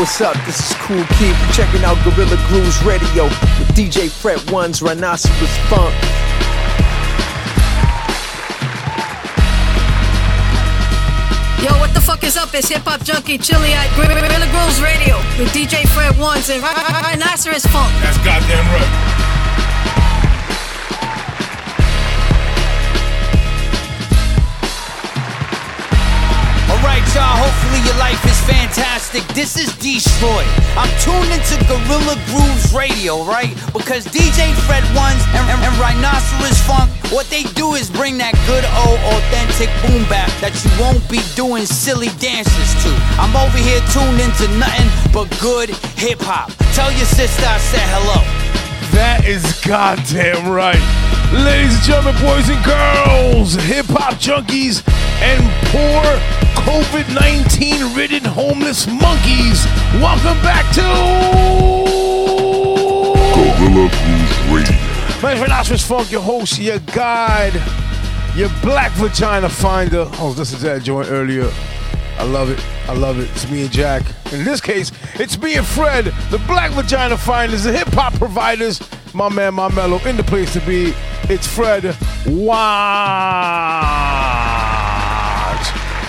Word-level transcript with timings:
what's 0.00 0.18
up? 0.22 0.34
This 0.46 0.58
is 0.58 0.76
Kool 0.78 1.04
Keith. 1.18 1.36
You're 1.36 1.52
checking 1.52 1.84
out 1.84 1.94
Guerrilla 2.02 2.38
Grooves 2.48 2.82
Radio 2.84 3.24
with 3.24 3.68
DJ 3.76 4.10
Fred 4.10 4.40
Ones 4.50 4.80
Rhinoceros 4.80 5.56
Funk. 5.68 5.92
Yo, 11.60 11.78
what 11.78 11.92
the 11.92 12.00
fuck 12.00 12.24
is 12.24 12.38
up? 12.38 12.48
It's 12.54 12.70
Hip 12.70 12.80
Hop 12.84 13.04
Junkie 13.04 13.36
Chili 13.36 13.74
at 13.74 13.94
Guerrilla 13.94 14.48
Grooves 14.48 14.80
Radio 14.80 15.18
with 15.38 15.52
DJ 15.52 15.86
Fred 15.86 16.18
Ones 16.18 16.48
and 16.48 16.62
Rhinoceros 16.62 17.66
Funk. 17.66 17.92
That's 18.00 18.16
goddamn 18.24 18.64
right. 18.72 19.19
Life 28.00 28.24
is 28.24 28.40
fantastic. 28.48 29.22
This 29.36 29.58
is 29.60 29.76
Destroy. 29.76 30.40
I'm 30.72 30.88
tuned 31.04 31.28
into 31.36 31.60
Guerrilla 31.68 32.16
Grooves 32.32 32.72
Radio, 32.72 33.22
right? 33.24 33.52
Because 33.76 34.06
DJ 34.06 34.56
Fred 34.64 34.80
Ones 34.96 35.20
and, 35.36 35.44
and, 35.52 35.60
and 35.60 35.76
Rhinoceros 35.76 36.56
Funk, 36.64 36.88
what 37.12 37.28
they 37.28 37.42
do 37.52 37.74
is 37.74 37.90
bring 37.90 38.16
that 38.16 38.32
good 38.48 38.64
old 38.88 38.96
authentic 39.12 39.68
boom 39.84 40.08
bap 40.08 40.32
that 40.40 40.56
you 40.64 40.72
won't 40.80 41.04
be 41.12 41.20
doing 41.36 41.66
silly 41.66 42.08
dances 42.16 42.72
to. 42.80 42.90
I'm 43.20 43.36
over 43.36 43.60
here 43.60 43.84
tuned 43.92 44.16
into 44.16 44.48
nothing 44.56 44.88
but 45.12 45.28
good 45.36 45.68
hip 46.00 46.24
hop. 46.24 46.56
Tell 46.72 46.88
your 46.96 47.04
sister 47.04 47.44
I 47.44 47.58
said 47.58 47.84
hello. 47.92 48.24
That 48.96 49.28
is 49.28 49.44
goddamn 49.60 50.48
right. 50.48 50.80
Ladies 51.30 51.76
and 51.76 51.84
gentlemen, 51.84 52.16
boys 52.24 52.48
and 52.48 52.58
girls, 52.64 53.54
hip 53.54 53.86
hop 53.86 54.14
junkies, 54.14 54.82
and 55.22 55.42
poor 55.66 56.02
COVID 56.64 57.14
19 57.14 57.94
ridden 57.94 58.24
homeless 58.24 58.86
monkeys, 58.86 59.64
welcome 60.00 60.40
back 60.42 60.64
to 60.74 60.80
Guerrilla 63.34 63.88
Grooves 63.88 64.38
Radio. 64.50 64.76
My 65.22 65.38
Rhinoceros 65.38 65.84
Funk, 65.84 66.10
your 66.10 66.22
host, 66.22 66.58
your 66.58 66.78
guide, 66.94 67.54
your 68.34 68.48
black 68.62 68.92
vagina 68.92 69.48
finder. 69.48 70.08
I 70.12 70.24
was 70.24 70.38
listening 70.38 70.60
to 70.60 70.66
that 70.68 70.82
joint 70.82 71.08
earlier. 71.10 71.50
I 72.18 72.24
love 72.24 72.50
it. 72.50 72.58
I 72.88 72.94
love 72.94 73.18
it. 73.18 73.30
It's 73.30 73.50
me 73.50 73.62
and 73.62 73.70
Jack. 73.70 74.02
In 74.32 74.44
this 74.44 74.60
case, 74.60 74.92
it's 75.14 75.38
me 75.38 75.56
and 75.56 75.66
Fred, 75.66 76.06
the 76.30 76.38
black 76.46 76.70
vagina 76.72 77.16
finders, 77.16 77.64
the 77.64 77.72
hip 77.72 77.88
hop 77.88 78.14
providers. 78.14 78.80
My 79.14 79.28
man, 79.28 79.54
my 79.54 79.68
mellow, 79.74 79.98
in 80.06 80.16
the 80.16 80.24
place 80.24 80.52
to 80.52 80.60
be. 80.60 80.94
It's 81.24 81.46
Fred 81.46 81.96
Watch. 82.26 84.19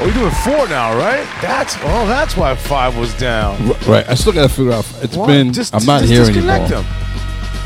Oh, 0.02 0.06
you're 0.06 0.14
doing 0.16 0.32
four 0.32 0.68
now, 0.68 0.98
right? 0.98 1.28
That's 1.44 1.76
oh, 1.82 2.08
that's 2.08 2.36
why 2.36 2.56
five 2.56 2.98
was 2.98 3.14
down. 3.20 3.68
Right. 3.88 4.08
I 4.10 4.16
still 4.16 4.34
got 4.34 4.50
to 4.50 4.50
figure 4.50 4.72
out. 4.72 4.86
It's 5.04 5.16
What? 5.16 5.28
been. 5.28 5.54
Just- 5.54 5.76
I'm 5.76 5.86
not 5.86 6.00
just 6.02 6.12
hearing 6.12 6.28
disconnect 6.34 6.72
anymore. 6.72 6.84
them. 6.84 6.94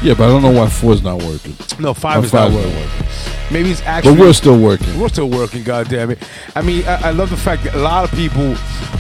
Yeah, 0.04 0.14
but 0.14 0.26
I 0.26 0.28
don't 0.28 0.42
know 0.42 0.52
why 0.52 0.68
four's 0.68 1.02
not 1.02 1.24
working. 1.24 1.56
No, 1.80 1.94
five 1.94 2.20
My 2.20 2.26
is 2.26 2.34
not 2.34 2.52
five's 2.52 2.56
working. 2.56 2.76
working. 2.76 3.08
Maybe 3.52 3.72
it's 3.72 3.82
actually. 3.84 4.16
But 4.16 4.20
we're 4.20 4.34
still 4.34 4.60
working. 4.60 5.00
We're 5.00 5.08
still 5.08 5.30
working, 5.30 5.64
goddamn 5.64 6.12
it. 6.12 6.20
I 6.56 6.62
mean, 6.62 6.86
I, 6.86 7.08
I 7.08 7.12
love 7.12 7.30
the 7.30 7.38
fact 7.38 7.64
that 7.64 7.74
a 7.76 7.80
lot 7.80 8.04
of 8.04 8.12
people 8.12 8.56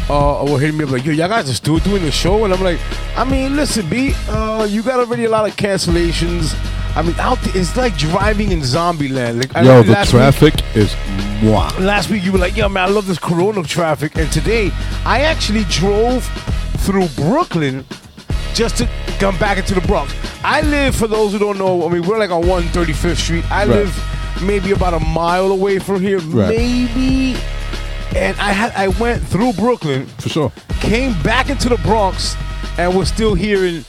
uh, 0.09 0.45
were 0.49 0.57
hitting 0.59 0.77
me 0.77 0.85
up 0.85 0.91
like, 0.91 1.03
"Yo, 1.05 1.11
y'all 1.11 1.27
guys 1.27 1.49
are 1.49 1.53
still 1.53 1.77
doing 1.79 2.03
the 2.03 2.11
show," 2.11 2.45
and 2.45 2.53
I'm 2.53 2.63
like, 2.63 2.79
I 3.17 3.25
mean, 3.25 3.57
listen, 3.57 3.87
B, 3.89 4.13
uh, 4.29 4.65
you 4.69 4.81
got 4.81 4.99
already 4.99 5.25
a 5.25 5.29
lot 5.29 5.47
of 5.47 5.55
cancellations. 5.57 6.53
I 6.95 7.01
mean, 7.01 7.15
out 7.19 7.39
there, 7.41 7.57
it's 7.57 7.75
like 7.75 7.97
driving 7.97 8.51
in 8.51 8.63
zombie 8.63 9.09
land. 9.09 9.39
Like, 9.39 9.53
Yo, 9.65 9.83
the 9.83 9.91
last 9.91 10.13
week- 10.13 10.21
traffic 10.21 10.53
is 10.75 10.95
moi. 11.43 11.69
Last 11.79 12.09
week 12.09 12.23
you 12.23 12.31
were 12.31 12.37
like, 12.39 12.55
"Yo, 12.55 12.69
man, 12.69 12.87
I 12.87 12.91
love 12.91 13.05
this 13.07 13.19
Corona 13.19 13.63
traffic," 13.63 14.13
and 14.17 14.31
today 14.31 14.71
I 15.05 15.21
actually 15.21 15.65
drove 15.65 16.23
through 16.79 17.07
Brooklyn 17.17 17.85
just 18.53 18.77
to 18.77 18.87
come 19.19 19.37
back 19.37 19.57
into 19.57 19.73
the 19.73 19.81
Bronx. 19.81 20.13
I 20.43 20.61
live, 20.61 20.95
for 20.95 21.07
those 21.07 21.33
who 21.33 21.39
don't 21.39 21.57
know, 21.57 21.85
I 21.85 21.89
mean, 21.91 22.03
we're 22.03 22.17
like 22.19 22.31
on 22.31 22.43
135th 22.47 23.17
Street. 23.19 23.43
I 23.51 23.65
Right. 23.65 23.69
live 23.69 24.03
maybe 24.41 24.71
about 24.71 24.93
a 24.93 24.99
mile 24.99 25.51
away 25.51 25.79
from 25.79 26.01
here, 26.01 26.19
Right. 26.19 26.49
maybe. 26.57 27.35
And 28.15 28.37
I 28.39 28.51
had 28.53 28.71
I 28.77 28.87
went 28.87 29.27
through 29.27 29.53
Brooklyn, 29.53 30.07
For 30.19 30.29
sure. 30.29 30.51
came 30.79 31.13
back 31.23 31.49
into 31.49 31.67
the 31.67 31.77
Bronx, 31.77 32.37
and 32.77 32.93
was 32.95 33.09
still 33.09 33.33
here 33.33 33.65
in 33.65 33.83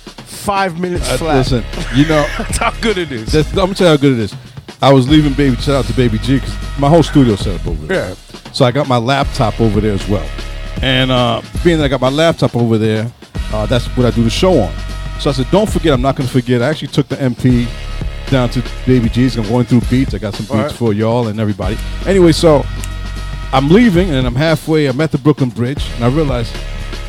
five 0.46 0.78
minutes 0.80 1.08
Uh, 1.10 1.16
flat. 1.18 1.36
listen, 1.38 1.64
you 1.94 2.06
know, 2.06 2.26
That's 2.38 2.58
how 2.58 2.70
good 2.80 2.98
it 2.98 3.10
is. 3.12 3.34
I'm 3.34 3.54
gonna 3.54 3.74
tell 3.74 3.88
you 3.88 3.96
how 3.96 4.00
good 4.00 4.12
it 4.12 4.18
is. 4.20 4.34
I 4.80 4.92
was 4.92 5.08
leaving 5.08 5.32
Baby. 5.34 5.56
Shout 5.56 5.74
out 5.74 5.84
to 5.86 5.92
Baby 5.94 6.18
G 6.18 6.38
because 6.38 6.54
my 6.78 6.88
whole 6.88 7.02
studio 7.02 7.34
set 7.36 7.60
up 7.60 7.66
over 7.66 7.86
there. 7.86 8.08
Yeah. 8.10 8.14
So 8.52 8.64
I 8.64 8.70
got 8.70 8.88
my 8.88 8.98
laptop 8.98 9.60
over 9.60 9.80
there 9.80 9.92
as 9.92 10.06
well. 10.08 10.28
And 10.82 11.10
uh, 11.10 11.42
being 11.64 11.78
that 11.78 11.84
I 11.84 11.88
got 11.88 12.00
my 12.00 12.10
laptop 12.10 12.54
over 12.54 12.78
there, 12.78 13.10
uh, 13.52 13.66
that's 13.66 13.86
what 13.96 14.06
I 14.06 14.10
do 14.10 14.22
the 14.22 14.30
show 14.30 14.58
on. 14.60 14.72
So 15.20 15.30
I 15.30 15.32
said, 15.32 15.50
don't 15.50 15.68
forget, 15.68 15.94
I'm 15.94 16.02
not 16.02 16.16
going 16.16 16.26
to 16.26 16.32
forget. 16.32 16.60
I 16.62 16.68
actually 16.68 16.88
took 16.88 17.08
the 17.08 17.16
MP 17.16 17.66
down 18.30 18.50
to 18.50 18.62
Baby 18.86 19.08
G's. 19.08 19.36
I'm 19.38 19.48
going 19.48 19.64
through 19.64 19.80
beats. 19.90 20.12
I 20.12 20.18
got 20.18 20.34
some 20.34 20.44
beats 20.44 20.52
right. 20.52 20.72
for 20.72 20.92
y'all 20.92 21.28
and 21.28 21.40
everybody. 21.40 21.78
Anyway, 22.06 22.32
so 22.32 22.64
I'm 23.52 23.68
leaving 23.70 24.10
and 24.10 24.26
I'm 24.26 24.34
halfway. 24.34 24.86
I'm 24.86 25.00
at 25.00 25.12
the 25.12 25.18
Brooklyn 25.18 25.48
Bridge 25.50 25.84
and 25.94 26.04
I 26.04 26.08
realized 26.08 26.54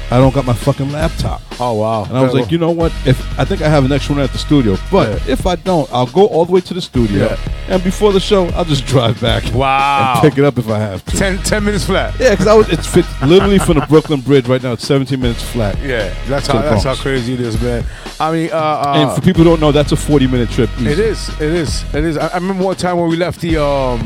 I 0.09 0.19
don't 0.19 0.33
got 0.33 0.45
my 0.45 0.53
fucking 0.53 0.91
laptop. 0.91 1.41
oh 1.59 1.73
wow! 1.73 2.03
And 2.05 2.17
I 2.17 2.21
was 2.23 2.33
like, 2.33 2.49
you 2.51 2.57
know 2.57 2.71
what? 2.71 2.93
If 3.05 3.19
I 3.39 3.43
think 3.43 3.61
I 3.61 3.67
have 3.67 3.83
an 3.83 3.91
extra 3.91 4.15
one 4.15 4.23
at 4.23 4.31
the 4.31 4.37
studio, 4.37 4.77
but 4.89 5.27
if 5.27 5.45
I 5.45 5.55
don't, 5.57 5.91
I'll 5.91 6.05
go 6.07 6.27
all 6.27 6.45
the 6.45 6.51
way 6.53 6.61
to 6.61 6.73
the 6.73 6.81
studio, 6.81 7.25
Yeah. 7.25 7.37
and 7.67 7.83
before 7.83 8.13
the 8.13 8.19
show, 8.21 8.45
I'll 8.49 8.63
just 8.63 8.85
drive 8.85 9.19
back 9.19 9.43
wow, 9.53 10.13
and 10.13 10.29
pick 10.29 10.37
it 10.39 10.45
up 10.45 10.57
if 10.57 10.69
I 10.69 10.79
have 10.79 11.03
to. 11.05 11.17
10, 11.17 11.39
10 11.39 11.63
minutes 11.63 11.83
flat. 11.85 12.17
Yeah, 12.19 12.31
because 12.31 12.47
I 12.47 12.53
was 12.53 12.69
it's 12.69 12.87
fit 12.87 13.05
literally 13.25 13.59
from 13.59 13.75
the 13.79 13.85
Brooklyn 13.89 14.21
Bridge 14.21 14.47
right 14.47 14.63
now. 14.63 14.73
It's 14.73 14.85
17 14.87 15.19
minutes 15.19 15.43
flat. 15.43 15.77
Yeah, 15.81 16.13
that's 16.27 16.45
To 16.47 16.53
how 16.53 16.61
the 16.61 16.69
that's 16.69 16.83
how 16.83 16.89
Bronx. 16.91 17.01
crazy 17.01 17.33
it 17.33 17.41
is, 17.41 17.61
man. 17.61 17.83
I 18.19 18.31
mean, 18.31 18.49
uh, 18.51 18.55
uh, 18.55 18.93
And 18.95 19.11
for 19.11 19.21
people 19.21 19.43
who 19.43 19.49
don't 19.49 19.59
know, 19.59 19.71
that's 19.73 19.91
a 19.91 19.97
40 19.97 20.27
minute 20.27 20.49
trip. 20.49 20.69
Easy. 20.77 20.87
it 20.91 20.99
is, 20.99 21.29
it 21.41 21.41
is, 21.53 21.83
it 21.93 22.03
is. 22.05 22.17
I, 22.17 22.27
I 22.27 22.35
remember 22.35 22.63
one 22.63 22.75
time 22.77 22.97
when 22.97 23.09
we 23.09 23.17
left 23.17 23.41
the 23.41 23.57
um, 23.61 23.99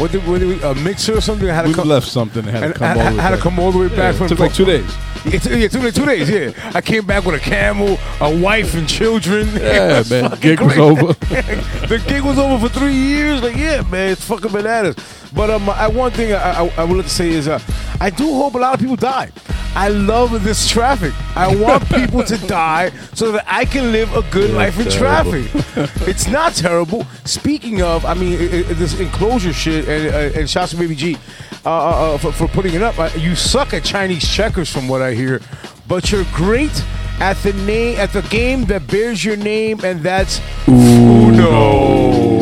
what 0.00 0.10
did, 0.12 0.26
what 0.26 0.40
did 0.40 0.48
we, 0.48 0.62
a 0.62 0.74
mixer 0.74 1.16
or 1.16 1.20
something? 1.20 1.48
I 1.50 1.54
had 1.54 1.66
We 1.66 1.72
to 1.72 1.76
come, 1.76 1.88
left 1.88 2.08
something 2.08 2.42
had 2.44 2.62
and 2.62 2.72
to 2.74 2.78
come 2.78 2.98
I, 2.98 3.04
all 3.04 3.10
the 3.10 3.16
way 3.16 3.22
had 3.22 3.30
to 3.30 3.36
back. 3.36 3.42
come 3.42 3.58
all 3.58 3.72
the 3.72 3.78
way 3.78 3.88
back 3.88 3.98
Yeah, 3.98 4.12
from 4.12 4.26
it 4.26 4.28
took 4.30 4.38
like 4.38 4.54
two 4.54 4.64
days. 4.64 4.90
It 5.26 5.42
took, 5.42 5.52
yeah, 5.52 5.68
two, 5.68 5.90
two 5.90 6.06
days. 6.06 6.30
Yeah, 6.30 6.72
I 6.74 6.80
came 6.80 7.04
back 7.06 7.24
with 7.24 7.34
a 7.34 7.38
camel, 7.40 7.98
a 8.20 8.34
wife, 8.40 8.74
and 8.74 8.88
children. 8.88 9.48
Yeah, 9.54 10.02
man. 10.10 10.38
Gig 10.40 10.60
was 10.60 10.78
over. 10.78 11.12
the 11.12 12.02
gig 12.08 12.22
was 12.22 12.38
over 12.38 12.66
for 12.68 12.72
three 12.72 12.94
years. 12.94 13.42
Like, 13.42 13.56
yeah, 13.56 13.82
man, 13.82 14.10
it's 14.12 14.24
fucking 14.24 14.50
bananas. 14.52 14.96
But 15.34 15.50
um, 15.50 15.68
I, 15.70 15.88
one 15.88 16.10
thing 16.10 16.32
I, 16.32 16.64
I, 16.64 16.72
I 16.78 16.84
would 16.84 16.96
like 16.96 17.06
to 17.06 17.12
say 17.12 17.30
is, 17.30 17.48
uh, 17.48 17.60
I 18.00 18.10
do 18.10 18.24
hope 18.34 18.54
a 18.54 18.58
lot 18.58 18.74
of 18.74 18.80
people 18.80 18.96
die. 18.96 19.30
I 19.74 19.88
love 19.88 20.42
this 20.42 20.68
traffic. 20.68 21.12
I 21.36 21.54
want 21.62 21.88
people 21.88 22.24
to 22.24 22.36
die 22.46 22.90
so 23.14 23.32
that 23.32 23.44
I 23.46 23.64
can 23.64 23.92
live 23.92 24.14
a 24.16 24.22
good 24.30 24.50
life 24.50 24.78
in 24.78 24.86
terrible. 24.86 25.32
traffic. 25.44 26.08
it's 26.08 26.26
not 26.26 26.54
terrible. 26.54 27.04
Speaking 27.24 27.82
of, 27.82 28.04
I 28.04 28.14
mean, 28.14 28.38
i 28.38 28.58
i 28.58 28.62
this 28.74 28.98
enclosure 28.98 29.52
shit, 29.52 29.88
and, 29.88 30.14
uh, 30.14 30.38
and 30.38 30.50
shouts 30.50 30.72
to 30.72 30.76
Baby 30.76 30.96
G 30.96 31.16
uh, 31.64 31.68
uh, 31.68 32.14
uh, 32.14 32.18
for, 32.18 32.32
for 32.32 32.48
putting 32.48 32.74
it 32.74 32.82
up. 32.82 32.98
Uh, 32.98 33.10
you 33.16 33.36
suck 33.36 33.72
at 33.74 33.84
Chinese 33.84 34.26
checkers, 34.26 34.70
from 34.72 34.88
what 34.88 35.02
I 35.02 35.14
hear, 35.14 35.40
but 35.86 36.10
you're 36.10 36.26
great 36.32 36.84
at 37.20 37.36
the 37.42 37.52
name 37.52 37.98
at 37.98 38.12
the 38.12 38.22
game 38.22 38.64
that 38.66 38.86
bears 38.86 39.24
your 39.24 39.36
name, 39.36 39.80
and 39.84 40.00
that's 40.00 40.40
Uno. 40.66 42.39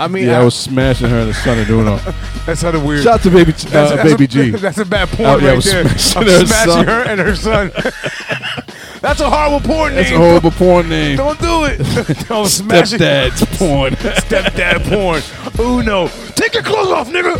I 0.00 0.08
mean, 0.08 0.26
Yeah, 0.26 0.38
I- 0.38 0.40
I 0.40 0.44
was 0.44 0.54
smashing 0.54 1.08
her 1.10 1.18
in 1.20 1.28
the 1.28 1.34
sun 1.34 1.58
of 1.58 1.68
Uno. 1.70 1.96
that 2.46 2.56
sounded 2.58 2.82
weird. 2.82 3.02
Shout 3.04 3.14
out 3.14 3.22
to 3.22 3.30
Baby, 3.30 3.52
That's- 3.52 3.90
uh, 3.92 3.96
that's 3.96 4.10
Baby 4.10 4.24
a, 4.24 4.28
G. 4.28 4.50
That's 4.50 4.78
a 4.78 4.84
bad 4.84 5.08
point 5.08 5.28
Oh, 5.28 5.36
yeah, 5.38 5.44
I 5.44 5.48
right 5.48 5.56
was 5.56 5.64
there. 5.66 5.84
smashing 5.88 6.22
I'm 6.22 6.26
her 6.28 6.46
smashing 6.46 6.72
son. 6.72 6.86
her 6.86 7.02
and 7.02 7.20
her 7.20 7.36
son. 7.36 7.72
that's 9.00 9.20
a 9.20 9.30
horrible 9.30 9.60
porn 9.66 9.94
name. 9.94 10.02
That's 10.02 10.10
a 10.14 10.18
horrible 10.18 10.50
porn 10.50 10.88
name. 10.88 11.16
Don't 11.16 11.38
do 11.40 11.64
it. 11.64 11.78
Don't 12.28 12.46
smash 12.48 12.92
it. 12.92 13.00
Stepdad's 13.00 13.58
porn. 13.58 13.92
Stepdad 13.94 14.84
porn. 14.88 15.22
Uno. 15.58 16.08
Take 16.34 16.54
your 16.54 16.62
clothes 16.62 16.88
off, 16.90 17.08
nigga. 17.08 17.34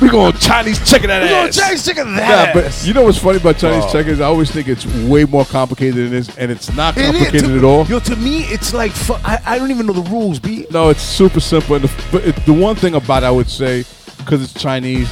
we 0.00 0.08
going 0.08 0.32
Chinese 0.34 0.78
checking 0.88 1.08
that 1.08 1.22
We 1.22 1.28
ass. 1.28 1.56
Chinese 1.56 1.84
chicken 1.84 2.08
Yeah, 2.08 2.52
that. 2.52 2.54
but 2.54 2.86
you 2.86 2.92
know 2.92 3.02
what's 3.04 3.18
funny 3.18 3.38
about 3.38 3.56
Chinese 3.58 3.84
Oh. 3.86 3.92
checkers? 3.92 4.20
I 4.20 4.24
always 4.26 4.50
think 4.50 4.68
it's 4.68 4.84
way 5.08 5.24
more 5.24 5.44
complicated 5.44 5.94
than 5.96 6.06
it 6.06 6.12
is, 6.12 6.36
and 6.36 6.50
it's 6.50 6.72
not 6.74 6.96
It 6.96 7.02
is. 7.04 7.10
complicated 7.12 7.48
To- 7.50 7.58
at 7.58 7.64
all. 7.64 7.86
Yo, 7.86 7.98
to 8.00 8.16
me, 8.16 8.40
it's 8.44 8.74
like 8.74 8.92
fu- 8.92 9.14
I, 9.24 9.38
I 9.46 9.58
don't 9.58 9.70
even 9.70 9.86
know 9.86 9.92
the 9.92 10.08
rules, 10.10 10.38
B. 10.38 10.66
No, 10.70 10.88
it's 10.90 11.02
super 11.02 11.40
simple. 11.40 11.76
And 11.76 11.84
the, 11.84 12.04
but 12.12 12.24
it, 12.24 12.36
the 12.46 12.52
one 12.52 12.74
thing 12.76 12.94
about 12.94 13.22
it, 13.22 13.26
I 13.26 13.30
would 13.30 13.48
say, 13.50 13.84
because 14.18 14.42
it's 14.42 14.54
Chinese, 14.54 15.08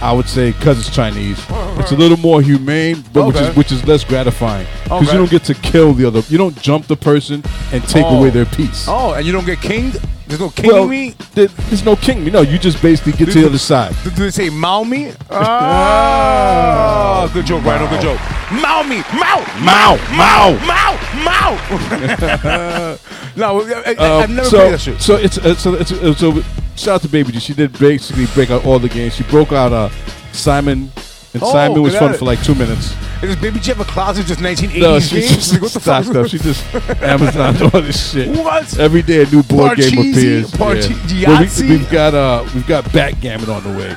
I 0.00 0.12
would 0.12 0.28
say 0.28 0.52
because 0.52 0.78
it's 0.78 0.90
Chinese, 0.94 1.38
it's 1.78 1.90
a 1.92 1.96
little 1.96 2.16
more 2.18 2.40
humane, 2.40 3.02
but 3.12 3.26
which 3.26 3.36
is 3.36 3.56
which 3.56 3.72
is 3.72 3.84
less 3.86 4.04
gratifying 4.04 4.66
because 4.84 5.02
Okay. 5.02 5.12
you 5.12 5.18
don't 5.18 5.30
get 5.30 5.44
to 5.44 5.54
kill 5.54 5.92
the 5.92 6.04
other. 6.06 6.20
You 6.28 6.38
don't 6.38 6.60
jump 6.62 6.86
the 6.86 6.96
person 6.96 7.42
and 7.72 7.82
take 7.88 8.04
Oh. 8.06 8.18
away 8.18 8.30
their 8.30 8.44
piece. 8.46 8.86
Oh, 8.88 9.12
and 9.14 9.26
you 9.26 9.32
don't 9.32 9.44
get 9.46 9.60
kinged? 9.60 9.98
There's 10.28 10.40
no 10.40 10.50
king 10.50 10.70
well, 10.70 10.86
me? 10.86 11.14
there- 11.34 11.48
there's 11.68 11.84
no 11.86 11.96
king. 11.96 12.22
You 12.24 12.30
know, 12.30 12.42
you 12.42 12.58
just 12.58 12.80
basically 12.82 13.12
get 13.12 13.30
to 13.32 13.40
the 13.40 13.46
other 13.46 13.58
side. 13.58 13.94
Do 14.04 14.10
they 14.10 14.30
say 14.30 14.50
Mao 14.50 14.84
me? 14.84 15.12
Ah, 15.30 17.28
good 17.32 17.46
joke, 17.46 17.64
Rhino. 17.64 17.88
Good 17.88 18.02
joke. 18.02 18.20
Mao 18.52 18.82
me, 18.82 19.02
Mao, 19.14 19.40
Mao, 19.60 19.96
Mao. 20.16 20.52
Mao, 20.66 20.96
Mao. 21.24 21.52
no, 23.36 23.60
I, 23.60 23.94
Uh, 23.98 24.20
have 24.20 24.30
never 24.30 24.48
so, 24.48 24.56
played 24.58 24.72
that 24.74 24.80
shit. 24.80 25.00
So 25.00 25.16
it's 25.16 25.38
uh, 25.38 25.54
so 25.54 25.74
it's 25.74 25.92
uh, 25.92 26.14
so 26.14 26.42
shout 26.78 26.94
out 26.96 27.02
to 27.02 27.08
Baby 27.08 27.32
G. 27.32 27.40
She 27.40 27.54
did 27.54 27.78
basically 27.78 28.26
break 28.34 28.50
out 28.50 28.64
all 28.64 28.78
the 28.78 28.88
games. 28.88 29.14
She 29.14 29.24
broke 29.24 29.52
out 29.52 29.72
uh, 29.72 29.88
Simon 30.32 30.90
And 31.34 31.42
Oh, 31.42 31.52
Simon 31.52 31.82
was 31.82 31.94
fun 31.96 32.14
it. 32.14 32.18
for 32.18 32.24
like 32.24 32.42
two 32.42 32.54
minutes. 32.54 32.94
Does 33.20 33.36
Baby 33.36 33.58
G 33.60 33.70
have 33.72 33.80
a 33.80 33.84
closet 33.84 34.24
just 34.26 34.40
1980s 34.40 34.80
No, 34.80 34.98
she 35.00 35.20
games? 35.20 35.34
just 35.34 35.52
Like, 35.52 35.62
what 35.62 35.72
the 35.72 35.80
fuck? 35.80 36.04
stocked 36.04 36.16
up. 36.18 36.26
She 36.28 36.38
just 36.38 36.74
Amazon 37.02 37.62
all 37.62 37.82
this 37.82 38.12
shit. 38.12 38.28
What? 38.36 38.78
Every 38.78 39.02
day 39.02 39.22
a 39.22 39.26
new 39.26 39.42
board 39.42 39.76
game 39.76 39.90
Parcheesi? 39.92 40.10
appears. 40.12 40.50
Parche- 40.52 40.88
Well, 41.26 41.42
Yahtzee? 41.42 41.68
we, 41.68 41.78
have 41.78 41.90
got 41.90 42.14
uh, 42.14 42.48
we've 42.54 42.66
got 42.66 42.90
backgammon 42.92 43.50
on 43.50 43.62
the 43.64 43.78
way. 43.78 43.94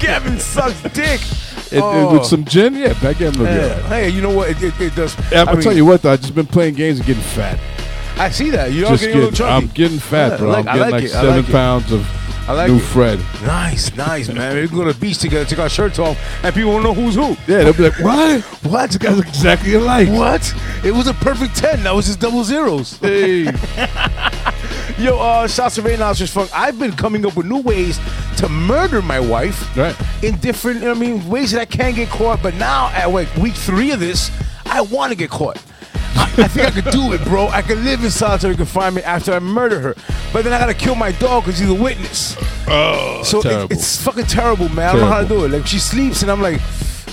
Kevin 0.00 0.38
sucks 0.38 0.80
dick. 0.94 1.20
It, 1.72 1.78
it- 1.78 1.82
Oh. 1.82 2.12
with 2.18 2.26
some 2.26 2.44
gin, 2.44 2.74
yeah, 2.76 2.92
backgammon 3.00 3.38
will 3.40 3.46
be 3.46 3.52
Yeah. 3.52 3.62
all 3.62 3.68
right. 3.70 3.82
Hey, 3.86 4.08
you 4.10 4.20
know 4.22 4.30
what? 4.30 4.50
It, 4.50 4.62
it, 4.62 4.80
it 4.80 4.94
does. 4.94 5.16
I 5.32 5.38
I'll 5.40 5.54
mean, 5.54 5.62
tell 5.62 5.72
you 5.74 5.84
what, 5.84 6.02
though, 6.02 6.12
I've 6.12 6.20
just 6.20 6.34
been 6.34 6.46
playing 6.46 6.74
games 6.74 6.98
and 6.98 7.06
getting 7.06 7.22
fat. 7.22 7.58
I 8.16 8.30
see 8.30 8.50
that. 8.50 8.72
You 8.72 8.86
are 8.86 8.96
getting 8.96 9.16
a 9.16 9.18
little 9.18 9.32
chunky. 9.32 9.66
I'm 9.66 9.72
getting 9.74 9.98
fat, 9.98 10.32
Yeah, 10.32 10.36
bro. 10.38 10.48
Like- 10.50 10.66
I'm 10.66 10.68
I 10.68 10.76
getting 10.76 10.92
like 10.92 11.02
like, 11.02 11.10
seven 11.10 11.44
pounds 11.46 11.92
of 11.92 12.06
I 12.48 12.52
like 12.52 12.70
new 12.70 12.76
it. 12.76 12.80
Fred. 12.80 13.18
Nice, 13.42 13.94
nice, 13.96 14.28
man. 14.28 14.54
We 14.54 14.68
can 14.68 14.76
go 14.76 14.84
to 14.84 14.92
the 14.92 14.98
beach 15.00 15.18
together, 15.18 15.44
take 15.46 15.58
our 15.58 15.68
shirts 15.70 15.98
off, 15.98 16.18
and 16.44 16.54
people 16.54 16.72
will 16.74 16.82
know 16.82 16.92
who's 16.94 17.14
who. 17.14 17.30
Yeah, 17.50 17.64
they'll 17.64 17.72
be 17.72 17.84
like, 17.84 17.98
what? 18.00 18.42
What? 18.70 18.92
You 18.92 18.98
guys 18.98 19.18
exactly 19.18 19.72
alike. 19.74 20.08
What? 20.10 20.54
It 20.84 20.92
was 20.92 21.06
a 21.06 21.14
perfect 21.14 21.56
10. 21.56 21.82
That 21.84 21.94
was 21.94 22.06
just 22.06 22.20
double 22.20 22.44
zeros. 22.44 22.98
Hey. 22.98 23.44
Yo, 24.98 25.18
uh, 25.18 25.48
shouts 25.48 25.74
to 25.76 25.82
Rhinoceros 25.82 26.30
Funk. 26.30 26.50
I've 26.54 26.78
been 26.78 26.92
coming 26.92 27.26
up 27.26 27.34
with 27.36 27.46
new 27.46 27.60
ways 27.62 27.98
to 28.36 28.48
murder 28.48 29.02
my 29.02 29.18
wife 29.18 29.76
Right. 29.76 29.96
in 30.22 30.36
different, 30.38 30.80
you 30.80 30.84
know 30.84 30.92
I 30.92 30.94
mean, 30.94 31.28
ways 31.28 31.50
that 31.52 31.60
I 31.62 31.64
can 31.64 31.94
get 31.94 32.10
caught. 32.10 32.42
But 32.42 32.54
now, 32.54 32.88
at 32.90 33.06
like 33.10 33.34
week 33.36 33.54
three 33.54 33.90
of 33.90 33.98
this, 34.00 34.30
I 34.66 34.82
want 34.82 35.10
to 35.12 35.16
get 35.16 35.30
caught. 35.30 35.60
I, 36.16 36.22
I 36.38 36.48
think 36.48 36.66
I 36.68 36.70
could 36.80 36.92
do 36.92 37.12
it, 37.12 37.22
bro. 37.24 37.48
I 37.48 37.62
could 37.62 37.78
live 37.78 38.02
in 38.04 38.10
solitary 38.10 38.56
confinement 38.56 39.06
after 39.06 39.32
I 39.32 39.38
murder 39.40 39.80
her. 39.80 39.94
But 40.32 40.44
then 40.44 40.52
I 40.52 40.58
gotta 40.58 40.74
kill 40.74 40.94
my 40.94 41.12
dog 41.12 41.44
because 41.44 41.58
he's 41.58 41.68
a 41.70 41.74
witness. 41.74 42.36
Oh, 42.68 43.22
So 43.24 43.38
it- 43.40 43.42
terrible. 43.42 43.72
it's 43.72 44.02
fucking 44.02 44.26
terrible, 44.26 44.68
man. 44.70 44.88
I 44.88 44.92
don't 44.92 45.00
know 45.02 45.06
how 45.08 45.20
to 45.22 45.28
do 45.28 45.44
it. 45.44 45.50
Like 45.50 45.66
she 45.66 45.78
sleeps 45.78 46.22
and 46.22 46.30
I'm 46.30 46.40
like, 46.42 46.60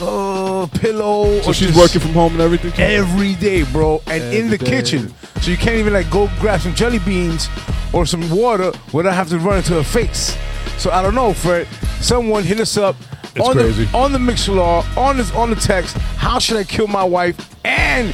oh, 0.01 0.69
pillow. 0.73 1.41
so 1.41 1.49
or 1.49 1.53
she's 1.53 1.67
just- 1.69 1.79
working 1.79 2.01
from 2.01 2.13
home 2.13 2.33
and 2.33 2.41
everything? 2.41 2.73
every 2.77 3.35
day, 3.35 3.63
bro, 3.63 4.01
and 4.07 4.23
in 4.23 4.47
the 4.49 4.55
Every 4.55 4.57
day. 4.59 4.65
kitchen. 4.65 5.13
So 5.41 5.51
you 5.51 5.57
can't 5.57 5.77
even 5.77 5.93
like 5.93 6.09
go 6.09 6.29
grab 6.39 6.61
some 6.61 6.75
jelly 6.75 6.99
beans 6.99 7.49
or 7.93 8.05
some 8.05 8.29
water 8.29 8.71
without 8.93 9.13
having 9.13 9.39
to 9.39 9.45
run 9.45 9.57
into 9.57 9.73
her 9.73 9.83
face. 9.83 10.37
So 10.77 10.91
I 10.91 11.01
don't 11.01 11.15
know, 11.15 11.33
Fred. 11.33 11.67
Someone 11.99 12.43
hit 12.43 12.59
us 12.59 12.77
up 12.77 12.95
It's 13.35 13.47
on 13.47 13.53
crazy. 13.53 13.85
the 13.85 13.97
on 13.97 14.11
the 14.11 14.19
Mixlr, 14.19 14.97
on 14.97 15.17
this 15.17 15.31
on 15.33 15.49
the 15.49 15.55
text. 15.55 15.97
How 16.17 16.39
should 16.39 16.57
I 16.57 16.63
kill 16.63 16.87
my 16.87 17.03
wife 17.03 17.35
and 17.65 18.13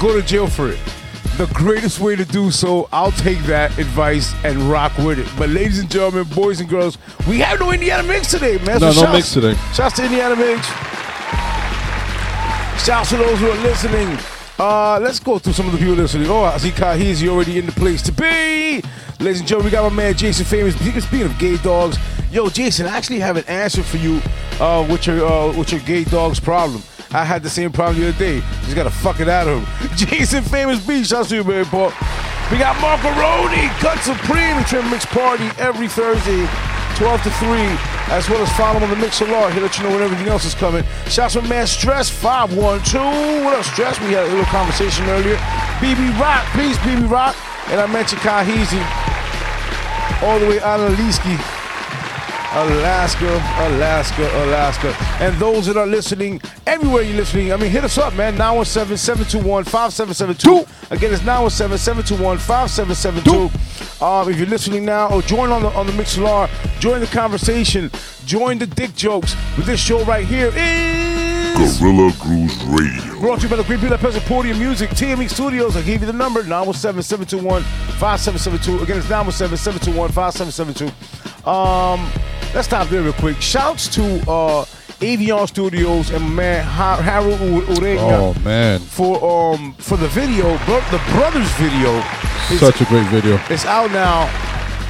go 0.00 0.18
to 0.18 0.26
jail 0.26 0.46
for 0.46 0.68
it? 0.70 0.78
The 1.36 1.46
greatest 1.52 2.00
way 2.00 2.16
to 2.16 2.24
do 2.24 2.50
so, 2.50 2.88
I'll 2.92 3.12
take 3.12 3.38
that 3.40 3.76
advice 3.78 4.32
and 4.44 4.58
rock 4.70 4.96
with 4.98 5.18
it. 5.18 5.28
But 5.38 5.50
ladies 5.50 5.78
and 5.80 5.90
gentlemen, 5.90 6.24
boys 6.34 6.60
and 6.60 6.68
girls, 6.68 6.96
we 7.28 7.38
have 7.40 7.60
no 7.60 7.72
Indiana 7.72 8.02
Mix 8.04 8.30
today, 8.30 8.56
man. 8.64 8.80
No, 8.80 8.90
so 8.92 9.00
no 9.00 9.06
shouts- 9.06 9.12
mix 9.12 9.32
today. 9.34 9.54
Shouts 9.74 9.96
to 9.96 10.04
Indiana 10.04 10.34
Mix. 10.36 10.66
Shouts 12.84 13.10
to 13.10 13.16
those 13.16 13.38
who 13.40 13.50
are 13.50 13.62
listening. 13.62 14.16
Uh, 14.58 14.98
let's 15.00 15.18
go 15.18 15.38
through 15.38 15.52
some 15.52 15.66
of 15.66 15.72
the 15.72 15.78
people 15.78 15.94
listening. 15.94 16.28
Oh, 16.30 16.44
I 16.44 16.56
see 16.58 16.70
Kahizi 16.70 17.28
already 17.28 17.58
in 17.58 17.66
the 17.66 17.72
place 17.72 18.00
to 18.02 18.12
be. 18.12 18.82
Ladies 19.18 19.40
and 19.40 19.48
gentlemen, 19.48 19.64
we 19.66 19.70
got 19.70 19.90
my 19.90 19.94
man 19.94 20.14
Jason 20.14 20.44
Famous. 20.46 20.74
Speaking 20.76 21.22
of 21.26 21.38
gay 21.38 21.56
dogs, 21.58 21.98
yo, 22.30 22.48
Jason, 22.48 22.86
I 22.86 22.96
actually 22.96 23.18
have 23.18 23.36
an 23.36 23.44
answer 23.48 23.82
for 23.82 23.96
you 23.96 24.22
uh, 24.60 24.86
with 24.88 25.06
your 25.06 25.26
uh, 25.26 25.52
with 25.56 25.72
your 25.72 25.80
gay 25.82 26.04
dog's 26.04 26.38
problem. 26.40 26.82
I 27.16 27.24
had 27.24 27.42
the 27.42 27.48
same 27.48 27.72
problem 27.72 27.98
the 27.98 28.10
other 28.10 28.18
day. 28.18 28.40
Just 28.68 28.76
gotta 28.76 28.90
fuck 28.90 29.20
it 29.20 29.28
out 29.28 29.48
of 29.48 29.64
him. 29.64 29.96
Jason 29.96 30.44
Famous 30.44 30.86
B, 30.86 31.02
shouts 31.02 31.30
to 31.30 31.36
you, 31.36 31.44
man, 31.44 31.64
Paul. 31.64 31.88
We 32.52 32.60
got 32.60 32.76
Marcaroni, 32.76 33.72
Cut 33.80 33.96
Supreme, 34.04 34.62
Trim 34.68 34.90
Mix 34.90 35.06
Party 35.06 35.48
every 35.56 35.88
Thursday. 35.88 36.44
12 37.00 37.22
to 37.24 37.30
3, 37.40 37.48
as 38.12 38.28
well 38.28 38.42
as 38.42 38.52
follow 38.52 38.80
on 38.80 38.90
the 38.90 38.96
Mixlr. 38.96 39.50
He'll 39.50 39.62
let 39.62 39.78
you 39.78 39.84
know 39.84 39.92
when 39.92 40.02
everything 40.02 40.28
else 40.28 40.44
is 40.44 40.54
coming. 40.54 40.84
Shouts 41.08 41.34
from 41.34 41.48
Man 41.48 41.66
Stress 41.66 42.10
512. 42.10 43.44
What 43.44 43.56
up, 43.56 43.64
Stress? 43.64 43.98
We 44.00 44.12
had 44.12 44.26
a 44.26 44.28
little 44.28 44.44
conversation 44.52 45.06
earlier. 45.06 45.36
BB 45.80 46.20
Rock, 46.20 46.44
peace, 46.52 46.76
BB 46.84 47.10
Rock. 47.10 47.34
And 47.68 47.80
I 47.80 47.86
mentioned 47.86 48.20
Kahizi, 48.20 48.84
all 50.22 50.38
the 50.38 50.48
way 50.48 50.60
out 50.60 50.80
of 50.80 50.92
Leesky. 50.98 51.55
Alaska, 52.56 53.26
Alaska, 53.58 54.22
Alaska. 54.44 54.96
And 55.20 55.36
those 55.36 55.66
that 55.66 55.76
are 55.76 55.86
listening, 55.86 56.40
everywhere 56.66 57.02
you're 57.02 57.16
listening, 57.16 57.52
I 57.52 57.56
mean, 57.56 57.70
hit 57.70 57.84
us 57.84 57.98
up, 57.98 58.14
man. 58.14 58.32
917 58.38 58.96
721 58.96 59.64
5772. 59.64 60.94
Again, 60.94 61.12
it's 61.12 61.22
917 61.22 61.76
721 61.76 62.38
5772. 62.38 64.02
Um, 64.02 64.30
if 64.30 64.38
you're 64.38 64.48
listening 64.48 64.86
now, 64.86 65.10
or 65.10 65.20
join 65.20 65.50
on 65.50 65.62
the 65.62 65.68
on 65.68 65.86
the 65.86 65.92
Mixlr, 65.92 66.48
join 66.80 67.00
the 67.00 67.06
conversation, 67.08 67.90
join 68.24 68.58
the 68.58 68.66
dick 68.66 68.94
jokes. 68.94 69.36
with 69.58 69.66
this 69.66 69.78
show 69.78 70.02
right 70.04 70.24
here 70.24 70.50
is. 70.56 71.78
Guerrilla 71.78 72.10
Grooves 72.20 72.64
Radio. 72.64 73.20
Brought 73.20 73.40
to 73.40 73.44
you 73.44 73.50
by 73.50 73.56
the 73.56 73.64
Great 73.64 73.80
People 73.80 73.94
at 73.94 74.00
Peasant 74.00 74.24
Podium 74.24 74.58
Music, 74.58 74.88
TME 74.90 75.28
Studios. 75.28 75.76
I 75.76 75.82
gave 75.82 76.00
you 76.00 76.06
the 76.06 76.12
number, 76.12 76.42
917 76.42 77.02
721 77.02 77.62
5772. 78.00 78.82
Again, 78.82 78.96
it's 78.96 79.10
917 79.10 79.56
721 79.58 80.08
5772. 80.10 81.48
Um, 81.48 82.35
let's 82.56 82.66
stop 82.68 82.88
there 82.88 83.02
real 83.02 83.12
quick. 83.12 83.40
Shouts 83.40 83.86
to 83.94 84.02
uh, 84.30 84.64
Avion 85.00 85.46
Studios 85.46 86.10
and 86.10 86.34
man 86.34 86.64
Ha- 86.64 86.96
Harold 87.02 87.38
Ureña 87.38 87.98
Oh, 88.00 88.34
man. 88.42 88.80
for 88.80 89.52
um 89.54 89.74
for 89.74 89.96
the 89.96 90.08
video, 90.08 90.56
bro- 90.64 90.80
the 90.90 91.00
brothers 91.12 91.50
video. 91.52 91.90
It's- 92.50 92.60
Such 92.60 92.80
a 92.80 92.84
great 92.86 93.06
video. 93.08 93.38
it's 93.50 93.64
out 93.66 93.90
now. 93.92 94.28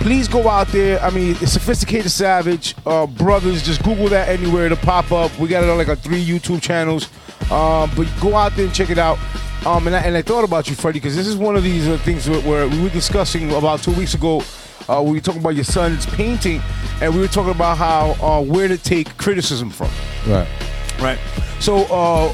Please 0.00 0.28
go 0.28 0.48
out 0.48 0.68
there. 0.68 1.00
I 1.02 1.10
mean, 1.10 1.36
it's 1.40 1.52
sophisticated 1.52 2.10
savage 2.12 2.76
uh, 2.86 3.06
brothers. 3.06 3.62
Just 3.62 3.82
Google 3.82 4.08
that 4.10 4.28
anywhere 4.28 4.68
to 4.68 4.76
pop 4.76 5.10
up. 5.10 5.36
We 5.38 5.48
got 5.48 5.64
it 5.64 5.70
on 5.70 5.78
like 5.78 5.88
our 5.88 5.96
three 5.96 6.24
YouTube 6.24 6.62
channels. 6.62 7.08
Um, 7.50 7.90
but 7.96 8.06
go 8.20 8.36
out 8.36 8.54
there 8.54 8.66
and 8.66 8.74
check 8.74 8.90
it 8.90 8.98
out. 8.98 9.18
Um, 9.64 9.86
and 9.88 9.96
I, 9.96 10.00
and 10.00 10.14
I 10.16 10.22
thought 10.22 10.44
about 10.44 10.68
you, 10.68 10.76
Freddie, 10.76 11.00
because 11.00 11.16
this 11.16 11.26
is 11.26 11.34
one 11.36 11.56
of 11.56 11.64
these 11.64 11.88
uh, 11.88 11.96
things 11.98 12.28
where, 12.28 12.40
where 12.42 12.68
we 12.68 12.80
were 12.82 12.90
discussing 12.90 13.50
about 13.52 13.82
two 13.82 13.92
weeks 13.94 14.14
ago. 14.14 14.42
Uh, 14.88 15.02
we 15.04 15.12
were 15.12 15.20
talking 15.20 15.40
about 15.40 15.54
your 15.54 15.64
son's 15.64 16.06
painting, 16.06 16.62
and 17.00 17.14
we 17.14 17.20
were 17.20 17.28
talking 17.28 17.52
about 17.52 17.76
how 17.76 18.16
uh, 18.22 18.42
where 18.42 18.68
to 18.68 18.78
take 18.78 19.16
criticism 19.16 19.70
from. 19.70 19.90
Right. 20.26 20.48
Right. 21.00 21.18
So 21.60 21.86
uh, 21.90 22.32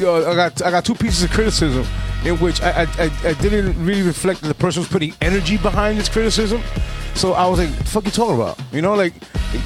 uh, 0.00 0.30
I 0.30 0.34
got 0.34 0.62
I 0.62 0.70
got 0.70 0.84
two 0.84 0.94
pieces 0.94 1.24
of 1.24 1.30
criticism 1.30 1.86
in 2.24 2.36
which 2.38 2.60
I, 2.62 2.82
I, 2.82 2.86
I, 2.98 3.10
I 3.24 3.32
didn't 3.34 3.84
really 3.84 4.02
reflect 4.02 4.40
that 4.42 4.48
the 4.48 4.54
person 4.54 4.80
was 4.80 4.88
putting 4.88 5.14
energy 5.20 5.56
behind 5.56 5.98
this 5.98 6.08
criticism. 6.08 6.62
So 7.14 7.32
I 7.32 7.46
was 7.46 7.58
like, 7.58 7.76
"The 7.76 7.84
fuck 7.84 8.04
you 8.04 8.10
talking 8.10 8.36
about?" 8.36 8.58
You 8.72 8.82
know, 8.82 8.94
like 8.94 9.14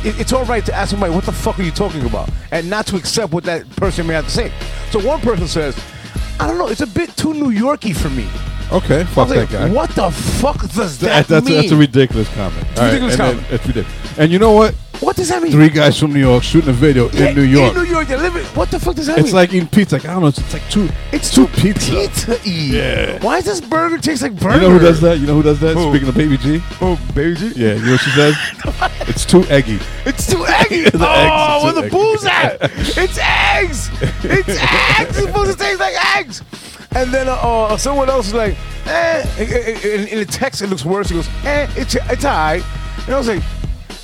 it, 0.05 0.19
it's 0.21 0.33
all 0.33 0.45
right 0.45 0.65
to 0.67 0.75
ask 0.75 0.91
somebody, 0.91 1.15
"What 1.15 1.25
the 1.25 1.33
fuck 1.33 1.59
are 1.59 1.63
you 1.63 1.71
talking 1.71 2.05
about?" 2.07 2.31
and 2.51 2.69
not 2.69 2.87
to 2.89 2.97
accept 2.97 3.33
what 3.33 3.45
that 3.45 3.69
person 3.77 4.07
may 4.07 4.15
have 4.15 4.25
to 4.25 4.31
say. 4.31 4.53
So 4.91 5.01
one 5.07 5.21
person 5.21 5.49
says, 5.49 5.79
"I 6.41 6.47
don't 6.47 6.59
know, 6.59 6.69
it's 6.69 6.81
a 6.81 6.87
bit 6.87 7.17
too 7.17 7.35
New 7.35 7.51
Yorky 7.51 7.93
for 7.93 8.11
me." 8.11 8.27
Okay, 8.71 9.05
fuck 9.05 9.29
was 9.29 9.37
like, 9.37 9.51
that 9.51 9.69
guy. 9.69 9.71
What 9.75 9.91
the 9.91 10.11
fuck 10.11 10.61
does 10.73 10.99
that, 10.99 11.27
That- 11.27 11.29
that's, 11.29 11.47
mean? 11.47 11.59
a, 11.59 11.61
that's 11.63 11.73
a 11.73 11.77
ridiculous 11.77 12.29
comment. 12.31 12.67
All 12.79 12.87
ridiculous 12.87 13.17
then- 13.17 13.35
comment. 13.35 13.47
It's 13.51 13.67
ridiculous. 13.67 14.19
And 14.19 14.33
you 14.33 14.39
know 14.39 14.53
what? 14.53 14.75
What 15.03 15.17
does 15.17 15.29
that 15.31 15.43
mean? 15.43 15.51
Three 15.51 15.69
guys 15.69 15.99
from 15.99 16.13
New 16.13 16.21
York 16.21 16.45
shooting 16.45 16.71
a 16.71 16.73
video 16.73 17.11
Yeah, 17.11 17.31
in 17.31 17.35
New 17.35 17.43
York. 17.43 17.75
In 17.77 17.83
New 17.83 17.89
York, 17.91 18.07
they 18.07 18.17
live 18.17 18.37
it. 18.37 18.45
What 18.57 18.71
the 18.71 18.79
fuck 18.79 18.95
does 18.95 19.07
that 19.07 19.17
mean? 19.17 19.25
It's 19.25 19.35
like 19.35 19.53
in 19.53 19.67
pizza. 19.67 19.97
Like, 19.97 20.05
I 20.05 20.13
don't 20.13 20.23
know. 20.23 20.29
It's, 20.29 20.39
it's 20.39 20.53
like 20.53 20.69
two. 20.71 20.89
It's 21.11 21.35
two 21.35 21.49
too 21.49 21.61
pizza. 21.61 21.91
pizza 21.93 22.39
Yeah. 22.49 23.19
Why 23.23 23.41
does 23.41 23.61
this 23.61 23.69
burger 23.69 23.99
taste 23.99 24.23
like 24.23 24.39
burger? 24.39 24.55
You 24.57 24.61
know 24.63 24.71
who 24.71 24.79
does 24.79 25.01
that? 25.01 25.19
You 25.19 25.27
know 25.27 25.35
who 25.35 25.43
does 25.43 25.59
that? 25.61 25.77
Who? 25.77 25.91
Speaking 25.91 26.09
of 26.09 26.15
Baby 26.15 26.37
G. 26.39 26.63
Oh, 26.81 26.97
baby 27.15 27.35
G? 27.35 27.47
Yeah, 27.57 27.75
you 27.75 27.85
know 27.85 27.91
what 27.93 28.01
she 28.01 28.11
says? 28.11 28.37
it's 29.09 29.25
too 29.25 29.43
eggy. 29.45 29.81
It's 30.07 30.31
too 30.31 30.47
eggy. 30.47 30.85
The 30.93 30.99
oh, 31.09 31.65
where 31.65 31.85
it's 31.85 31.93
the 31.93 31.99
booze 31.99 32.25
at? 32.25 32.61
It's 33.03 33.19
eggs. 33.19 33.91
It's 34.23 34.49
eggs. 34.49 35.19
It's 35.19 35.19
supposed 35.19 35.53
to 35.53 35.59
taste 35.59 35.81
like 35.81 36.17
eggs. 36.17 36.43
And 36.95 37.13
then 37.13 37.29
uh, 37.29 37.33
uh, 37.33 37.77
someone 37.77 38.09
else 38.09 38.29
is 38.29 38.35
like, 38.35 38.57
eh. 38.87 39.27
In, 39.39 40.01
in- 40.03 40.09
in 40.09 40.19
the 40.19 40.27
text, 40.27 40.63
it 40.63 40.69
looks 40.69 40.85
worse. 40.85 41.09
He 41.09 41.17
goes, 41.17 41.29
eh, 41.45 41.67
it's, 41.77 41.95
it's 41.97 42.25
all 42.25 42.33
right. 42.33 42.63
And 43.07 43.15
I 43.15 43.19
was 43.19 43.27
like, 43.29 43.43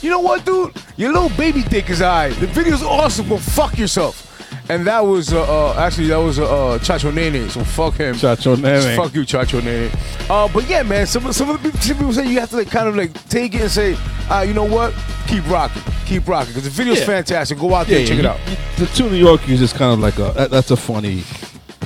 you 0.02 0.10
know 0.10 0.20
what, 0.20 0.44
dude? 0.44 0.74
Your 0.96 1.12
little 1.12 1.30
baby 1.36 1.62
dick 1.62 1.90
is 1.90 2.00
all 2.02 2.08
right. 2.08 2.34
The 2.36 2.46
video's 2.46 2.82
awesome, 2.82 3.28
but 3.28 3.40
fuck 3.40 3.78
yourself. 3.78 4.24
And 4.70 4.86
that 4.86 5.00
was, 5.00 5.32
uh, 5.32 5.42
uh, 5.44 5.74
actually, 5.78 6.08
that 6.08 6.16
was 6.18 6.38
uh, 6.38 6.44
uh, 6.44 6.78
Chacho 6.78 7.12
Nene, 7.12 7.48
so 7.48 7.64
fuck 7.64 7.94
him. 7.94 8.14
Chacho 8.14 8.60
Nene. 8.60 8.96
Fuck 8.96 9.14
you, 9.14 9.22
Chacho 9.22 9.64
Nene. 9.64 9.90
Uh, 10.28 10.46
but 10.52 10.68
yeah, 10.68 10.82
man, 10.82 11.06
some, 11.06 11.32
some 11.32 11.48
of 11.48 11.62
the 11.62 11.68
people, 11.70 11.80
some 11.80 11.96
people 11.96 12.12
say 12.12 12.26
you 12.30 12.38
have 12.40 12.50
to 12.50 12.56
like 12.56 12.70
kind 12.70 12.86
of 12.86 12.94
like 12.94 13.12
take 13.30 13.54
it 13.54 13.62
and 13.62 13.70
say, 13.70 13.96
uh, 14.30 14.44
you 14.46 14.52
know 14.52 14.64
what? 14.66 14.94
Keep 15.26 15.48
rocking. 15.48 15.82
Keep 16.04 16.28
rocking. 16.28 16.50
Because 16.52 16.64
the 16.64 16.70
video's 16.70 17.00
Yeah. 17.00 17.06
fantastic. 17.06 17.58
Go 17.58 17.74
out 17.74 17.86
there 17.86 18.00
and 18.00 18.08
check 18.08 18.18
it 18.18 18.22
you- 18.24 18.28
out. 18.28 18.38
you- 18.46 18.56
the 18.84 18.86
two 18.94 19.08
New 19.08 19.16
Yorkers 19.16 19.62
is 19.62 19.72
kind 19.72 19.92
of 19.94 20.00
like 20.00 20.18
a 20.18 20.32
that, 20.36 20.50
that's 20.50 20.70
a 20.70 20.76
funny 20.76 21.24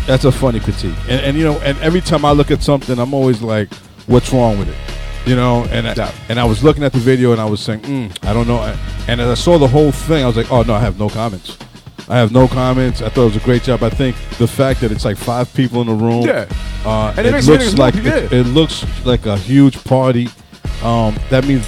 that's 0.07 0.25
a 0.25 0.33
funny 0.33 0.59
critique. 0.59 0.97
And, 1.09 1.21
and 1.21 1.37
you 1.39 1.45
know, 1.45 1.59
and 1.61 1.79
every 1.79 2.01
time 2.01 2.25
I 2.25 2.33
look 2.33 2.51
at 2.51 2.63
something, 2.65 2.99
I'm 2.99 3.15
always 3.15 3.41
like, 3.43 3.73
what's 4.09 4.33
wrong 4.33 4.59
with 4.59 4.69
it? 4.69 4.75
You 5.27 5.37
know, 5.37 5.65
and 5.71 5.87
I, 5.87 6.13
and 6.29 6.41
I 6.41 6.45
was 6.45 6.65
looking 6.65 6.83
at 6.83 6.93
the 6.93 6.99
video 6.99 7.31
and 7.33 7.41
I 7.41 7.45
was 7.45 7.61
saying, 7.61 7.81
mm, 7.83 8.25
I 8.29 8.33
don't 8.33 8.49
know. 8.49 8.59
And 9.07 9.21
as 9.21 9.29
I 9.29 9.35
saw 9.35 9.57
the 9.57 9.69
whole 9.69 9.93
thing, 9.93 10.25
I 10.25 10.27
was 10.27 10.37
like, 10.37 10.51
oh 10.51 10.63
no, 10.63 10.75
I 10.75 10.81
have 10.81 10.99
no 10.99 11.09
comments. 11.09 11.57
I 12.09 12.17
have 12.17 12.33
no 12.33 12.49
comments. 12.49 13.01
I 13.03 13.09
thought 13.09 13.23
it 13.23 13.27
was 13.27 13.37
a 13.37 13.41
great 13.41 13.63
job. 13.63 13.85
I 13.85 13.91
think 13.91 14.17
the 14.39 14.49
fact 14.49 14.81
that 14.81 14.91
it's 14.91 15.05
like 15.05 15.17
five 15.17 15.53
people 15.55 15.81
in 15.81 15.87
the 15.87 15.95
room, 15.95 16.23
Yeah. 16.27 16.47
uh, 16.85 17.15
And 17.17 17.25
it 17.27 17.35
it, 17.35 17.45
looks 17.45 17.79
like 17.79 17.95
it, 17.95 18.33
it 18.33 18.47
looks 18.49 18.85
like 19.07 19.27
a 19.27 19.37
huge 19.39 19.83
party. 19.85 20.29
Um, 20.83 21.15
that 21.31 21.47
means 21.47 21.65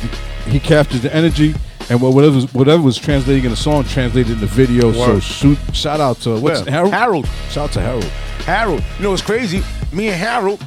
he 0.47 0.59
captures 0.59 1.03
the 1.03 1.15
energy, 1.15 1.55
And 1.91 2.01
whatever 2.03 2.35
was, 2.35 2.53
whatever 2.55 2.83
was 2.83 2.99
translating 2.99 3.45
in 3.45 3.51
the 3.51 3.57
song 3.57 3.85
translated 3.85 4.33
in 4.33 4.41
the 4.41 4.47
video. 4.47 4.91
So 4.93 5.21
shoot, 5.21 5.59
shout 5.73 6.01
out 6.01 6.17
to 6.23 6.41
what's 6.41 6.65
Yeah. 6.65 6.73
Harold? 6.73 6.93
Harold. 6.95 7.29
Shout 7.51 7.69
out 7.69 7.73
to 7.75 7.81
Harold. 7.81 8.05
Harold. 8.47 8.83
You 8.99 9.05
know 9.05 9.13
it's 9.13 9.23
crazy? 9.23 9.63
Me 9.93 10.09
and 10.09 10.17
Harold 10.17 10.61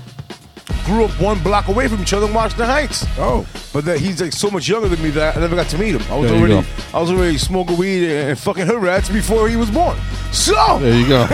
grew 0.88 1.06
up 1.06 1.12
one 1.22 1.42
block 1.44 1.68
away 1.68 1.88
from 1.88 2.02
each 2.02 2.14
other 2.14 2.26
in 2.26 2.34
Washington 2.34 2.66
Heights. 2.66 3.06
Oh. 3.18 3.46
But 3.74 3.86
that 3.86 4.00
he's 4.00 4.22
like 4.22 4.34
so 4.34 4.50
much 4.50 4.68
younger 4.68 4.88
than 4.88 5.02
me 5.04 5.10
that 5.12 5.38
I 5.38 5.40
never 5.40 5.56
got 5.56 5.68
to 5.70 5.78
meet 5.78 5.96
him. 5.96 6.02
I 6.12 6.18
was 6.18 6.32
There 6.32 6.40
already. 6.40 6.68
I 6.94 7.02
was 7.02 7.12
already 7.12 7.38
smoking 7.38 7.78
weed 7.78 8.10
and, 8.10 8.40
fucking 8.40 8.66
hood 8.66 8.82
rats 8.82 9.10
before 9.10 9.50
he 9.50 9.56
was 9.56 9.70
born. 9.70 9.98
So 10.32 10.80
There 10.80 10.98
you 10.98 11.08
go. 11.08 11.28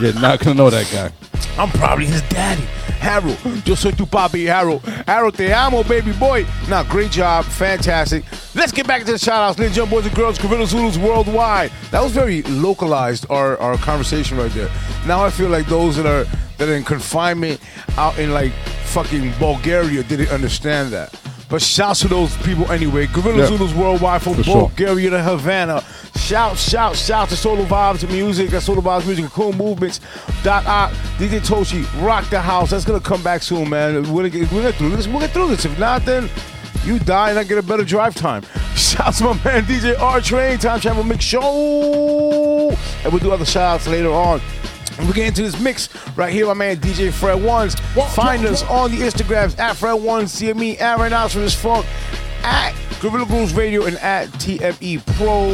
You're 0.00 0.14
not 0.14 0.40
gonna 0.40 0.54
know 0.54 0.70
that 0.70 0.88
guy. 0.90 1.12
I'm 1.58 1.70
probably 1.70 2.06
his 2.06 2.22
daddy. 2.22 2.62
Harold, 3.00 3.38
yo 3.66 3.74
soy 3.74 3.92
tu 3.92 4.04
papi, 4.04 4.46
Harold. 4.46 4.82
Harold, 5.06 5.34
te 5.34 5.50
amo, 5.50 5.82
baby 5.82 6.12
boy. 6.12 6.46
Now, 6.68 6.82
great 6.82 7.10
job, 7.10 7.46
fantastic. 7.46 8.24
Let's 8.54 8.72
get 8.72 8.86
back 8.86 9.04
to 9.04 9.12
the 9.12 9.18
shout 9.18 9.42
outs. 9.42 9.58
Ladies 9.58 9.76
and 9.78 9.88
gentlemen, 9.88 10.02
boys 10.02 10.06
and 10.06 10.16
girls, 10.16 10.38
Gorilla 10.38 10.66
Zulus 10.66 10.98
worldwide. 10.98 11.72
That 11.92 12.02
was 12.02 12.12
very 12.12 12.42
localized, 12.42 13.24
our, 13.30 13.56
our 13.56 13.78
conversation 13.78 14.36
right 14.36 14.52
there. 14.52 14.70
Now 15.06 15.24
I 15.24 15.30
feel 15.30 15.48
like 15.48 15.66
those 15.66 15.96
that 15.96 16.04
are 16.06 16.26
that 16.60 16.68
are 16.68 16.74
in 16.74 16.84
confinement 16.84 17.58
out 17.96 18.18
in 18.18 18.32
like 18.32 18.52
fucking 18.84 19.32
Bulgaria 19.38 20.02
didn't 20.04 20.28
understand 20.28 20.92
that. 20.92 21.18
But 21.48 21.60
shouts 21.62 22.00
to 22.00 22.08
those 22.08 22.36
people 22.38 22.70
anyway. 22.70 23.06
Gorilla 23.08 23.38
Yeah. 23.38 23.46
Zulus 23.46 23.74
worldwide 23.74 24.22
from 24.22 24.34
For 24.34 24.44
sure. 24.44 24.68
Bulgaria 24.68 25.10
to 25.10 25.22
Havana. 25.22 25.82
Shout, 26.16 26.56
shout, 26.56 26.94
shout 26.94 27.28
to 27.30 27.36
Solo 27.36 27.64
Vibes 27.64 28.08
Music. 28.08 28.50
That's 28.50 28.66
Solo 28.66 28.80
Vibes 28.82 29.06
Music. 29.06 29.24
Cool 29.30 29.52
Movements. 29.54 30.00
Dot 30.44 30.64
Art. 30.66 30.92
DJ 31.18 31.40
Toshi. 31.40 31.84
Rock 32.06 32.28
the 32.30 32.40
house. 32.40 32.70
That's 32.70 32.84
gonna 32.84 33.00
come 33.00 33.22
back 33.22 33.42
soon, 33.42 33.68
man. 33.68 33.94
We're 34.12 34.22
gonna 34.22 34.28
get, 34.28 34.52
we're 34.52 34.62
gonna 34.62 34.72
through 34.72 34.90
this. 34.90 35.08
We'll 35.08 35.20
get 35.20 35.30
through 35.30 35.48
this. 35.48 35.64
If 35.64 35.76
not, 35.78 36.04
then 36.04 36.28
you 36.84 36.98
die 37.00 37.30
and 37.30 37.38
I 37.38 37.42
get 37.44 37.58
a 37.58 37.62
better 37.62 37.84
drive 37.84 38.14
time. 38.14 38.42
Shout 38.76 39.14
to 39.14 39.24
my 39.24 39.44
man 39.44 39.64
DJ 39.64 39.98
R 39.98 40.20
Train. 40.20 40.58
Time 40.58 40.78
Travel 40.78 41.04
Mix 41.04 41.24
Show. 41.24 42.70
And 43.02 43.12
we'll 43.12 43.18
do 43.18 43.32
other 43.32 43.44
shout 43.46 43.76
outs 43.76 43.88
later 43.88 44.12
on. 44.12 44.40
And 45.00 45.08
we 45.08 45.14
get 45.14 45.28
into 45.28 45.40
this 45.40 45.58
mix 45.58 45.88
right 46.14 46.30
here, 46.30 46.44
my 46.44 46.52
man 46.52 46.76
DJ 46.76 47.10
Fred 47.10 47.42
Ones. 47.42 47.74
Find 48.14 48.44
us 48.44 48.62
on 48.64 48.90
the 48.90 48.98
Instagrams 48.98 49.58
at 49.58 49.74
Fred 49.74 49.94
Ones, 49.94 50.38
CME, 50.38 50.78
Rhinoceros 50.78 51.54
Funk, 51.54 51.86
at 52.42 52.74
Guerrilla 53.00 53.24
Grooves 53.24 53.54
Radio, 53.54 53.86
and 53.86 53.96
at 53.96 54.28
TFE 54.32 55.06
Pro. 55.16 55.48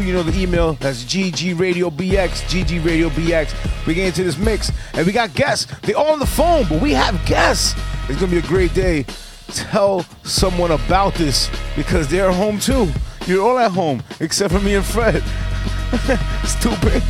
You 0.00 0.12
know 0.12 0.24
the 0.24 0.36
email. 0.36 0.72
That's 0.72 1.04
GG 1.04 1.60
Radio 1.60 1.88
BX, 1.88 2.42
GG 2.48 2.84
Radio 2.84 3.08
BX. 3.08 3.86
We 3.86 3.94
get 3.94 4.08
into 4.08 4.24
this 4.24 4.36
mix, 4.36 4.72
and 4.94 5.06
we 5.06 5.12
got 5.12 5.32
guests. 5.34 5.72
They 5.82 5.94
all 5.94 6.10
on 6.10 6.18
the 6.18 6.26
phone, 6.26 6.66
but 6.68 6.82
we 6.82 6.92
have 6.92 7.24
guests. 7.24 7.80
It's 8.08 8.18
gonna 8.18 8.32
be 8.32 8.38
a 8.38 8.42
great 8.42 8.74
day. 8.74 9.04
Tell 9.52 10.02
someone 10.24 10.72
about 10.72 11.14
this 11.14 11.48
because 11.76 12.08
they're 12.08 12.32
home 12.32 12.58
too. 12.58 12.88
You're 13.26 13.46
all 13.46 13.58
at 13.60 13.70
home 13.70 14.02
except 14.18 14.52
for 14.52 14.60
me 14.60 14.74
and 14.74 14.84
Fred. 14.84 15.22
Stupid. 16.44 17.04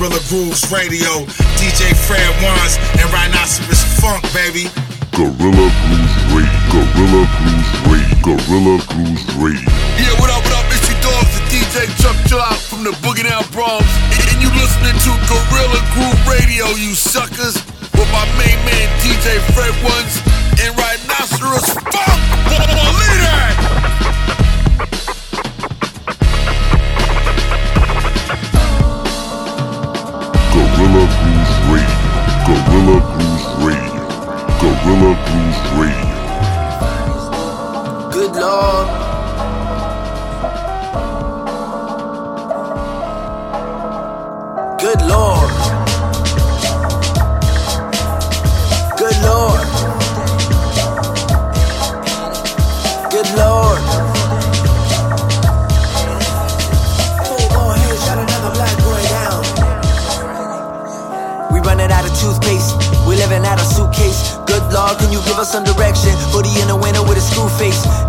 Guerrilla 0.00 0.24
Grooves 0.32 0.64
Radio, 0.72 1.28
DJ 1.60 1.92
Fred 1.92 2.24
Ones, 2.40 2.80
and 2.96 3.04
Rhinoceros 3.12 3.84
Funk, 4.00 4.24
baby. 4.32 4.64
Guerrilla 5.12 5.68
Grooves 5.68 6.16
Radio. 6.32 6.56
Guerrilla 6.72 7.28
Grooves 7.36 7.72
Radio. 7.84 8.16
Guerrilla 8.24 8.80
Grooves 8.88 9.28
Radio. 9.36 9.68
Yeah, 10.00 10.16
what 10.16 10.32
up, 10.32 10.40
what 10.40 10.56
up? 10.56 10.64
It's 10.72 10.88
your 10.88 10.96
dogs, 11.04 11.28
the 11.36 11.44
DJ 11.52 11.84
Chuck 12.00 12.16
Chop 12.32 12.56
from 12.56 12.82
the 12.82 12.96
Boogie 13.04 13.28
Down 13.28 13.44
Bronx. 13.52 13.84
And, 14.16 14.24
and 14.32 14.38
you 14.40 14.48
listening 14.56 14.96
to 15.04 15.12
Guerrilla 15.28 15.84
Groove 15.92 16.16
Radio, 16.24 16.72
you 16.80 16.96
suckers. 16.96 17.60
With 17.92 18.08
my 18.08 18.24
main 18.40 18.56
man, 18.64 18.88
DJ 19.04 19.36
Fred 19.52 19.76
Ones, 19.84 20.16
and 20.64 20.72
Rhinoceros 20.80 21.68
Funk. 21.76 22.20
Believe 22.48 23.49
some 65.50 65.64
direction? 65.64 66.12
Hoodie 66.30 66.60
in 66.60 66.68
the 66.68 66.76
winter 66.76 67.02
with 67.02 67.18
a 67.18 67.20
screw 67.20 67.48
face. 67.48 67.99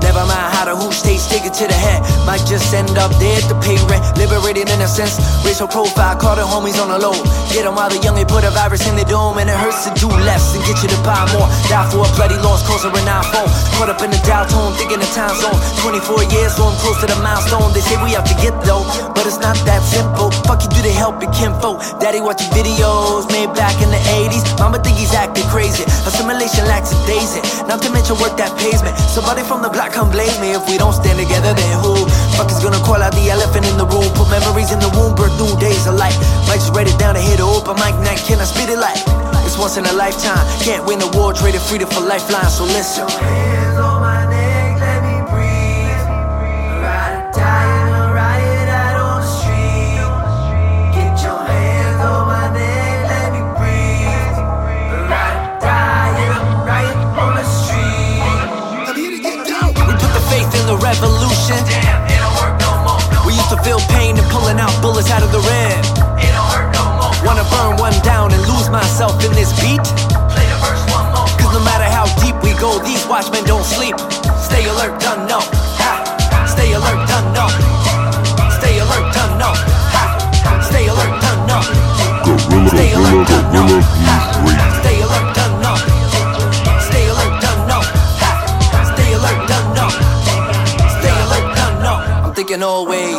Never 0.81 0.89
mind 0.89 0.97
how 0.97 0.97
the 0.97 0.97
hooch 0.97 1.01
tastes, 1.05 1.29
take 1.29 1.45
it 1.45 1.53
to 1.61 1.67
the 1.67 1.77
head. 1.77 2.01
Might 2.25 2.41
just 2.49 2.73
end 2.73 2.97
up 2.97 3.11
dead 3.19 3.43
to 3.49 3.55
pay 3.61 3.77
rent. 3.85 4.01
Liberated 4.17 4.69
in 4.69 4.81
a 4.81 4.87
sense. 4.87 5.21
Racial 5.45 5.67
profile, 5.67 6.17
call 6.17 6.35
the 6.35 6.41
homies 6.41 6.81
on 6.81 6.89
the 6.89 6.97
low. 6.97 7.13
Get 7.53 7.69
them 7.69 7.75
while 7.75 7.89
the 7.89 8.01
young, 8.01 8.15
they 8.15 8.25
put 8.25 8.43
a 8.43 8.49
virus 8.49 8.87
in 8.89 8.95
their 8.95 9.05
dome. 9.05 9.37
And 9.37 9.49
it 9.49 9.57
hurts 9.57 9.85
to 9.85 9.91
do 9.93 10.09
less 10.25 10.55
and 10.55 10.63
get 10.65 10.81
you 10.81 10.89
to 10.89 10.99
buy 11.05 11.21
more. 11.33 11.45
Die 11.69 11.87
for 11.91 12.01
a 12.01 12.09
bloody 12.17 12.37
loss, 12.41 12.65
cause 12.65 12.81
closer 12.81 12.97
an 12.97 13.05
iPhone. 13.05 13.49
Caught 13.77 13.89
up 13.93 14.01
in 14.01 14.09
the 14.09 14.21
dial 14.25 14.45
tone, 14.49 14.73
thinking 14.73 14.97
the 14.97 15.09
time 15.13 15.35
zone. 15.37 15.57
24 15.85 16.33
years, 16.33 16.57
so 16.57 16.65
I'm 16.65 16.77
close 16.81 16.97
to 17.05 17.07
the 17.07 17.17
milestone. 17.21 17.69
They 17.73 17.83
say 17.85 18.01
we 18.01 18.17
have 18.17 18.25
to 18.25 18.37
get 18.41 18.57
though, 18.65 18.85
but 19.13 19.29
it's 19.29 19.37
not 19.37 19.57
that 19.69 19.85
simple. 19.85 20.33
Fuck 20.49 20.65
you, 20.65 20.69
do 20.73 20.81
they 20.81 20.93
help 20.93 21.21
your 21.21 21.31
kinfolk? 21.33 21.81
Daddy 22.01 22.21
watching 22.21 22.49
videos 22.57 23.29
made 23.29 23.53
back 23.53 23.77
in 23.81 23.89
the 23.93 24.01
80s. 24.25 24.41
Mama 24.57 24.81
think 24.81 24.97
he's 24.97 25.13
acting 25.13 25.45
crazy. 25.53 25.85
Assimilation 26.09 26.65
lacks 26.65 26.89
a 26.89 26.99
daisy. 27.05 27.41
Not 27.69 27.81
to 27.85 27.89
mention 27.93 28.17
work 28.17 28.33
that 28.41 28.49
pays 28.57 28.81
me. 28.81 28.89
Somebody 29.13 29.45
from 29.45 29.61
the 29.61 29.69
block 29.69 29.93
come 29.93 30.09
blame 30.09 30.33
me. 30.41 30.57
If 30.57 30.70
we 30.71 30.77
don't 30.77 30.93
stand 30.93 31.19
together, 31.19 31.53
then 31.53 31.73
who? 31.83 32.07
Fuck 32.39 32.47
is 32.47 32.63
gonna 32.63 32.79
call 32.79 33.03
out 33.03 33.11
the 33.11 33.29
elephant 33.29 33.67
in 33.67 33.75
the 33.77 33.85
room. 33.85 34.07
Put 34.15 34.31
memories 34.31 34.71
in 34.71 34.79
the 34.79 34.87
womb, 34.95 35.13
birth 35.15 35.35
new 35.35 35.51
days 35.59 35.85
of 35.85 35.95
life. 35.95 36.15
Might 36.47 36.63
just 36.63 36.71
it 36.71 36.97
down 36.97 37.15
and 37.19 37.25
hit 37.25 37.39
it 37.39 37.45
open 37.45 37.75
mic 37.75 37.95
neck. 37.99 38.17
Can 38.23 38.39
I 38.39 38.45
spit 38.45 38.69
it 38.69 38.79
like? 38.79 39.03
It's 39.43 39.57
once 39.59 39.75
in 39.75 39.85
a 39.85 39.93
lifetime. 39.93 40.47
Can't 40.63 40.85
win 40.87 40.99
the 40.99 41.11
war, 41.11 41.33
trade 41.33 41.55
it 41.55 41.61
freedom 41.61 41.89
for 41.89 41.99
lifeline. 41.99 42.49
So 42.49 42.63
listen. 42.63 43.70
Out 65.11 65.23
of 65.23 65.31
the 65.31 65.43
rim. 65.43 65.83
It 66.23 66.31
don't 66.31 66.47
hurt 66.47 66.71
no 66.71 66.83
more. 66.95 67.11
Wanna 67.27 67.43
burn 67.51 67.75
one 67.77 67.93
down 68.01 68.31
and 68.31 68.41
lose 68.47 68.69
myself 68.71 69.19
in 69.25 69.31
this 69.35 69.51
beat? 69.59 69.83
Play 70.31 70.47
the 70.47 70.57
verse 70.63 70.83
one 70.95 71.11
more. 71.11 71.27
Cause 71.35 71.51
no 71.51 71.61
matter 71.67 71.83
how 71.83 72.07
deep 72.23 72.39
we 72.41 72.55
go, 72.55 72.79
these 72.79 73.03
watchmen 73.11 73.43
don't 73.43 73.67
sleep. 73.67 73.99
Stay 74.39 74.63
alert, 74.71 74.95
done 75.03 75.27
no. 75.27 75.39
Ha. 75.83 75.91
Stay 76.47 76.71
alert, 76.71 77.01
done 77.11 77.27
no. 77.35 77.45
Stay 78.57 78.79
alert, 78.79 79.07
done 79.11 79.35
no. 79.37 79.51
Ha. 79.91 80.03
Stay 80.63 80.87
alert, 80.87 81.13
done 81.19 81.41
no. 81.43 81.59
Gorilla, 82.23 82.69
Stay 82.71 82.89
Gorilla, 82.95 83.11
alert, 83.11 83.27
done 83.27 83.47
no. 83.51 83.63
Gorilla 83.67 84.31
Radio. 84.47 84.79
Stay 84.79 84.97
alert, 85.05 85.27
done 85.35 85.55
no. 85.65 85.73
Stay 86.87 87.05
alert, 87.11 87.35
done 87.43 87.61
no. 87.67 87.79
Ha. 88.23 88.31
Stay 88.95 89.11
alert, 89.19 89.41
done 89.51 89.67
no. 89.75 89.87
Stay 90.97 91.15
alert, 91.25 91.47
done 91.59 91.75
no. 91.83 91.93
I'm 92.23 92.33
thinking 92.33 92.63
always. 92.63 93.10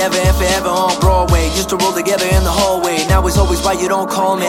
Never 0.00 0.16
and 0.16 0.34
forever 0.34 0.72
on 0.72 0.98
Broadway. 0.98 1.44
Used 1.52 1.68
to 1.68 1.76
roll 1.76 1.92
together 1.92 2.24
in 2.24 2.42
the 2.42 2.50
hallway. 2.50 3.04
Now 3.04 3.20
it's 3.26 3.36
always 3.36 3.60
why 3.60 3.74
you 3.74 3.86
don't 3.86 4.08
call 4.08 4.34
me. 4.34 4.48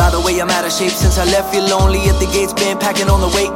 By 0.00 0.08
the 0.08 0.16
way, 0.24 0.40
I'm 0.40 0.48
out 0.48 0.64
of 0.64 0.72
shape 0.72 0.96
since 0.96 1.18
I 1.18 1.28
left 1.28 1.52
you 1.52 1.60
lonely 1.60 2.00
at 2.08 2.16
the 2.16 2.28
gates, 2.32 2.54
been 2.54 2.78
packing 2.78 3.12
on 3.12 3.20
the 3.20 3.28
weight. 3.36 3.52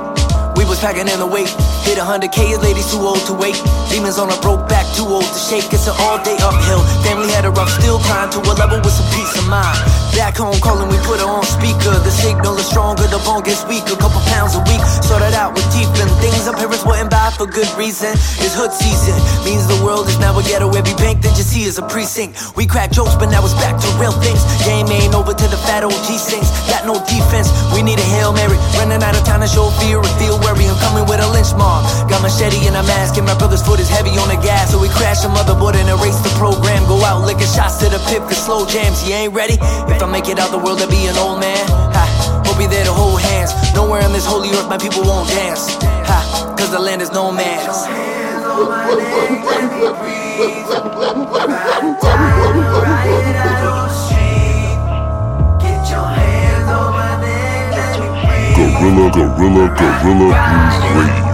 We 0.61 0.69
was 0.69 0.79
packing 0.79 1.09
in 1.09 1.17
the 1.17 1.25
weight. 1.25 1.49
Hit 1.89 1.97
hundred 1.97 2.33
K, 2.33 2.55
ladies 2.61 2.93
too 2.93 3.01
old 3.01 3.25
to 3.25 3.33
wait. 3.33 3.57
Demons 3.89 4.21
on 4.21 4.29
a 4.29 4.37
broke 4.45 4.69
back, 4.69 4.85
too 4.93 5.09
old 5.09 5.25
to 5.25 5.41
shake. 5.41 5.73
It's 5.73 5.89
an 5.89 5.97
all 6.05 6.21
day 6.21 6.37
uphill. 6.37 6.85
Family 7.01 7.33
had 7.33 7.49
a 7.49 7.51
rough, 7.51 7.73
still 7.81 7.97
climb 8.05 8.29
to 8.37 8.39
a 8.45 8.53
level 8.61 8.77
with 8.85 8.93
some 8.93 9.09
peace 9.17 9.33
of 9.41 9.49
mind. 9.49 9.81
Back 10.15 10.37
home 10.37 10.59
calling, 10.61 10.89
we 10.91 10.99
put 11.07 11.21
her 11.23 11.31
on 11.31 11.45
speaker. 11.45 11.95
The 12.03 12.11
signal 12.11 12.59
is 12.59 12.67
stronger, 12.67 13.07
the 13.07 13.23
bone 13.25 13.43
gets 13.43 13.65
weaker. 13.65 13.95
Couple 13.97 14.21
pounds 14.35 14.55
a 14.59 14.63
week, 14.67 14.83
sorted 15.07 15.35
out 15.35 15.55
with 15.55 15.65
teeth 15.73 15.91
and 15.97 16.11
things 16.19 16.47
our 16.47 16.57
parents 16.57 16.85
wouldn't 16.85 17.11
buy 17.11 17.31
for 17.37 17.47
good 17.47 17.69
reason. 17.79 18.13
It's 18.43 18.55
hood 18.55 18.73
season, 18.73 19.15
means 19.47 19.67
the 19.71 19.79
world 19.85 20.09
is 20.09 20.19
now 20.19 20.37
a 20.39 20.43
ghetto. 20.43 20.71
Every 20.75 20.95
bank 20.99 21.23
that 21.23 21.39
you 21.39 21.45
see 21.45 21.63
is 21.63 21.79
a 21.79 21.85
precinct. 21.87 22.57
We 22.57 22.67
crack 22.67 22.91
jokes, 22.91 23.15
but 23.15 23.31
now 23.31 23.45
it's 23.45 23.55
back 23.55 23.79
to 23.81 23.89
real 24.03 24.15
things. 24.19 24.43
Game 24.67 24.91
ain't 24.91 25.15
over 25.15 25.33
to 25.33 25.47
the 25.49 25.61
fat 25.69 25.85
old 25.85 25.95
OG 25.95 26.19
sings. 26.19 26.51
Got 26.67 26.87
no 26.87 26.99
defense, 27.07 27.49
we 27.71 27.83
need 27.83 27.99
a 27.99 28.07
Hail 28.17 28.33
Mary. 28.33 28.59
Running 28.77 29.03
out 29.03 29.15
of 29.15 29.23
time 29.25 29.41
to 29.41 29.49
show 29.49 29.71
fear 29.79 30.03
and 30.03 30.15
feel 30.19 30.39
worry. 30.43 30.67
I'm 30.67 30.79
coming 30.83 31.07
with 31.07 31.23
a 31.23 31.29
lynch 31.31 31.55
mob. 31.55 31.87
Got 32.11 32.23
machete 32.23 32.67
and 32.67 32.77
a 32.77 32.85
mask, 32.85 33.17
and 33.17 33.27
my 33.27 33.37
brother's 33.39 33.63
foot 33.63 33.79
is 33.79 33.89
heavy 33.89 34.17
on 34.19 34.29
the 34.29 34.41
gas. 34.43 34.73
So 34.73 34.81
we 34.81 34.89
crash 34.91 35.23
the 35.23 35.31
motherboard 35.31 35.79
and 35.79 35.89
erase 35.89 36.19
the 36.21 36.33
program. 36.41 36.83
Go 36.91 36.99
out 37.05 37.23
licking 37.23 37.51
shots 37.51 37.79
to 37.85 37.87
the 37.89 38.01
pip 38.11 38.25
for 38.27 38.35
slow 38.35 38.67
jams. 38.67 39.01
He 39.03 39.13
ain't 39.13 39.35
ready. 39.35 39.59
If 40.01 40.09
I 40.09 40.13
make 40.13 40.31
it 40.31 40.39
out 40.39 40.51
the 40.51 40.57
world, 40.57 40.81
I'll 40.81 40.89
be 40.89 41.09
an 41.09 41.19
old 41.19 41.41
man. 41.41 41.61
Ha, 41.93 42.43
we'll 42.47 42.57
be 42.57 42.65
there 42.65 42.87
to 42.87 42.91
hold 42.91 43.21
hands. 43.21 43.53
Nowhere 43.75 44.03
on 44.03 44.13
this 44.13 44.25
holy 44.25 44.49
earth, 44.49 44.67
my 44.67 44.79
people 44.79 45.03
won't 45.03 45.29
dance. 45.29 45.77
Ha, 46.09 46.55
cause 46.57 46.71
the 46.71 46.79
land 46.79 47.03
is 47.03 47.13
no 47.13 47.31
man's. 47.31 47.85
Gorilla, 58.57 59.11
Gorilla, 59.13 59.69
Guerrilla 59.77 60.29
Grooves 60.33 61.21
Radio. 61.21 61.30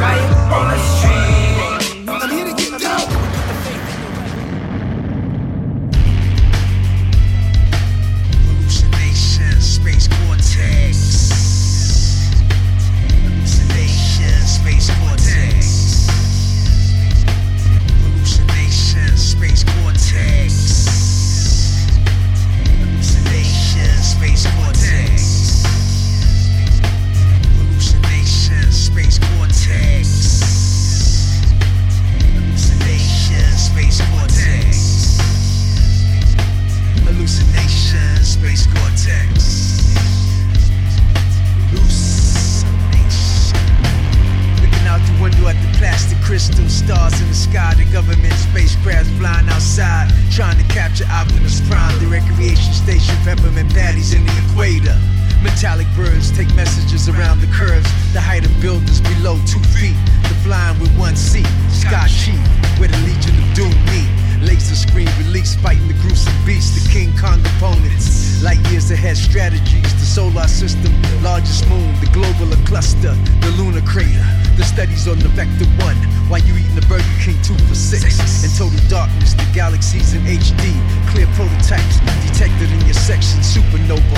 Darkness, 78.96 79.34
the 79.34 79.44
galaxies 79.52 80.14
in 80.14 80.22
HD, 80.22 80.72
clear 81.10 81.28
prototypes 81.36 82.00
detected 82.24 82.72
in 82.72 82.80
your 82.88 82.94
section, 82.94 83.40
supernova 83.40 84.16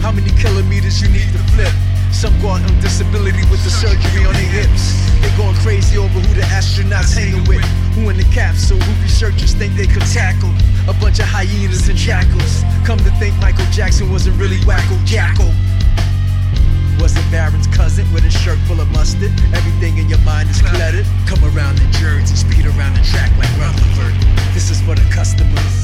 How 0.00 0.10
many 0.10 0.32
kilometers 0.40 1.02
you 1.02 1.08
need 1.12 1.28
to 1.36 1.38
flip? 1.52 1.72
Some 2.10 2.32
go 2.40 2.56
out 2.56 2.64
on 2.64 2.80
disability 2.80 3.44
with 3.52 3.62
the 3.62 3.70
surgery 3.70 4.24
on 4.24 4.32
their 4.32 4.64
hips. 4.64 4.96
They 5.20 5.28
going 5.36 5.54
crazy 5.60 5.98
over 5.98 6.08
who 6.08 6.34
the 6.34 6.44
astronauts 6.48 7.12
hanging 7.12 7.44
with. 7.44 7.60
Who 7.94 8.08
in 8.08 8.16
the 8.16 8.24
capsule, 8.32 8.80
who 8.80 8.92
researchers 9.02 9.52
think 9.52 9.76
they 9.76 9.86
could 9.86 10.04
tackle. 10.08 10.50
A 10.88 10.94
bunch 10.96 11.20
of 11.20 11.26
hyenas 11.26 11.88
and 11.88 11.98
jackals. 11.98 12.64
Come 12.84 12.98
to 12.98 13.12
think 13.20 13.36
Michael 13.44 13.68
Jackson 13.70 14.10
wasn't 14.10 14.40
really 14.40 14.56
wacko 14.64 14.96
jackal. 15.04 15.52
Was 16.96 17.16
it 17.16 17.24
Baron's 17.30 17.68
cousin 17.68 18.10
with 18.12 18.24
a 18.24 18.30
shirt 18.30 18.58
full 18.68 18.80
of 18.80 18.90
mustard? 18.92 19.32
Everything 19.52 19.98
in 19.98 20.08
your 20.08 20.20
mind 20.20 20.48
is 20.48 20.60
cluttered. 20.60 21.06
Come 21.28 21.44
around 21.52 21.80
in 21.80 21.92
Jersey, 21.92 22.36
speed 22.36 22.64
around 22.64 22.96
the 22.96 23.04
track 23.04 23.30
like 23.36 23.52
Rutherford. 23.60 24.16
This 24.52 24.70
is 24.70 24.80
for 24.82 24.94
the 24.94 25.04
customers. 25.12 25.79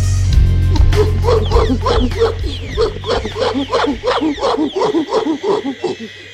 Yo, 0.76 2.34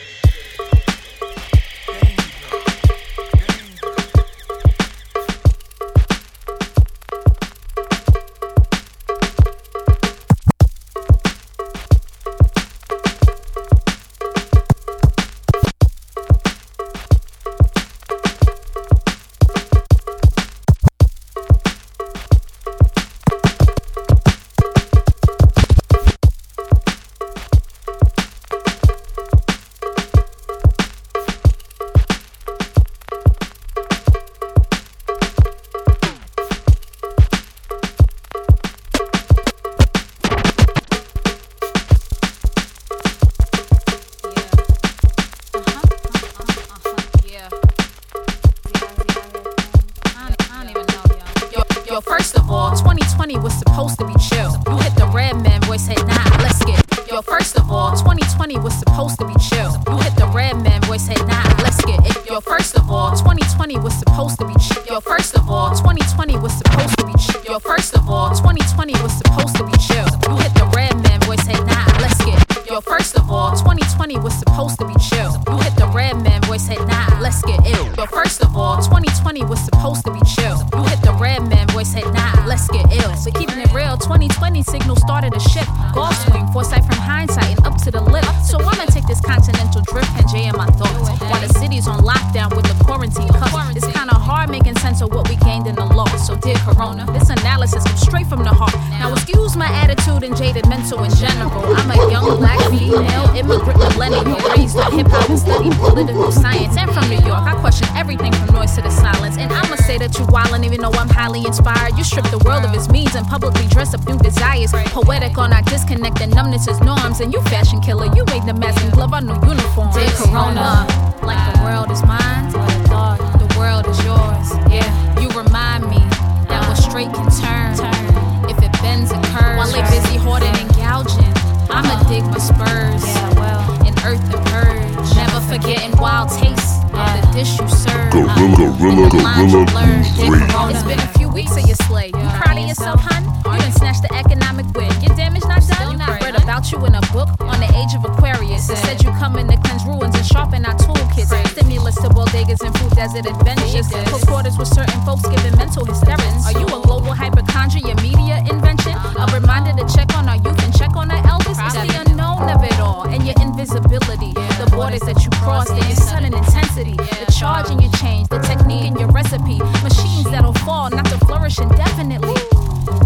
borders 164.92 165.14
that 165.14 165.24
you 165.24 165.30
crossed 165.40 165.70
and 165.70 165.82
your 165.84 165.96
sudden 165.96 166.34
intensity, 166.34 166.96
the 166.96 167.34
charge 167.38 167.70
in 167.70 167.80
your 167.80 167.90
change, 167.92 168.28
the 168.28 168.38
technique 168.40 168.84
in 168.84 168.96
your 168.96 169.08
recipe, 169.08 169.58
machines 169.82 170.24
that'll 170.24 170.52
fall 170.64 170.90
not 170.90 171.04
to 171.06 171.18
flourish 171.24 171.58
indefinitely. 171.58 172.34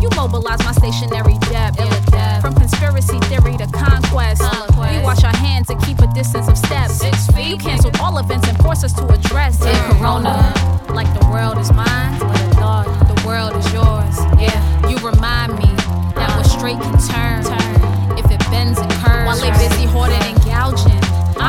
You 0.00 0.08
mobilize 0.16 0.58
my 0.64 0.72
stationary 0.72 1.38
depth, 1.50 1.78
from 2.40 2.54
conspiracy 2.54 3.18
theory 3.30 3.56
to 3.58 3.66
conquest. 3.68 4.42
We 4.70 4.98
wash 5.02 5.22
our 5.22 5.36
hands 5.36 5.68
to 5.68 5.76
keep 5.86 5.98
a 6.00 6.12
distance 6.12 6.48
of 6.48 6.58
steps. 6.58 7.04
You 7.36 7.56
canceled 7.56 7.96
all 8.00 8.18
events 8.18 8.48
and 8.48 8.56
force 8.58 8.82
us 8.82 8.92
to 8.94 9.06
address 9.06 9.60
it. 9.62 9.74
Corona. 9.98 10.75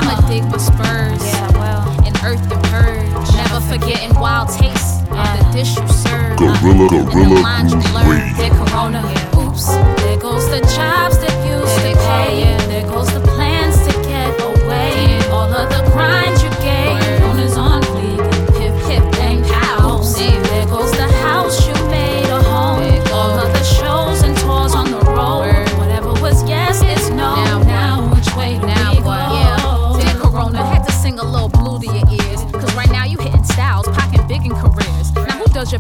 I'ma 0.08 0.28
dig 0.28 0.43
with 0.52 0.62
spurs. 0.62 1.24
Yeah, 1.24 1.52
well. 1.60 1.84
And 2.06 2.15
earth 2.24 2.52
and 2.52 2.63
purge. 2.65 3.36
Never 3.36 3.60
forgetting 3.62 4.17
wild 4.20 4.50
taste 4.50 5.04
of 5.12 5.28
the 5.38 5.50
dish 5.52 5.76
you 5.76 5.88
serve. 5.88 6.38
Gorilla, 6.38 6.86
uh-huh. 6.86 7.12
gorilla, 7.12 7.36
the 7.36 7.41
lines 7.41 7.74
blurred. 7.74 8.67
Corona. 8.70 9.02
Oops, 9.38 9.65
there 10.02 10.17
goes 10.20 10.50
the 10.50 10.62
child. 10.76 11.07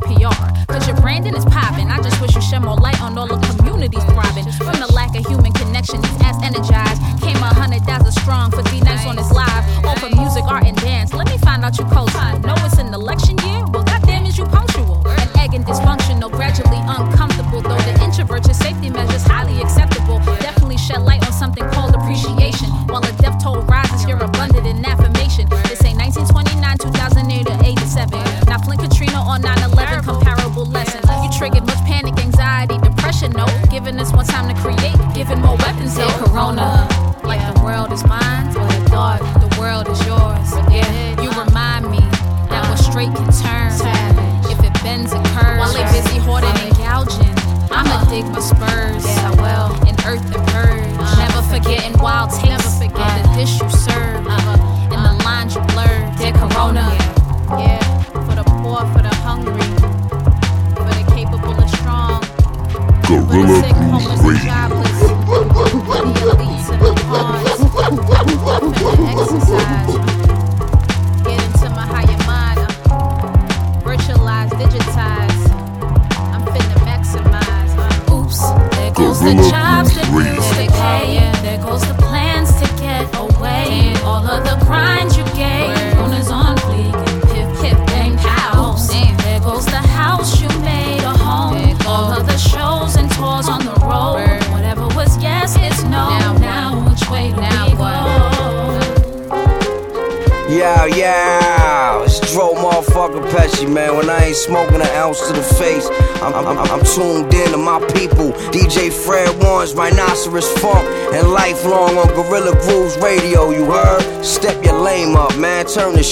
pay. 0.07 0.36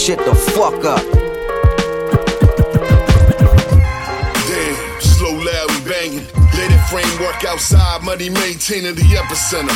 shit 0.06 0.20
the 0.20 0.36
fuck 0.54 0.86
up. 0.86 1.02
Damn, 4.46 5.02
slow 5.02 5.34
loud, 5.34 5.70
we 5.74 5.90
banging. 5.90 6.28
Let 6.54 6.70
it 6.70 6.84
framework 6.94 7.44
outside, 7.44 8.04
money 8.04 8.30
maintaining 8.30 8.94
the 8.94 9.02
epicenter. 9.02 9.74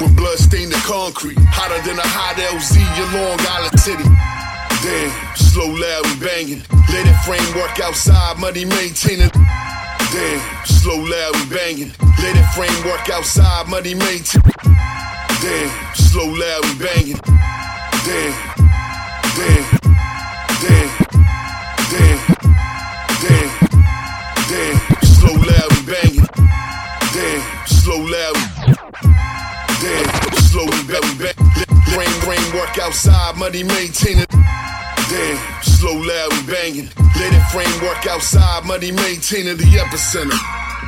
With 0.00 0.14
blood 0.16 0.38
stained 0.38 0.70
the 0.70 0.78
concrete, 0.86 1.38
hotter 1.50 1.82
than 1.82 1.98
a 1.98 2.06
hot 2.06 2.36
LZ 2.38 2.78
in 2.78 3.08
Long 3.18 3.40
Island 3.50 3.80
City. 3.80 4.06
Damn, 4.78 5.10
slow 5.34 5.66
loud, 5.66 6.06
and 6.06 6.20
banging. 6.22 6.62
Let 6.94 7.10
it 7.10 7.18
framework 7.26 7.74
outside, 7.80 8.38
money 8.38 8.64
maintaining. 8.64 9.30
Damn, 10.14 10.66
slow 10.66 11.02
loud, 11.02 11.34
and 11.34 11.50
banging. 11.50 11.90
Let 12.22 12.38
it 12.38 12.46
framework 12.54 13.10
outside, 13.10 13.66
money 13.66 13.94
maintaining. 13.94 14.54
Damn, 15.42 15.94
slow 15.98 16.30
loud, 16.30 16.62
and 16.62 16.78
banging. 16.78 17.20
Damn, 18.06 18.34
outside, 32.84 33.36
money 33.36 33.64
maintaining. 33.64 34.28
Damn, 35.08 35.40
slow, 35.62 35.96
loud, 35.96 36.32
and 36.36 36.46
banging. 36.46 36.88
Let 37.16 37.32
it 37.32 37.44
frame 37.48 37.72
work 37.80 38.04
outside, 38.06 38.66
money 38.66 38.92
maintaining 38.92 39.56
the 39.56 39.64
epicenter. 39.80 40.36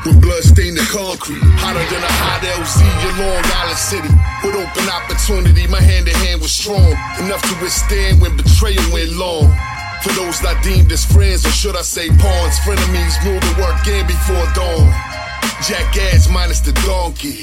With 0.04 0.20
blood 0.20 0.44
stained 0.44 0.76
the 0.76 0.84
concrete, 0.92 1.40
hotter 1.56 1.80
than 1.88 2.04
a 2.04 2.12
hot 2.20 2.44
LZ 2.44 2.84
in 2.84 3.12
Long 3.16 3.44
Island 3.64 3.80
City. 3.80 4.12
With 4.44 4.60
open 4.60 4.86
opportunity, 4.92 5.66
my 5.72 5.80
hand 5.80 6.06
to 6.06 6.14
hand 6.28 6.42
was 6.44 6.52
strong, 6.52 6.92
enough 7.24 7.40
to 7.48 7.54
withstand 7.64 8.20
when 8.20 8.36
betrayal 8.36 8.84
went 8.92 9.16
long. 9.16 9.48
For 10.04 10.12
those 10.20 10.42
not 10.44 10.62
deemed 10.62 10.92
as 10.92 11.04
friends, 11.04 11.46
or 11.46 11.50
should 11.50 11.76
I 11.76 11.82
say 11.82 12.08
pawns, 12.12 12.60
frenemies, 12.60 13.16
moving 13.24 13.56
work 13.56 13.80
in 13.88 14.06
before 14.06 14.44
dawn. 14.52 14.92
Jackass 15.64 16.28
minus 16.28 16.60
the 16.60 16.76
donkey. 16.84 17.40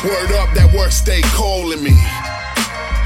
Word 0.00 0.32
up, 0.40 0.48
that 0.56 0.72
work 0.72 0.92
stay 0.92 1.20
calling 1.36 1.84
me. 1.84 1.94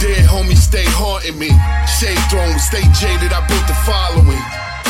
Dead 0.00 0.24
homies 0.24 0.64
stay 0.64 0.88
haunting 0.96 1.36
me. 1.36 1.52
Shade 2.00 2.16
thrown, 2.32 2.56
stay 2.56 2.80
jaded, 2.96 3.36
I 3.36 3.44
built 3.44 3.68
the 3.68 3.76
following. 3.84 4.40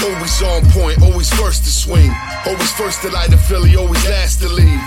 Always 0.06 0.38
on 0.38 0.62
point, 0.70 1.02
always 1.02 1.26
first 1.34 1.66
to 1.66 1.72
swing. 1.74 2.14
Always 2.46 2.70
first 2.78 3.02
to 3.02 3.10
light 3.10 3.34
a 3.34 3.36
Philly, 3.36 3.74
always 3.74 3.98
last 4.06 4.38
to 4.38 4.48
leave. 4.48 4.78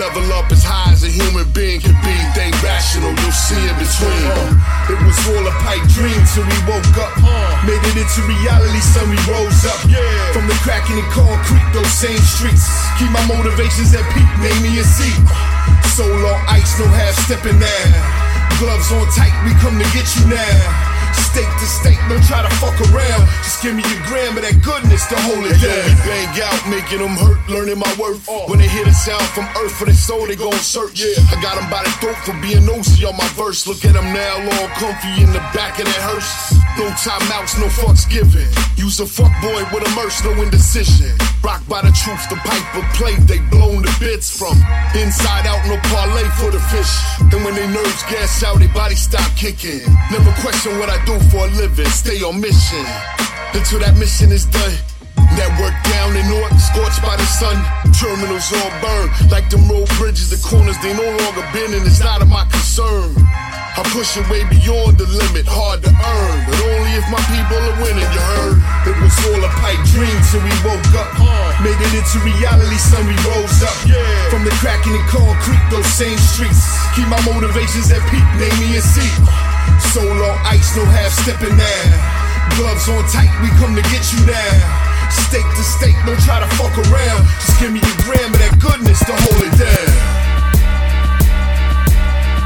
Level 0.00 0.24
up 0.32 0.48
as 0.48 0.64
high 0.64 0.88
as 0.96 1.04
a 1.04 1.12
human 1.12 1.44
being 1.52 1.84
can 1.84 1.92
be. 2.00 2.16
They 2.32 2.48
rational, 2.64 3.12
you'll 3.12 3.36
see 3.36 3.60
in 3.60 3.76
between. 3.76 4.24
Uh, 4.24 4.88
it 4.88 5.00
was 5.04 5.20
all 5.36 5.44
a 5.44 5.52
pipe 5.60 5.84
dream 5.92 6.16
till 6.32 6.48
we 6.48 6.58
woke 6.64 6.96
up. 6.96 7.12
Uh. 7.20 7.68
Made 7.68 7.84
it 7.92 7.96
into 8.00 8.24
reality, 8.24 8.80
son, 8.80 9.04
we 9.12 9.20
rose 9.28 9.68
up. 9.68 9.84
From 10.32 10.48
the 10.48 10.56
cracking 10.64 10.96
in 10.96 11.08
concrete, 11.12 11.68
those 11.76 11.92
same 11.92 12.20
streets. 12.24 12.64
Keep 12.96 13.12
my 13.12 13.20
motivations 13.28 13.92
at 13.92 14.04
peak, 14.16 14.28
name 14.40 14.64
me 14.64 14.80
a 14.80 14.84
seat. 14.84 15.20
Soul 15.92 16.08
on 16.08 16.40
ice, 16.48 16.72
no 16.80 16.88
half 16.88 17.12
stepping 17.28 17.60
now. 17.60 18.17
Gloves 18.58 18.90
on 18.90 19.06
tight, 19.14 19.30
we 19.46 19.54
come 19.62 19.78
to 19.78 19.86
get 19.94 20.02
you 20.18 20.26
now. 20.26 21.14
State 21.30 21.46
to 21.46 21.66
state, 21.66 21.98
don't 22.10 22.22
try 22.26 22.42
to 22.42 22.50
fuck 22.58 22.74
around. 22.90 23.22
Just 23.46 23.62
give 23.62 23.74
me 23.74 23.86
your 23.86 24.02
gram 24.10 24.34
of 24.34 24.42
that 24.42 24.58
goodness 24.66 25.06
to 25.06 25.16
hold 25.30 25.46
it 25.46 25.62
down. 25.62 25.78
We 25.86 25.94
bang 26.02 26.34
out, 26.42 26.58
making 26.66 26.98
them 26.98 27.14
hurt, 27.14 27.38
learning 27.46 27.78
my 27.78 27.92
worth. 27.94 28.26
Uh. 28.28 28.50
When 28.50 28.58
they 28.58 28.66
hear 28.66 28.84
the 28.84 28.92
sound 28.92 29.22
from 29.30 29.46
earth 29.62 29.70
for 29.78 29.84
their 29.86 29.94
soul, 29.94 30.26
they 30.26 30.34
gon' 30.34 30.58
search. 30.58 30.98
Yeah, 30.98 31.22
I 31.30 31.38
got 31.38 31.54
them 31.54 31.70
by 31.70 31.86
the 31.86 31.90
throat 32.02 32.18
for 32.26 32.34
being 32.42 32.66
nosy 32.66 33.06
on 33.06 33.16
my 33.16 33.28
verse. 33.38 33.66
Look 33.66 33.84
at 33.84 33.94
them 33.94 34.10
now, 34.10 34.42
all 34.42 34.68
comfy 34.74 35.22
in 35.22 35.30
the 35.30 35.42
back 35.54 35.78
of 35.78 35.86
that 35.86 36.02
hearse. 36.02 36.58
No 36.78 36.86
timeouts, 36.94 37.58
no 37.58 37.66
fucks 37.66 38.08
given. 38.08 38.46
Use 38.76 39.00
a 39.00 39.06
fuck 39.06 39.34
boy 39.42 39.66
with 39.74 39.82
no 40.22 40.42
indecision. 40.42 41.10
Rock 41.42 41.60
by 41.66 41.82
the 41.82 41.90
truth, 41.90 42.22
the 42.30 42.38
pipe 42.46 42.70
of 42.78 42.86
plate, 42.94 43.18
they 43.26 43.42
blown 43.50 43.82
the 43.82 43.90
bits 43.98 44.30
from. 44.30 44.54
Inside 44.94 45.50
out, 45.50 45.58
no 45.66 45.74
parlay 45.90 46.22
for 46.38 46.54
the 46.54 46.62
fish. 46.70 46.94
And 47.18 47.44
when 47.44 47.58
they 47.58 47.66
nerves 47.66 48.02
gas 48.06 48.44
out, 48.44 48.60
their 48.60 48.70
body 48.70 48.94
stop 48.94 49.26
kicking. 49.34 49.82
Never 50.14 50.30
question 50.38 50.78
what 50.78 50.88
I 50.88 51.02
do 51.04 51.18
for 51.34 51.46
a 51.46 51.50
living, 51.58 51.90
stay 51.90 52.22
on 52.22 52.40
mission. 52.40 52.86
Until 53.54 53.80
that 53.80 53.98
mission 53.98 54.30
is 54.30 54.46
done. 54.46 54.78
Network 55.34 55.74
down 55.82 56.14
in 56.14 56.30
north, 56.30 56.54
scorched 56.62 57.02
by 57.02 57.18
the 57.18 57.26
sun. 57.26 57.58
Terminals 57.98 58.54
all 58.54 58.70
burned, 58.78 59.10
like 59.34 59.50
them 59.50 59.66
road 59.68 59.90
bridges. 59.98 60.30
The 60.30 60.38
corners 60.46 60.78
they 60.78 60.94
no 60.94 61.10
longer 61.26 61.42
been, 61.52 61.74
and 61.74 61.82
it's 61.82 61.98
not 61.98 62.22
of 62.22 62.28
my 62.28 62.46
concern. 62.46 63.18
I'm 63.78 63.86
pushing 63.94 64.26
way 64.26 64.42
beyond 64.50 64.98
the 64.98 65.06
limit, 65.06 65.46
hard 65.46 65.86
to 65.86 65.90
earn. 65.94 66.38
But 66.50 66.58
only 66.66 66.98
if 66.98 67.06
my 67.14 67.22
people 67.30 67.62
are 67.62 67.78
winning, 67.78 68.10
you 68.10 68.22
heard? 68.34 68.58
It 68.90 68.98
was 68.98 69.14
all 69.30 69.38
a 69.38 69.52
pipe 69.62 69.78
dream 69.94 70.18
till 70.34 70.42
we 70.42 70.50
woke 70.66 70.82
up. 70.98 71.14
Made 71.62 71.78
it 71.78 71.92
into 71.94 72.18
reality, 72.26 72.74
son, 72.74 73.06
we 73.06 73.14
rose 73.22 73.62
up. 73.62 73.78
From 74.34 74.42
the 74.42 74.50
cracking 74.58 74.98
in 74.98 75.04
concrete, 75.06 75.62
those 75.70 75.86
same 75.94 76.18
streets. 76.18 76.58
Keep 76.98 77.06
my 77.06 77.22
motivations 77.22 77.94
at 77.94 78.02
peak, 78.10 78.26
name 78.42 78.58
me 78.58 78.74
a 78.74 78.82
seat. 78.82 79.14
Soul 79.94 80.10
on 80.10 80.36
ice, 80.42 80.74
no 80.74 80.82
half 80.82 81.14
stepping 81.14 81.54
now. 81.54 82.58
Gloves 82.58 82.90
on 82.90 83.06
tight, 83.14 83.30
we 83.46 83.48
come 83.62 83.78
to 83.78 83.84
get 83.94 84.02
you 84.10 84.26
now. 84.26 84.58
State 85.30 85.46
to 85.54 85.62
state, 85.62 85.94
don't 86.02 86.18
try 86.26 86.42
to 86.42 86.50
fuck 86.58 86.74
around. 86.90 87.22
Just 87.46 87.62
give 87.62 87.70
me 87.70 87.78
a 87.78 87.94
gram 88.02 88.34
of 88.34 88.42
that 88.42 88.58
goodness 88.58 88.98
to 89.06 89.14
hold 89.14 89.38
it 89.46 89.54
down. 89.54 90.18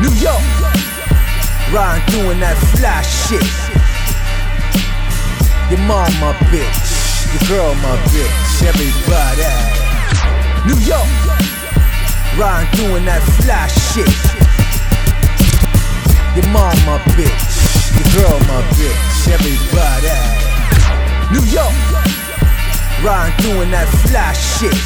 New 0.04 0.12
York, 0.20 0.44
riding 1.72 2.04
doing 2.12 2.40
that 2.40 2.56
fly 2.76 3.00
shit. 3.00 3.48
Your 5.72 5.80
mom 5.88 6.12
my 6.20 6.36
bitch, 6.52 6.68
your 7.32 7.42
girl 7.48 7.74
my 7.80 7.96
bitch, 8.12 8.60
everybody. 8.60 9.48
New 10.68 10.76
York, 10.84 11.08
riding 12.36 12.68
doing 12.76 13.04
that 13.08 13.24
fly 13.40 13.66
shit. 13.72 14.12
Your 16.36 16.46
mom 16.52 16.76
my 16.84 17.00
bitch, 17.16 17.40
your 17.96 18.08
girl 18.20 18.38
my 18.52 18.60
bitch, 18.76 19.32
everybody. 19.32 20.12
New 21.32 21.44
York, 21.48 21.72
riding 23.00 23.36
doing 23.40 23.70
that 23.70 23.88
fly 24.04 24.32
shit. 24.36 24.76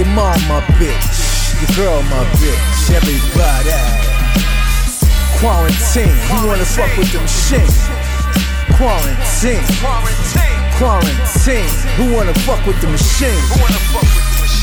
Your 0.00 0.08
mom 0.16 0.40
my 0.48 0.64
bitch, 0.80 1.60
your 1.60 1.76
girl 1.76 2.00
my 2.04 2.24
bitch, 2.40 2.88
everybody. 2.88 3.68
Quarantine, 5.36 6.16
who 6.24 6.48
wanna 6.48 6.64
fuck 6.64 6.88
with 6.96 7.12
them 7.12 7.26
shit? 7.28 7.68
Quarantine, 8.80 9.60
quarantine, 10.80 11.68
who 12.00 12.16
wanna 12.16 12.32
fuck 12.48 12.64
with 12.64 12.80
the 12.80 12.88
machine? 12.88 13.44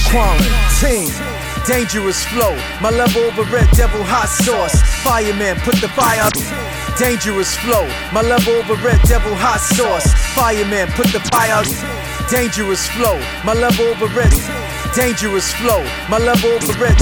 Quarantine. 0.10 1.14
Dangerous 1.68 2.26
flow, 2.26 2.58
my 2.82 2.90
level 2.90 3.22
over 3.26 3.44
red 3.54 3.70
devil 3.78 4.02
hot 4.04 4.30
sauce. 4.42 4.82
Fireman, 5.04 5.58
put 5.58 5.76
the 5.76 5.90
fire 5.90 6.20
out. 6.20 6.34
Dangerous 6.98 7.56
flow, 7.58 7.86
my 8.12 8.24
level 8.24 8.54
over 8.56 8.74
red 8.82 9.00
devil 9.04 9.36
hot 9.36 9.62
sauce. 9.62 10.12
Fireman, 10.34 10.88
put 10.94 11.14
the 11.14 11.20
fire 11.30 11.62
out. 11.62 11.70
Dangerous 12.28 12.88
flow, 12.90 13.22
my 13.46 13.54
level 13.54 13.86
over 13.86 14.08
red. 14.18 14.34
Dangerous 14.96 15.54
flow, 15.54 15.84
my 16.10 16.18
level 16.18 16.50
over 16.52 16.74
red. 16.82 16.98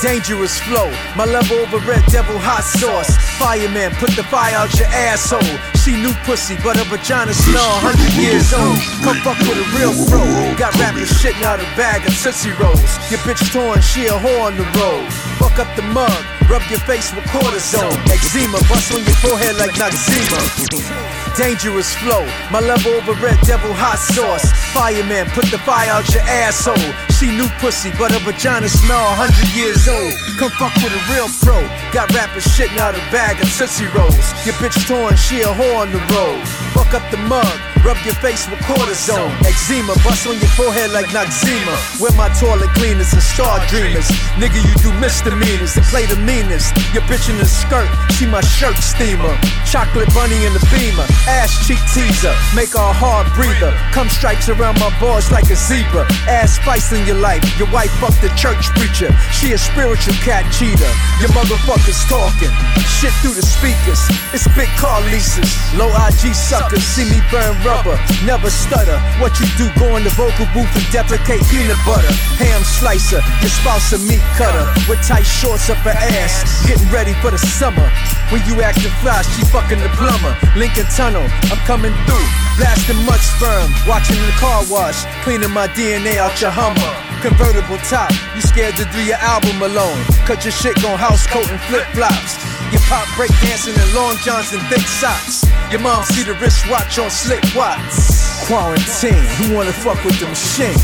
Dangerous 0.00 0.58
flow, 0.60 0.88
my 1.16 1.24
level 1.24 1.58
over 1.58 1.78
red 1.84 2.02
devil 2.08 2.38
hot 2.38 2.64
sauce. 2.64 3.12
Fireman, 3.38 3.92
put 4.00 4.10
the 4.16 4.24
fire 4.24 4.56
out 4.56 4.72
your 4.78 4.88
asshole. 4.88 5.44
She 5.84 5.92
new 5.92 6.12
pussy, 6.24 6.56
but 6.64 6.76
her 6.76 6.88
vagina 6.88 7.34
smell 7.34 7.68
100 7.84 8.16
years 8.16 8.52
old. 8.56 8.80
Come 9.04 9.20
fuck 9.20 9.38
with 9.44 9.60
a 9.60 9.66
real 9.76 9.92
pro. 10.08 10.24
Got 10.56 10.72
rappers 10.80 11.12
shitting 11.20 11.44
out 11.44 11.60
a 11.60 11.68
bag 11.76 12.06
of 12.08 12.16
Tootsie 12.16 12.56
Rolls. 12.56 12.80
Your 13.12 13.20
bitch 13.28 13.44
torn, 13.52 13.80
she 13.80 14.08
a 14.08 14.16
whore 14.16 14.48
on 14.48 14.56
the 14.56 14.66
road. 14.80 15.04
Fuck 15.36 15.60
up 15.60 15.70
the 15.76 15.84
mug, 15.92 16.24
rub 16.48 16.64
your 16.72 16.80
face 16.88 17.12
with 17.14 17.24
cortisone. 17.28 17.92
Eczema, 18.08 18.58
bust 18.66 18.90
on 18.96 19.04
your 19.04 19.18
forehead 19.20 19.56
like 19.60 19.76
Noxzema. 19.76 21.19
Dangerous 21.36 21.94
flow, 21.96 22.26
my 22.50 22.60
level 22.60 22.92
over 22.92 23.14
red 23.22 23.38
devil 23.46 23.72
hot 23.72 23.98
sauce. 23.98 24.44
Fireman, 24.74 25.26
put 25.30 25.46
the 25.50 25.58
fire 25.62 25.88
out 25.88 26.06
your 26.12 26.22
asshole. 26.26 26.76
She 27.16 27.30
new 27.30 27.48
pussy, 27.62 27.90
but 27.96 28.12
her 28.12 28.20
vagina 28.20 28.68
smell 28.68 29.00
100 29.16 29.54
years 29.56 29.88
old. 29.88 30.12
Come 30.36 30.50
fuck 30.58 30.74
with 30.82 30.92
a 30.92 31.02
real 31.08 31.30
pro. 31.40 31.60
Got 31.92 32.12
rappers 32.12 32.44
shitting 32.56 32.78
out 32.78 32.94
a 32.94 33.02
bag 33.14 33.40
of 33.40 33.48
Tootsie 33.56 33.86
Rolls. 33.94 34.26
Your 34.44 34.58
bitch 34.58 34.76
torn, 34.88 35.16
she 35.16 35.40
a 35.40 35.50
whore 35.52 35.80
on 35.80 35.92
the 35.92 36.02
road. 36.12 36.42
Fuck 36.74 36.92
up 36.92 37.04
the 37.10 37.20
mug, 37.30 37.58
rub 37.84 37.98
your 38.04 38.14
face 38.20 38.48
with 38.48 38.60
cortisone. 38.60 39.30
Eczema, 39.44 39.94
bust 40.04 40.26
on 40.26 40.38
your 40.38 40.52
forehead 40.56 40.92
like 40.92 41.06
Noxzema. 41.12 41.74
Where 42.00 42.12
my 42.12 42.28
toilet 42.40 42.70
cleaners 42.76 43.12
and 43.12 43.22
star 43.22 43.60
dreamers. 43.66 44.08
Nigga, 44.36 44.60
you 44.60 44.74
do 44.80 44.92
misdemeanors 45.00 45.76
and 45.76 45.86
play 45.86 46.06
the 46.06 46.16
meanest. 46.16 46.76
Your 46.92 47.02
bitch 47.08 47.28
in 47.30 47.36
the 47.38 47.46
skirt, 47.46 47.88
she 48.16 48.26
my 48.26 48.40
shirt 48.40 48.76
steamer. 48.78 49.34
Chocolate 49.64 50.08
bunny 50.14 50.44
in 50.44 50.52
the 50.52 50.64
beamer, 50.72 51.06
ass 51.28 51.52
cheek 51.66 51.80
teaser. 51.94 52.34
Make 52.54 52.74
her 52.74 52.82
a 52.82 52.92
hard 52.92 53.26
breather. 53.34 53.72
Come 53.92 54.08
stripes 54.08 54.48
around 54.48 54.78
my 54.80 54.90
balls 55.00 55.30
like 55.30 55.48
a 55.50 55.56
zebra. 55.56 56.06
Ass 56.26 56.56
spice 56.56 56.92
in 56.92 57.06
your 57.06 57.18
life. 57.18 57.42
Your 57.58 57.70
wife 57.70 57.92
fucked 58.02 58.20
the 58.22 58.32
church 58.36 58.66
preacher. 58.76 59.12
She 59.32 59.52
a 59.52 59.58
spiritual 59.58 60.14
cat 60.26 60.44
cheater. 60.52 60.90
Your 61.20 61.30
motherfuckers 61.36 62.00
talking. 62.08 62.52
Shit 63.00 63.12
through 63.22 63.34
the 63.34 63.46
speakers. 63.46 64.02
It's 64.34 64.46
big 64.56 64.68
car 64.76 65.00
leases. 65.12 65.48
Low 65.76 65.88
IG 66.08 66.34
suckers. 66.34 66.82
See 66.82 67.04
me 67.08 67.20
burn 67.30 67.54
rubber, 67.70 67.96
never 68.26 68.50
stutter. 68.50 68.98
What 69.22 69.38
you 69.38 69.46
do, 69.54 69.70
go 69.78 69.94
in 69.96 70.02
the 70.02 70.10
vocal 70.18 70.46
booth 70.50 70.70
and 70.74 70.86
deprecate 70.90 71.42
peanut 71.46 71.78
butter. 71.86 72.10
Ham 72.42 72.62
slicer, 72.66 73.22
your 73.40 73.52
spouse 73.54 73.94
a 73.94 73.98
meat 74.02 74.22
cutter. 74.34 74.66
With 74.90 75.00
tight 75.06 75.26
shorts 75.26 75.70
up 75.70 75.78
her 75.86 75.94
ass, 75.94 76.66
getting 76.66 76.90
ready 76.90 77.14
for 77.22 77.30
the 77.30 77.38
summer. 77.38 77.86
When 78.34 78.42
you 78.46 78.62
acting 78.62 78.94
fly, 79.02 79.22
she 79.22 79.46
fucking 79.54 79.78
the 79.78 79.90
plumber. 79.94 80.34
Lincoln 80.58 80.86
Tunnel, 80.90 81.24
I'm 81.50 81.62
coming 81.70 81.94
through. 82.06 82.28
Blasting 82.58 83.00
much 83.06 83.22
sperm, 83.38 83.70
watching 83.86 84.20
the 84.26 84.36
car 84.36 84.62
wash, 84.68 85.06
cleaning 85.22 85.50
my 85.50 85.68
DNA 85.68 86.18
out 86.18 86.34
your 86.42 86.50
Hummer. 86.50 86.92
Convertible 87.22 87.78
top, 87.88 88.10
you 88.34 88.42
scared 88.42 88.76
to 88.76 88.84
do 88.92 89.00
your 89.04 89.20
album 89.20 89.62
alone. 89.62 90.00
Cut 90.26 90.44
your 90.44 90.52
shit 90.52 90.76
gon' 90.82 90.98
house 90.98 91.26
coat 91.26 91.48
and 91.48 91.60
flip 91.68 91.86
flops. 91.92 92.36
Your 92.72 92.80
pop 92.86 93.08
break 93.16 93.32
dancing 93.42 93.74
in 93.74 93.88
long 93.94 94.16
johns 94.22 94.52
and 94.52 94.62
thick 94.70 94.84
socks. 94.86 95.44
Your 95.70 95.80
mom 95.80 96.04
see 96.04 96.22
the 96.22 96.34
wristwatch 96.34 96.98
on 96.98 97.10
slick 97.10 97.42
watts. 97.60 98.48
Quarantine, 98.48 99.28
who 99.36 99.54
wanna 99.54 99.72
fuck 99.84 100.00
with 100.00 100.16
the 100.16 100.26
machine? 100.32 100.80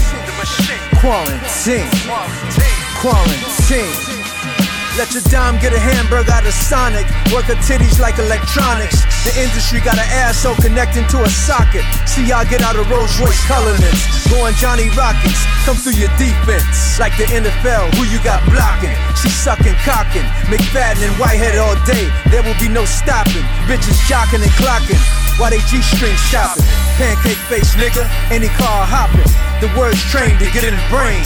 Quarantine, 1.01 1.89
quarantine. 3.01 3.97
Let 5.01 5.12
your 5.12 5.25
dime 5.29 5.57
get 5.61 5.73
a 5.73 5.81
hamburger 5.81 6.33
out 6.33 6.45
of 6.45 6.53
Sonic. 6.53 7.05
Work 7.33 7.49
her 7.53 7.59
titties 7.65 8.01
like 8.01 8.17
electronics. 8.19 9.05
The 9.25 9.33
industry 9.41 9.81
got 9.81 9.97
an 9.97 10.09
asshole 10.09 10.57
connecting 10.57 11.05
to 11.12 11.25
a 11.25 11.29
socket. 11.29 11.85
See 12.09 12.29
y'all 12.29 12.49
get 12.49 12.61
out 12.61 12.77
of 12.77 12.89
Rolls 12.89 13.12
Royce 13.21 13.41
colorless. 13.49 14.01
Going 14.29 14.57
Johnny 14.57 14.89
Rockets. 14.97 15.45
Come 15.65 15.77
through 15.77 16.01
your 16.01 16.12
defense. 16.17 17.01
Like 17.01 17.17
the 17.17 17.25
NFL, 17.29 17.93
who 17.97 18.05
you 18.09 18.21
got 18.25 18.41
blocking? 18.49 18.97
She 19.21 19.29
sucking, 19.29 19.77
cocking. 19.85 20.25
McFadden 20.49 21.09
and 21.09 21.17
Whitehead 21.21 21.57
all 21.57 21.77
day. 21.85 22.09
There 22.33 22.45
will 22.45 22.57
be 22.61 22.69
no 22.69 22.85
stopping. 22.85 23.45
Bitches 23.69 24.01
jocking 24.09 24.41
and 24.45 24.55
clocking. 24.61 25.26
While 25.37 25.51
they 25.51 25.61
G-string 25.68 26.16
shopping. 26.16 26.64
Pancake 26.96 27.40
face 27.53 27.77
nigga. 27.77 28.09
Any 28.33 28.49
car 28.57 28.88
hopping. 28.88 29.29
The 29.61 29.68
words 29.77 30.01
trained 30.09 30.40
to 30.40 30.49
get 30.53 30.64
in 30.64 30.72
the 30.72 30.87
brain. 30.88 31.20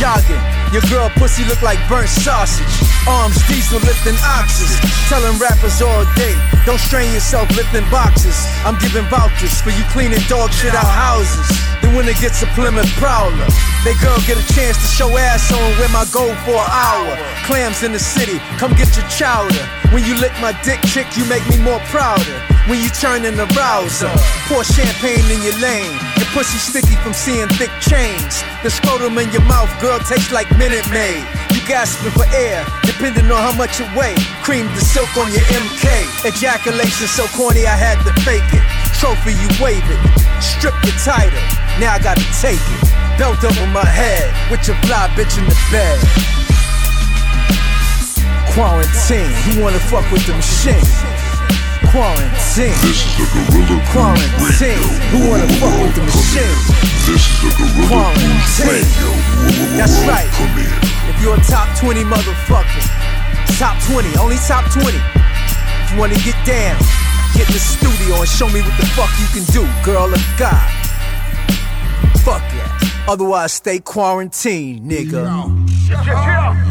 Jogging. 0.00 0.40
Your 0.72 0.80
girl 0.88 1.12
pussy 1.20 1.44
look 1.44 1.60
like 1.60 1.76
burnt 1.88 2.08
sausage. 2.08 2.72
Arms 3.08 3.36
diesel 3.48 3.80
lifting 3.84 4.16
oxes. 4.24 4.72
Telling 5.08 5.36
rappers 5.36 5.82
all 5.82 6.04
day, 6.16 6.32
don't 6.64 6.80
strain 6.80 7.12
yourself 7.12 7.48
lifting 7.56 7.84
boxes. 7.90 8.36
I'm 8.64 8.78
giving 8.78 9.04
vouchers 9.12 9.60
for 9.60 9.70
you 9.70 9.84
cleaning 9.92 10.24
dog 10.28 10.52
shit 10.52 10.72
out 10.72 10.88
houses. 10.88 11.48
The 11.90 12.06
it 12.06 12.22
gets 12.22 12.40
a 12.42 12.46
Plymouth 12.54 12.86
Prowler. 13.02 13.50
They 13.82 13.98
girl 13.98 14.14
get 14.22 14.38
a 14.38 14.46
chance 14.54 14.78
to 14.78 14.88
show 14.94 15.10
ass 15.18 15.50
on 15.50 15.58
where 15.74 15.90
my 15.90 16.06
gold 16.14 16.38
for 16.46 16.54
an 16.54 16.70
hour. 16.70 17.18
Clams 17.50 17.82
in 17.82 17.90
the 17.90 17.98
city, 17.98 18.38
come 18.62 18.70
get 18.78 18.94
your 18.94 19.06
chowder. 19.10 19.58
When 19.90 20.06
you 20.06 20.14
lick 20.14 20.30
my 20.38 20.54
dick, 20.62 20.78
chick, 20.86 21.10
you 21.18 21.26
make 21.26 21.42
me 21.50 21.58
more 21.58 21.82
prouder. 21.90 22.38
When 22.70 22.78
you 22.78 22.88
turn 22.94 23.26
in 23.26 23.34
the 23.34 23.50
browser, 23.58 24.06
pour 24.46 24.62
champagne 24.62 25.26
in 25.34 25.42
your 25.42 25.58
lane. 25.58 25.98
Your 26.14 26.30
pussy 26.30 26.62
sticky 26.62 26.94
from 27.02 27.12
seeing 27.12 27.50
thick 27.58 27.74
chains. 27.82 28.38
The 28.62 28.70
scrotum 28.70 29.18
in 29.18 29.26
your 29.34 29.42
mouth, 29.50 29.70
girl, 29.82 29.98
tastes 29.98 30.30
like 30.30 30.46
Minute 30.54 30.86
Maid. 30.94 31.26
You 31.50 31.58
gasping 31.66 32.14
for 32.14 32.28
air, 32.30 32.62
depending 32.86 33.26
on 33.34 33.42
how 33.42 33.54
much 33.58 33.82
you 33.82 33.86
weigh. 33.98 34.14
Cream 34.46 34.70
the 34.78 34.80
silk 34.80 35.10
on 35.18 35.26
your 35.34 35.42
MK. 35.50 35.90
Ejaculation 36.22 37.10
so 37.10 37.26
corny, 37.34 37.66
I 37.66 37.74
had 37.74 37.98
to 38.06 38.14
fake 38.22 38.46
it. 38.54 38.79
Trophy, 39.00 39.32
you 39.32 39.48
wave 39.64 39.80
it. 39.88 40.00
Strip 40.44 40.76
the 40.84 40.92
title, 41.00 41.40
now 41.80 41.96
I 41.96 41.98
gotta 42.04 42.20
take 42.36 42.60
it. 42.60 42.80
Belt 43.16 43.40
over 43.40 43.66
my 43.72 43.80
head, 43.80 44.28
with 44.52 44.60
your 44.68 44.76
fly 44.84 45.08
bitch 45.16 45.40
in 45.40 45.48
the 45.48 45.56
bed. 45.72 45.96
Quarantine, 48.52 49.32
who 49.48 49.64
wanna 49.64 49.80
fuck 49.88 50.04
with 50.12 50.20
the 50.28 50.36
machine? 50.36 50.84
Quarantine. 51.88 52.76
This 52.84 53.00
is 53.00 53.16
the 53.16 53.24
Gorilla 53.32 53.80
Quarantine. 53.88 54.84
Who 55.16 55.32
wanna 55.32 55.48
fuck 55.56 55.72
with 55.80 55.96
the 55.96 56.04
machine? 56.04 56.60
This 57.08 57.24
is 57.24 57.40
the 57.40 57.50
Gorilla 57.56 57.88
Quarantine. 57.88 58.84
That's 59.80 59.96
right. 60.04 60.28
If 61.08 61.16
you're 61.24 61.40
a 61.40 61.44
top 61.48 61.72
20 61.80 62.04
motherfucker, 62.04 62.84
top 63.56 63.80
20, 63.88 64.12
only 64.20 64.36
top 64.44 64.68
20. 64.68 64.92
If 64.92 65.88
you 65.88 65.96
wanna 65.96 66.20
get 66.20 66.36
down, 66.44 66.76
get 67.34 67.48
in 67.48 67.54
the 67.54 67.58
studio 67.58 68.16
and 68.16 68.28
show 68.28 68.48
me 68.48 68.60
what 68.60 68.76
the 68.78 68.86
fuck 68.96 69.10
you 69.18 69.26
can 69.32 69.44
do, 69.52 69.66
girl 69.84 70.12
or 70.12 70.22
God. 70.38 70.70
Fuck 72.24 72.42
yeah. 72.54 72.78
Otherwise, 73.08 73.52
stay 73.52 73.78
quarantined, 73.78 74.88
nigga. 74.90 75.26
I'm 75.26 76.69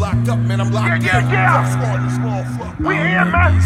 locked 0.00 0.28
up, 0.28 0.38
man. 0.38 0.60
I'm 0.60 0.72
locked 0.72 1.02
Yeah, 1.04 1.18
up. 1.18 1.30
yeah, 1.30 1.76
small. 1.76 2.88
We 2.88 2.94
here, 2.96 3.24
man. 3.26 3.60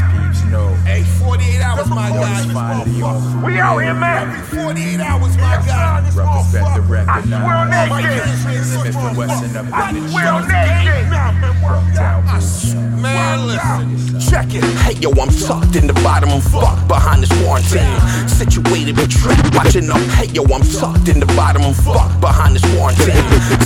Hey, 0.85 1.03
48 1.03 1.61
hours, 1.63 1.89
my 1.89 2.11
guy. 2.11 3.43
We 3.45 3.59
out 3.59 3.79
here, 3.79 3.95
man. 3.95 4.29
Every 4.31 4.59
48 4.59 5.01
hours, 5.01 5.37
my 5.37 5.57
guy. 5.67 6.01
Represent 6.15 6.75
the 6.75 6.81
motherfucker. 6.81 7.09
I 7.09 7.23
swear 7.23 7.57
on 7.57 7.71
that 7.71 7.89
shit. 7.89 8.05
Henry, 8.05 8.65
Smith 8.65 8.97
and 8.97 9.17
Wesson 9.17 9.51
motherfucker. 9.51 9.73
up 9.73 9.95
the 9.95 10.09
swear 10.11 10.29
on 10.29 10.49
that 10.49 12.43
shit. 12.43 12.77
Man, 13.01 13.47
listen. 13.47 14.21
Check 14.21 14.55
it. 14.55 14.65
Hey 14.83 14.95
yo, 14.95 15.11
I'm 15.11 15.29
tucked 15.31 15.77
in 15.77 15.87
the 15.87 15.93
bottom, 16.03 16.31
I'm 16.31 16.41
fucked 16.41 16.89
behind 16.89 17.23
this 17.23 17.31
quarantine. 17.43 18.29
Situated 18.29 18.97
with 18.97 19.11
trap, 19.11 19.39
watching 19.55 19.91
up. 19.91 20.01
Hey 20.19 20.27
yo, 20.33 20.43
I'm 20.45 20.63
tucked 20.63 21.09
in 21.09 21.21
the 21.21 21.27
bottom, 21.37 21.63
I'm 21.63 21.75
fucked 21.75 22.21
behind 22.21 22.57
this 22.57 22.65
quarantine. 22.75 23.15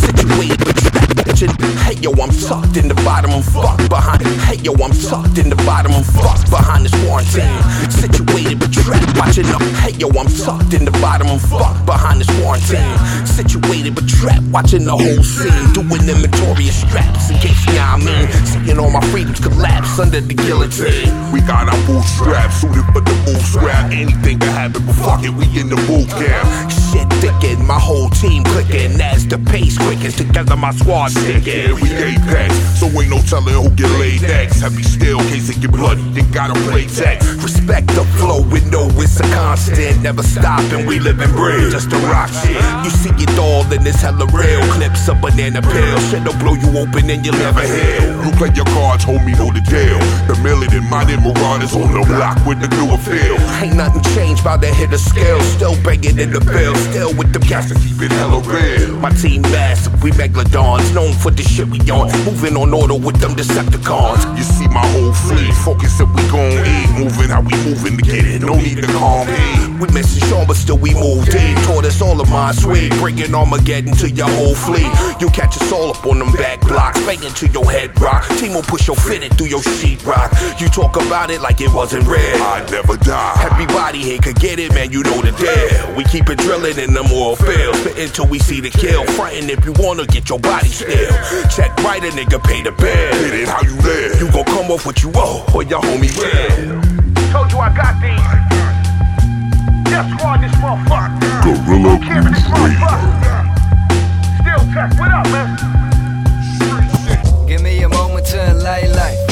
Situated 0.03 0.61
with 0.67 0.77
trap, 0.77 1.08
watching. 1.29 1.51
Hey 1.85 1.95
yo, 2.01 2.11
I'm 2.13 2.33
sucked 2.33 2.77
in 2.77 2.89
the 2.89 2.95
bottom, 3.07 3.31
I'm 3.31 3.43
fucked 3.43 3.89
behind. 3.89 4.23
Hey 4.49 4.57
yo, 4.57 4.73
I'm 4.75 4.93
sucked 4.93 5.39
in 5.39 5.49
the 5.49 5.57
bottom, 5.57 5.93
I'm 5.93 6.03
fucked 6.03 6.51
behind 6.51 6.85
this 6.85 6.95
quarantine. 7.05 7.53
Situated 7.91 8.59
but 8.59 8.73
trapped 8.73 9.19
watching 9.19 9.47
up. 9.47 9.63
Hey 9.85 9.93
yo, 9.99 10.09
I'm 10.09 10.27
tucked 10.27 10.75
in 10.75 10.85
the 10.85 10.91
bottom, 11.03 11.29
I'm 11.29 11.39
fucked 11.39 11.85
behind 11.87 12.21
this 12.21 12.31
quarantine. 12.41 12.99
Situated 13.27 13.95
with 13.95 14.09
trap, 14.09 14.43
watching 14.51 14.85
the 14.85 14.97
whole 14.97 15.23
scene, 15.23 15.73
doing 15.73 16.09
inventory 16.09 16.69
of 16.69 16.75
straps 16.75 17.31
in 17.31 17.39
case 17.39 17.59
you 17.67 17.75
know 17.75 17.87
I 17.89 17.97
mean. 17.99 18.27
Seeing 18.47 18.79
all 18.79 18.91
my 18.91 19.05
freedoms 19.11 19.41
collapse 19.41 19.78
under 19.99 20.21
the 20.21 20.35
guillotine. 20.35 21.11
We 21.33 21.41
got 21.41 21.67
our 21.67 21.87
bootstraps 21.87 22.61
suited 22.61 22.85
for 22.93 23.01
the 23.01 23.15
boot 23.25 23.43
scrap. 23.43 23.91
Anything 23.91 24.39
can 24.39 24.53
happen, 24.55 24.85
but 24.87 24.95
fuck 24.95 25.25
it, 25.25 25.31
we 25.31 25.45
in 25.59 25.69
the 25.69 25.77
boot 25.91 26.09
camp. 26.09 26.47
Shit 26.71 27.09
thickin', 27.19 27.67
my 27.67 27.79
whole 27.79 28.09
team 28.11 28.45
clicking 28.45 29.01
as 29.01 29.27
the 29.27 29.39
pace 29.51 29.77
quickens. 29.77 30.17
Together, 30.17 30.57
my 30.57 30.71
squad 30.73 31.11
sticking. 31.11 31.75
we 31.75 31.91
apex, 31.95 32.55
so 32.79 32.87
ain't 32.87 33.11
no 33.11 33.19
telling 33.27 33.55
who 33.55 33.71
get 33.75 33.91
laid 33.99 34.23
next. 34.23 34.61
Heavy 34.61 34.83
still, 34.83 35.19
case 35.31 35.49
it 35.51 35.61
get 35.61 35.73
bloody, 35.73 36.03
they 36.15 36.23
gotta 36.31 36.55
play 36.71 36.87
text. 36.87 37.27
Respect 37.43 37.89
the 37.89 38.05
flow, 38.19 38.43
we 38.43 38.61
know 38.71 38.87
it's 39.03 39.19
a 39.21 39.27
constant. 39.35 40.03
Never 40.03 40.23
stopping, 40.23 40.87
we 40.87 41.01
live 41.01 41.19
and 41.21 41.33
breathe. 41.33 41.73
Just 41.73 41.91
to 41.91 41.99
rock 42.07 42.31
shit. 42.31 42.63
You 42.85 42.91
see 42.91 43.15
it 43.19 43.39
all 43.39 43.67
in 43.73 43.83
this 43.83 44.01
hella 44.01 44.27
real. 44.31 44.63
Clips 44.75 45.09
of 45.09 45.21
banana 45.21 45.63
pill. 45.63 45.99
Shit'll 46.09 46.39
blow 46.39 46.55
you 46.55 46.71
open 46.79 47.11
and 47.11 47.25
you'll 47.25 47.39
never 47.39 47.63
heal. 47.63 48.25
You 48.25 48.31
play 48.39 48.51
your 48.55 48.67
cards, 48.77 49.05
homie, 49.05 49.37
know 49.37 49.51
the 49.53 49.61
deal. 49.61 49.88
The 50.29 50.37
million 50.43 50.85
minded 50.91 51.21
marauders 51.21 51.75
on 51.75 51.89
the 51.93 52.05
block 52.05 52.37
with 52.45 52.61
the 52.61 52.69
new 52.77 52.93
appeal. 52.93 53.41
Ain't 53.63 53.77
nothing 53.77 54.03
changed 54.13 54.45
by 54.45 54.57
the 54.57 54.69
hit 54.69 54.93
of 54.93 55.01
scale. 55.01 55.41
Still 55.57 55.77
banging 55.83 56.19
in 56.19 56.33
the 56.33 56.41
bill. 56.41 56.75
Still 56.93 57.15
with 57.17 57.33
the 57.33 57.39
gas 57.39 57.69
to 57.73 57.75
keep 57.75 58.03
it 58.03 58.13
hella 58.13 58.41
real. 58.45 58.97
My 58.99 59.11
team 59.11 59.43
massive, 59.43 60.03
we 60.03 60.11
megalodons. 60.13 60.95
Known 60.95 61.13
for 61.15 61.31
the 61.31 61.43
shit 61.43 61.69
we 61.69 61.81
on. 61.91 62.13
Moving 62.25 62.57
on 62.57 62.75
order 62.75 62.99
with 62.99 63.17
them 63.21 63.33
Decepticons. 63.33 64.37
You 64.37 64.45
see 64.45 64.69
my 64.69 64.85
whole 64.93 65.13
fleet, 65.13 65.55
focus 65.65 66.01
if 66.01 66.09
we 66.13 66.23
gon' 66.29 66.53
eat. 66.67 66.89
Moving 66.99 67.31
how 67.31 67.41
we 67.41 67.55
moving 67.65 67.97
to 67.97 68.03
get 68.03 68.27
it, 68.27 68.43
no 68.43 68.55
need 68.57 68.83
to 68.83 68.87
calm 68.93 69.27
me. 69.27 69.79
We 69.81 69.87
missing 69.95 70.27
Sean, 70.29 70.47
but 70.47 70.57
still 70.57 70.79
we 70.79 70.93
moved 70.93 71.35
in. 71.35 71.57
Taught 71.65 71.87
us 71.87 72.03
all 72.03 72.21
of 72.21 72.29
my 72.29 72.53
sweet. 72.53 72.93
Bringing 72.99 73.35
Armageddon 73.35 73.95
to 73.97 74.11
your 74.11 74.29
whole 74.29 74.55
fleet. 74.55 74.91
You 75.21 75.31
catch 75.31 75.57
us 75.61 75.73
all 75.73 75.91
up 75.91 76.05
on 76.07 76.19
them 76.19 76.33
back 76.33 76.61
blocks. 76.63 77.01
Banging 77.07 77.33
to 77.35 77.47
your 77.49 77.65
head 77.71 77.99
rock. 78.01 78.27
Team 78.39 78.55
will 78.55 78.63
push 78.63 78.87
your 78.89 78.97
fitted 78.97 79.33
through 79.39 79.47
your 79.47 79.63
sheetrock. 79.79 80.61
You 80.61 80.69
talk 80.69 80.97
about 80.97 81.31
it 81.31 81.41
like 81.41 81.61
it 81.61 81.73
wasn't 81.73 82.07
real. 82.07 82.43
I 82.43 82.67
never 82.71 82.97
die. 82.97 83.49
Everybody 83.51 83.99
here 83.99 84.19
could 84.19 84.37
get 84.41 84.59
it, 84.59 84.75
man. 84.75 84.91
You 84.91 85.03
know 85.03 85.23
the 85.23 85.33
deal. 85.33 85.97
We 85.97 86.05
keep 86.05 86.29
it 86.29 86.39
drilling 86.39 86.79
in 86.79 86.93
the 86.95 87.05
oil 87.15 87.37
fields. 87.37 87.79
Spitting 87.81 88.11
till 88.11 88.27
we 88.27 88.39
see 88.39 88.61
the 88.61 88.71
kill. 88.71 89.05
Frontin' 89.15 89.49
if 89.51 89.65
you 89.65 89.73
wanna 89.79 90.07
get 90.07 90.29
your 90.29 90.41
body 90.41 90.69
still. 90.69 91.13
Check 91.55 91.77
right, 91.87 92.03
a 92.03 92.11
nigga 92.11 92.43
pay 92.43 92.63
the 92.63 92.73
bill. 92.73 93.15
Hit 93.23 93.35
it 93.35 93.49
how 93.49 93.63
you 93.63 93.77
live. 93.83 94.21
You 94.21 94.31
gon' 94.33 94.45
come 94.45 94.71
off 94.71 94.85
what 94.85 95.03
you 95.03 95.13
owe, 95.15 95.45
or 95.55 95.63
your 95.63 95.81
homie 95.81 96.11
will. 96.19 96.83
Told 97.33 97.53
you 97.53 97.59
I 97.59 97.71
got 97.75 97.95
these. 98.03 98.59
Just 99.91 100.09
squad 100.19 100.41
this 100.43 100.53
motherfucker. 100.57 101.19
Gorilla 101.45 101.99
Carry 102.03 102.31
this 102.33 102.47
Radio. 102.51 102.91
Still 104.41 104.63
tech, 104.75 104.91
what 104.99 105.11
up, 105.11 105.27
man? 105.33 105.49
Give 107.47 107.63
me 107.63 107.83
a 107.83 107.89
moment 107.89 108.27
to 108.27 108.51
enlighten 108.51 108.95
life 108.95 109.28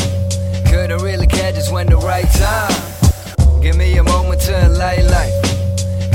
when 1.76 1.88
the 1.88 1.96
right 1.98 2.30
time. 2.32 3.60
Give 3.60 3.76
me 3.76 3.98
a 3.98 4.02
moment 4.02 4.40
to 4.48 4.64
enlighten 4.64 5.10
life. 5.10 5.36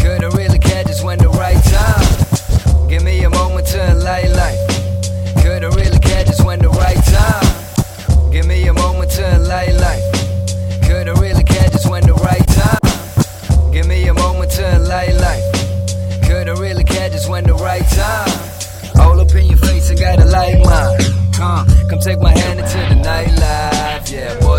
Couldn't 0.01 0.33
really 0.33 0.57
catch 0.57 0.87
us 0.87 1.03
when 1.03 1.19
the 1.19 1.29
right 1.29 1.61
time? 1.77 2.89
Give 2.89 3.03
me 3.03 3.23
a 3.25 3.29
moment 3.29 3.67
to 3.67 3.79
enlighten 3.91 4.33
life. 4.33 4.57
Couldn't 5.43 5.75
really 5.75 5.99
catch 5.99 6.29
us 6.29 6.43
when 6.43 6.57
the 6.57 6.69
right 6.69 7.03
time? 7.13 8.31
Give 8.31 8.47
me 8.47 8.67
a 8.69 8.73
moment 8.73 9.11
to 9.11 9.35
enlighten 9.35 9.77
life. 9.77 10.05
Couldn't 10.87 11.19
really 11.19 11.43
catch 11.43 11.75
us 11.75 11.87
when 11.87 12.07
the 12.07 12.15
right 12.15 12.47
time? 12.59 13.71
Give 13.71 13.85
me 13.85 14.07
a 14.07 14.15
moment 14.15 14.49
to 14.53 14.65
enlighten 14.77 15.17
life. 15.21 15.45
Couldn't 16.25 16.57
really 16.59 16.83
catch 16.83 17.13
us 17.13 17.29
when 17.29 17.43
the 17.43 17.53
right 17.53 17.87
time? 18.01 18.33
All 18.99 19.19
up 19.19 19.29
in 19.35 19.45
your 19.45 19.59
face, 19.59 19.91
I 19.91 19.93
got 19.93 20.17
a 20.21 20.25
light 20.25 20.57
mind. 20.65 21.03
Come, 21.35 21.67
come 21.87 21.99
take 21.99 22.19
my 22.19 22.35
hand 22.35 22.59
into 22.59 22.79
the 22.89 22.97
nightlife, 23.07 24.11
yeah. 24.11 24.39
Boy 24.39 24.50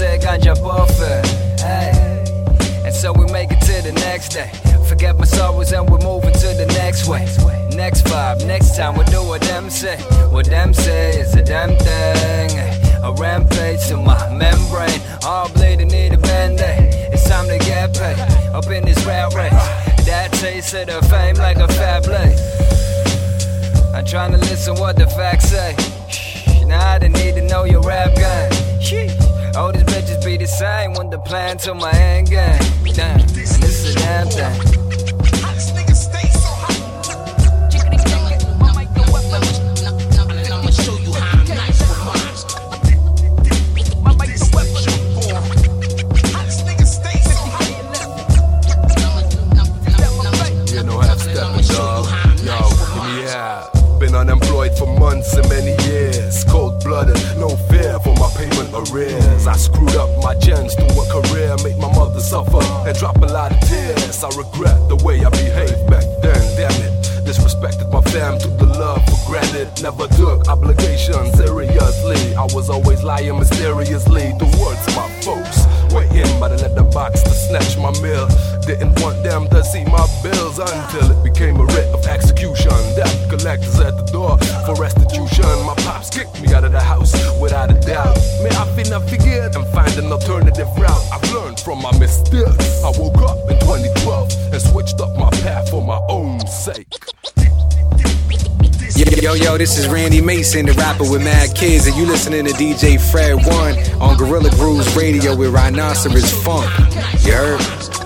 it, 0.00 0.22
ganja 0.22 0.54
buffet. 0.62 1.26
Hey. 1.60 2.10
And 2.84 2.94
so 2.94 3.12
we 3.12 3.24
make 3.32 3.50
it 3.50 3.60
to 3.60 3.82
the 3.82 3.92
next 3.92 4.30
day. 4.30 4.50
Forget 4.88 5.16
my 5.16 5.24
sorrows 5.24 5.72
and 5.72 5.88
we're 5.88 5.98
moving 6.00 6.32
to 6.32 6.48
the 6.54 6.66
next 6.74 7.08
way. 7.08 7.24
Next 7.76 8.04
vibe, 8.04 8.46
next 8.46 8.76
time 8.76 8.94
we'll 8.96 9.06
do 9.06 9.22
what 9.22 9.40
them 9.42 9.70
say. 9.70 9.96
What 10.30 10.46
them 10.46 10.74
say 10.74 11.20
is 11.20 11.34
a 11.34 11.42
damn 11.42 11.76
thing. 11.76 12.50
A 13.02 13.12
rampage 13.12 13.86
to 13.88 13.96
my 13.96 14.18
membrane. 14.34 15.00
All 15.24 15.48
bleeding, 15.50 15.88
need 15.88 16.12
a 16.14 16.18
band-aid. 16.18 17.12
It's 17.12 17.28
time 17.28 17.48
to 17.48 17.58
get 17.58 17.94
paid. 17.94 18.18
Up 18.52 18.66
in 18.66 18.84
this 18.84 19.04
rat 19.06 19.32
race. 19.34 19.52
That 20.06 20.32
taste 20.32 20.74
of 20.74 20.86
the 20.86 21.00
fame 21.08 21.36
like 21.36 21.58
a 21.58 21.68
fat 21.68 22.04
blade. 22.04 22.36
I'm 23.94 24.04
trying 24.04 24.32
to 24.32 24.38
listen 24.38 24.74
what 24.76 24.96
the 24.96 25.06
facts 25.06 25.50
say. 25.50 25.76
Now 26.66 26.92
I 26.92 26.98
didn't 26.98 27.16
need 27.16 27.34
to 27.36 27.42
know 27.42 27.64
your 27.64 27.82
rap 27.82 28.14
game. 28.14 29.19
Be 30.50 30.56
the 30.56 30.56
same 30.56 30.94
when 30.94 31.10
the 31.10 31.18
plan 31.18 31.58
to 31.58 31.74
my 31.74 31.92
end 31.92 32.30
game. 32.30 32.58
Damn, 32.92 33.20
and 33.20 33.36
is 33.36 33.94
a 33.94 33.98
damn 33.98 34.26
thing. 34.26 34.89
Arrears. 58.88 59.46
I 59.46 59.56
screwed 59.56 59.96
up 59.96 60.10
my 60.22 60.34
chance 60.34 60.74
to 60.74 60.84
a 60.84 61.04
career, 61.12 61.56
make 61.64 61.78
my 61.78 61.92
mother 61.94 62.20
suffer 62.20 62.62
and 62.88 62.96
drop 62.98 63.16
a 63.16 63.26
lot 63.26 63.52
of 63.52 63.60
tears. 63.68 64.24
I 64.24 64.28
regret 64.36 64.88
the 64.88 64.96
way 65.04 65.24
I 65.24 65.30
behaved 65.30 65.88
back 65.90 66.04
then, 66.22 66.42
damn 66.56 66.82
it. 66.82 67.00
Disrespected 67.24 67.92
my 67.92 68.00
fam, 68.10 68.38
took 68.38 68.56
the 68.58 68.66
love 68.66 69.04
for 69.06 69.30
granted. 69.30 69.68
Never 69.82 70.08
took 70.08 70.48
obligations 70.48 71.30
seriously. 71.36 72.34
I 72.34 72.42
was 72.54 72.70
always 72.70 73.04
lying 73.04 73.38
mysteriously 73.38 74.32
The 74.38 74.50
towards 74.50 74.82
my 74.96 75.06
folks. 75.22 75.62
Waiting 75.94 76.40
by 76.40 76.48
the 76.48 76.56
letterbox 76.56 77.22
to 77.22 77.30
snatch 77.30 77.76
my 77.78 77.92
meal. 78.02 78.26
Didn't 78.66 78.98
want 79.00 79.22
them 79.22 79.48
to 79.50 79.62
see 79.62 79.84
my 79.84 80.06
bills 80.22 80.58
until 80.58 81.10
it 81.10 81.22
became 81.22 81.56
a 81.60 81.66
writ 81.66 81.94
of 81.94 82.04
execution. 82.06 82.74
Debt 82.96 83.14
collectors 83.28 83.78
at 83.78 83.96
the 83.96 84.06
door 84.10 84.38
for 84.66 84.74
restitution. 84.80 85.46
My 85.66 85.74
kicked 86.10 86.40
me 86.42 86.52
out 86.52 86.64
of 86.64 86.72
the 86.72 86.80
house 86.80 87.12
without 87.40 87.70
a 87.70 87.80
doubt. 87.80 88.16
May 88.42 88.50
I 88.50 88.66
finna 88.76 89.00
forget 89.08 89.54
and 89.54 89.66
find 89.68 89.96
an 89.98 90.12
alternative 90.12 90.68
route. 90.76 91.04
I've 91.12 91.32
learned 91.32 91.60
from 91.60 91.82
my 91.82 91.96
mistakes. 91.98 92.82
I 92.82 92.90
woke 92.98 93.18
up 93.22 93.38
in 93.50 93.58
2012 93.60 94.32
and 94.52 94.62
switched 94.62 95.00
up 95.00 95.16
my 95.16 95.30
path 95.42 95.70
for 95.70 95.82
my 95.82 96.00
own 96.08 96.40
sake. 96.46 96.86
Yo, 99.22 99.34
yo, 99.34 99.58
this 99.58 99.78
is 99.78 99.86
Randy 99.86 100.20
Mason, 100.20 100.66
the 100.66 100.72
rapper 100.72 101.04
with 101.08 101.22
Mad 101.22 101.54
Kids, 101.54 101.86
and 101.86 101.94
you 101.96 102.06
listening 102.06 102.46
to 102.46 102.52
DJ 102.52 102.98
Fred 103.10 103.34
One 103.46 103.78
on 104.00 104.16
Guerrilla 104.16 104.50
Grooves 104.50 104.96
Radio 104.96 105.36
with 105.36 105.52
Rhinoceros 105.52 106.32
Funk. 106.42 106.68
You 107.24 107.32
heard? 107.32 107.99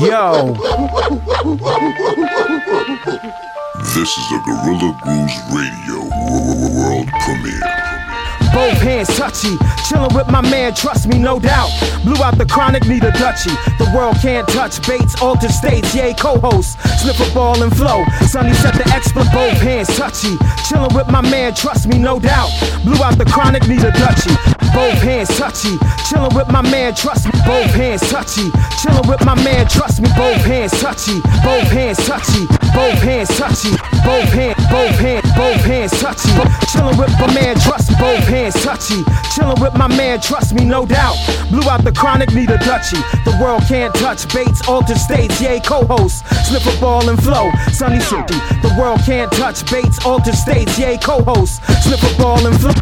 Yo. 0.00 0.54
This 3.94 4.08
is 4.16 4.32
a 4.32 4.40
Guerrilla 4.46 4.96
Grooves 5.02 5.36
Radio 5.52 5.98
wo- 6.08 6.44
wo- 6.46 6.72
world 6.80 7.08
premiere. 7.20 7.89
Both 8.52 8.82
hands 8.82 9.08
touchy, 9.16 9.56
chillin' 9.86 10.14
with 10.14 10.28
my 10.28 10.40
man, 10.40 10.74
trust 10.74 11.06
me, 11.06 11.18
no 11.18 11.38
doubt. 11.38 11.70
Blew 12.04 12.22
out 12.22 12.36
the 12.36 12.46
chronic, 12.46 12.86
need 12.86 13.04
a 13.04 13.12
Dutchie. 13.12 13.54
The 13.78 13.90
world 13.94 14.16
can't 14.20 14.46
touch 14.48 14.80
Bates, 14.86 15.20
altered 15.22 15.50
states, 15.50 15.94
yay, 15.94 16.14
co-host. 16.14 16.78
Slip 17.00 17.18
a 17.20 17.34
ball 17.34 17.62
and 17.62 17.74
flow. 17.76 18.04
Sonny 18.26 18.52
set 18.54 18.74
the 18.74 18.86
expert, 18.88 19.26
both 19.32 19.58
hands 19.60 19.88
touchy. 19.96 20.36
Chillin' 20.66 20.94
with 20.94 21.08
my 21.08 21.20
man, 21.20 21.54
trust 21.54 21.86
me, 21.86 21.98
no 21.98 22.18
doubt. 22.18 22.50
Blew 22.84 23.00
out 23.02 23.18
the 23.18 23.24
chronic, 23.24 23.66
need 23.68 23.84
a 23.84 23.92
Dutchie. 23.92 24.34
Both 24.74 25.02
hands 25.02 25.28
touchy, 25.38 25.76
chillin' 26.08 26.34
with 26.34 26.48
my 26.48 26.62
man, 26.62 26.94
trust 26.94 27.26
me. 27.26 27.32
Both 27.46 27.70
hands 27.74 28.02
touchy, 28.10 28.50
chillin' 28.82 29.06
with 29.08 29.24
my 29.24 29.34
man, 29.34 29.68
trust 29.68 30.00
me. 30.00 30.08
Both 30.16 30.42
hands 30.44 30.72
touchy, 30.80 31.20
both 31.44 31.70
hands 31.70 31.98
touchy, 32.06 32.46
both 32.74 32.98
hands 33.02 33.28
touchy, 33.36 33.72
both 34.04 34.30
hands, 34.32 34.58
both 34.70 34.98
hands, 34.98 35.26
both 35.36 35.62
hands 35.62 35.92
touchy. 36.00 36.30
Chillin' 36.70 36.98
with 36.98 37.14
my 37.20 37.32
man, 37.34 37.54
trust 37.60 37.90
me. 37.90 37.96
Both 38.00 38.24
hands 38.24 38.39
touchy, 38.48 39.02
chillin' 39.34 39.60
with 39.60 39.74
my 39.76 39.86
man, 39.86 40.18
trust 40.20 40.54
me, 40.54 40.64
no 40.64 40.86
doubt. 40.86 41.16
Blew 41.50 41.68
out 41.68 41.84
the 41.84 41.92
chronic, 41.92 42.32
need 42.32 42.48
a 42.48 42.56
Dutchie. 42.56 43.02
The 43.24 43.36
world 43.42 43.62
can't 43.68 43.94
touch 43.94 44.32
Bates, 44.32 44.66
altered 44.66 44.96
states, 44.96 45.40
yay, 45.42 45.60
co-host. 45.60 46.24
Slip 46.46 46.64
a 46.64 46.80
ball 46.80 47.06
and 47.08 47.22
flow, 47.22 47.50
sunny 47.70 48.00
city. 48.00 48.38
The 48.62 48.74
world 48.78 49.00
can't 49.04 49.30
touch 49.32 49.70
Bates, 49.70 50.04
altered 50.06 50.34
states, 50.34 50.78
yay, 50.78 50.96
co-host. 50.96 51.62
Slip 51.82 52.02
a 52.02 52.16
ball 52.16 52.46
and 52.46 52.58
flow. 52.58 52.72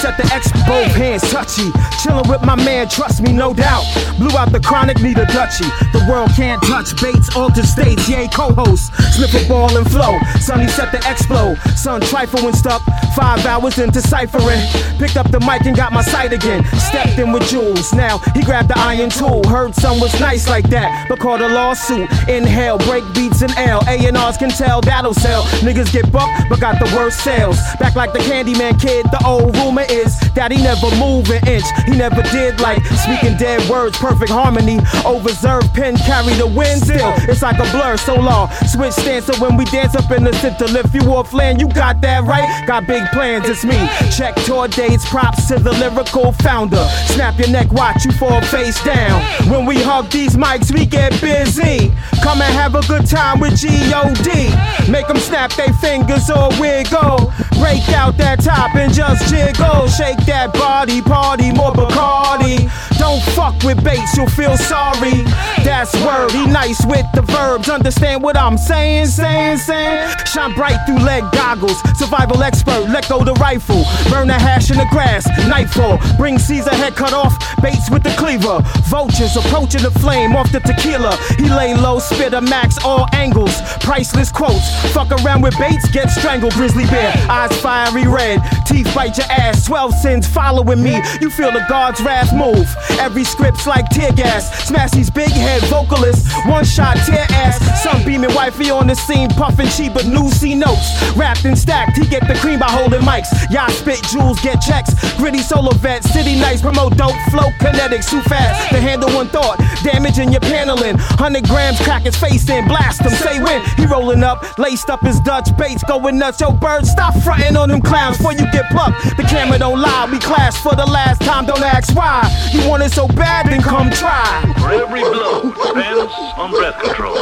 Set 0.00 0.16
the 0.16 0.24
X, 0.32 0.52
both 0.66 0.92
hands 0.94 1.22
touchy. 1.30 1.70
Chillin' 2.00 2.28
with 2.28 2.42
my 2.42 2.54
man, 2.54 2.88
trust 2.88 3.22
me, 3.22 3.32
no 3.32 3.52
doubt. 3.52 3.84
Blew 4.18 4.36
out 4.36 4.52
the 4.52 4.60
chronic, 4.60 5.00
need 5.00 5.18
a 5.18 5.26
Dutchie. 5.26 5.68
The 5.92 6.04
world 6.08 6.30
can't 6.36 6.62
touch 6.62 6.96
Bates, 7.00 7.34
altered 7.36 7.64
states, 7.66 8.08
yay, 8.08 8.28
co-host. 8.28 8.92
Slip 9.12 9.34
a 9.34 9.48
ball 9.48 9.76
and 9.76 9.90
flow. 9.90 10.16
Sonny 10.40 10.68
set 10.68 10.92
the 10.92 10.98
explode. 11.08 11.58
Son 11.76 12.00
trifle 12.00 12.44
when 12.44 12.54
stuck. 12.54 12.82
Five 13.16 13.46
hours 13.46 13.78
into 13.78 14.02
ciphering. 14.02 14.60
Picked 14.98 15.16
up 15.16 15.30
the 15.30 15.40
mic 15.40 15.64
and 15.64 15.74
got 15.74 15.90
my 15.90 16.02
sight 16.02 16.34
again. 16.34 16.64
Stepped 16.76 17.18
in 17.18 17.32
with 17.32 17.48
Jules. 17.48 17.94
Now 17.94 18.18
he 18.34 18.42
grabbed 18.42 18.68
the 18.68 18.78
iron 18.78 19.08
tool. 19.08 19.42
Heard 19.48 19.74
some 19.74 20.00
was 20.00 20.12
nice 20.20 20.50
like 20.50 20.68
that, 20.68 21.06
but 21.08 21.18
caught 21.18 21.40
a 21.40 21.48
lawsuit. 21.48 22.10
Inhale, 22.28 22.76
break 22.76 23.04
beats 23.14 23.40
and 23.40 23.52
L. 23.56 23.80
A&Rs 23.88 24.36
can 24.36 24.50
tell 24.50 24.82
that'll 24.82 25.14
sell. 25.14 25.44
Niggas 25.64 25.90
get 25.92 26.12
bucked, 26.12 26.50
but 26.50 26.60
got 26.60 26.78
the 26.78 26.94
worst 26.94 27.24
sales. 27.24 27.56
Back 27.80 27.96
like 27.96 28.12
the 28.12 28.18
Candyman 28.18 28.78
kid, 28.78 29.06
the 29.06 29.22
old 29.24 29.56
rumor 29.56 29.86
is 29.88 30.20
that 30.34 30.52
he 30.52 30.62
never 30.62 30.94
moved 30.96 31.30
an 31.30 31.40
inch. 31.48 31.64
He 31.86 31.96
never 31.96 32.20
did 32.22 32.60
like 32.60 32.84
speaking 33.00 33.38
dead 33.38 33.66
words, 33.70 33.96
perfect 33.96 34.30
harmony. 34.30 34.76
Overserved 35.08 35.72
pen 35.72 35.96
carry 35.96 36.34
the 36.34 36.46
wind 36.46 36.82
still. 36.82 37.14
It's 37.28 37.40
like 37.40 37.58
a 37.58 37.70
blur, 37.72 37.96
so 37.96 38.16
long. 38.16 38.50
Switch 38.68 38.92
stance, 38.92 39.24
so 39.24 39.34
when 39.40 39.56
we 39.56 39.64
dance 39.64 39.94
up 39.96 40.10
in 40.10 40.24
the 40.24 40.34
center, 40.34 40.66
lift 40.66 40.94
you 40.94 41.00
off 41.14 41.32
land, 41.32 41.62
you 41.62 41.68
got 41.68 42.02
that 42.02 42.24
right. 42.24 42.66
Got 42.66 42.86
big 42.86 43.05
plans, 43.12 43.48
it's 43.48 43.64
me. 43.64 43.76
Check 44.16 44.34
tour 44.44 44.68
dates, 44.68 45.08
props 45.08 45.46
to 45.48 45.58
the 45.58 45.72
lyrical 45.72 46.32
founder. 46.32 46.84
Snap 47.06 47.38
your 47.38 47.48
neck, 47.48 47.72
watch 47.72 48.04
you 48.04 48.12
fall 48.12 48.40
face 48.42 48.82
down. 48.84 49.22
When 49.50 49.66
we 49.66 49.76
hug 49.82 50.10
these 50.10 50.36
mics, 50.36 50.72
we 50.72 50.86
get 50.86 51.18
busy. 51.20 51.92
Come 52.22 52.42
and 52.42 52.52
have 52.54 52.74
a 52.74 52.82
good 52.88 53.06
time 53.06 53.40
with 53.40 53.56
G.O.D. 53.56 54.90
Make 54.90 55.06
them 55.08 55.18
snap 55.18 55.52
their 55.54 55.72
fingers 55.74 56.30
or 56.30 56.48
wiggle. 56.60 57.32
Break 57.58 57.88
out 57.90 58.16
that 58.18 58.40
top 58.42 58.74
and 58.74 58.92
just 58.92 59.28
jiggle. 59.28 59.88
Shake 59.88 60.18
that 60.26 60.52
body, 60.52 61.00
party, 61.02 61.52
more 61.52 61.72
Bacardi. 61.72 62.68
Don't 63.06 63.22
fuck 63.36 63.62
with 63.62 63.84
Bates, 63.84 64.16
you'll 64.16 64.28
feel 64.28 64.56
sorry. 64.56 65.22
That's 65.62 65.94
word, 66.04 66.32
he 66.32 66.44
nice 66.44 66.84
with 66.86 67.06
the 67.14 67.22
verbs. 67.22 67.68
Understand 67.68 68.20
what 68.20 68.36
I'm 68.36 68.58
saying, 68.58 69.06
saying, 69.06 69.58
saying. 69.58 70.12
Shine 70.26 70.52
bright 70.54 70.76
through 70.86 70.98
leg 70.98 71.22
goggles. 71.30 71.78
Survival 71.96 72.42
expert, 72.42 72.80
let 72.88 73.08
go 73.08 73.22
the 73.22 73.34
rifle. 73.34 73.84
Burn 74.10 74.26
the 74.26 74.34
hash 74.34 74.72
in 74.72 74.76
the 74.76 74.88
grass, 74.90 75.24
nightfall. 75.46 76.00
Bring 76.16 76.36
Caesar 76.36 76.74
head 76.74 76.96
cut 76.96 77.12
off, 77.12 77.38
Bates 77.62 77.88
with 77.90 78.02
the 78.02 78.10
cleaver. 78.18 78.58
Vultures 78.90 79.36
approaching 79.36 79.82
the 79.82 79.92
flame 79.92 80.34
off 80.34 80.50
the 80.50 80.58
tequila. 80.58 81.16
He 81.38 81.48
lay 81.48 81.76
low, 81.76 82.00
spit 82.00 82.34
a 82.34 82.40
max, 82.40 82.76
all 82.84 83.06
angles. 83.12 83.54
Priceless 83.78 84.32
quotes. 84.32 84.68
Fuck 84.92 85.12
around 85.22 85.42
with 85.42 85.56
Bates, 85.58 85.88
get 85.92 86.10
strangled. 86.10 86.54
Grizzly 86.54 86.86
bear, 86.86 87.14
eyes 87.30 87.56
fiery 87.60 88.08
red. 88.08 88.40
Teeth 88.66 88.92
bite 88.96 89.16
your 89.16 89.30
ass, 89.30 89.64
12 89.64 89.94
sins 89.94 90.26
following 90.26 90.82
me. 90.82 91.00
You 91.20 91.30
feel 91.30 91.52
the 91.52 91.64
God's 91.68 92.00
wrath 92.02 92.34
move. 92.34 92.66
Every 92.98 93.24
script's 93.24 93.66
like 93.66 93.88
tear 93.90 94.12
gas. 94.12 94.66
Smash 94.66 94.90
these 94.90 95.10
big 95.10 95.30
head 95.30 95.62
vocalists, 95.64 96.32
one 96.46 96.64
shot 96.64 96.96
tear 97.06 97.26
ass. 97.30 97.82
Some 97.82 98.04
beaming 98.04 98.34
wifey 98.34 98.70
on 98.70 98.86
the 98.86 98.94
scene, 98.94 99.28
puffing 99.28 99.68
cheap 99.68 99.94
but 99.94 100.06
new 100.06 100.28
C 100.30 100.54
notes. 100.54 100.88
Wrapped 101.16 101.44
and 101.44 101.58
stacked, 101.58 101.96
he 101.98 102.06
get 102.06 102.26
the 102.26 102.34
cream 102.34 102.58
by 102.58 102.70
holding 102.70 103.02
mics. 103.02 103.28
Y'all 103.50 103.68
spit 103.70 104.02
jewels, 104.10 104.40
get 104.40 104.60
checks. 104.60 104.94
Gritty 105.16 105.38
solo 105.38 105.72
vet, 105.74 106.04
city 106.04 106.38
nights, 106.38 106.62
promote 106.62 106.96
dope, 106.96 107.16
flow 107.30 107.50
kinetics 107.60 108.10
too 108.10 108.22
fast 108.22 108.70
to 108.70 108.80
handle 108.80 109.10
one 109.14 109.28
thought. 109.28 109.58
Damaging 109.84 110.32
your 110.32 110.40
paneling, 110.40 110.96
100 110.96 111.44
grams, 111.44 111.80
crack 111.80 112.02
his 112.02 112.16
face 112.16 112.48
in, 112.48 112.66
blast 112.66 113.00
him. 113.02 113.10
Say 113.10 113.40
when 113.40 113.62
he 113.76 113.86
rolling 113.86 114.22
up, 114.22 114.58
laced 114.58 114.90
up 114.90 115.00
his 115.00 115.20
Dutch 115.20 115.54
baits, 115.56 115.82
going 115.84 116.18
nuts. 116.18 116.40
Yo, 116.40 116.52
bird, 116.52 116.86
stop 116.86 117.14
fronting 117.22 117.56
on 117.56 117.68
them 117.68 117.80
clowns 117.80 118.16
before 118.16 118.32
you 118.32 118.50
get 118.52 118.70
plucked. 118.70 119.16
The 119.16 119.22
camera 119.22 119.58
don't 119.58 119.80
lie, 119.80 120.08
we 120.10 120.18
clash 120.18 120.54
for 120.56 120.74
the 120.74 120.86
last 120.86 121.20
time, 121.22 121.46
don't 121.46 121.62
ask 121.62 121.94
why. 121.94 122.28
You 122.52 122.68
want 122.68 122.82
it 122.86 122.92
so 122.92 123.08
bad, 123.08 123.50
then 123.50 123.60
come 123.60 123.90
try. 123.90 124.22
For 124.62 124.70
every 124.70 125.02
blow 125.02 125.50
depends 125.50 126.12
on 126.38 126.50
breath 126.54 126.78
control. 126.78 127.18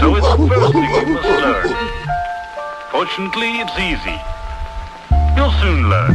So 0.00 0.16
it's 0.20 0.28
the 0.28 0.48
first 0.52 0.72
thing 0.76 0.90
you 0.92 1.14
must 1.16 1.32
learn. 1.40 1.68
Fortunately, 2.92 3.50
it's 3.64 3.76
easy. 3.80 4.16
You'll 5.32 5.54
soon 5.64 5.88
learn. 5.88 6.12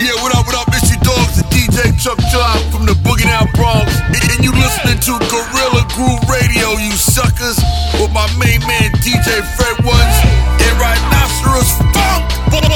Yeah, 0.00 0.16
what 0.24 0.32
up, 0.32 0.48
what 0.48 0.56
up? 0.56 0.68
It's 0.72 0.88
your 0.88 1.04
dogs, 1.04 1.36
the 1.36 1.44
DJ 1.52 1.92
Chuck 2.00 2.18
Job 2.32 2.56
from 2.72 2.88
the 2.88 2.96
Boogie 3.04 3.28
Down 3.28 3.48
Bronx. 3.52 3.92
And, 4.08 4.24
and 4.32 4.40
you 4.40 4.52
listening 4.56 5.00
to 5.04 5.12
Guerrilla 5.28 5.84
Groove 5.92 6.24
Radio, 6.32 6.80
you 6.80 6.96
suckers, 6.96 7.60
with 8.00 8.12
my 8.16 8.24
main 8.40 8.64
man 8.64 8.88
DJ 9.04 9.44
Fred 9.52 9.76
Ones 9.84 10.16
and 10.64 10.74
Rhinoceros 10.80 11.76
Funk. 11.92 12.24
Believe 12.48 12.74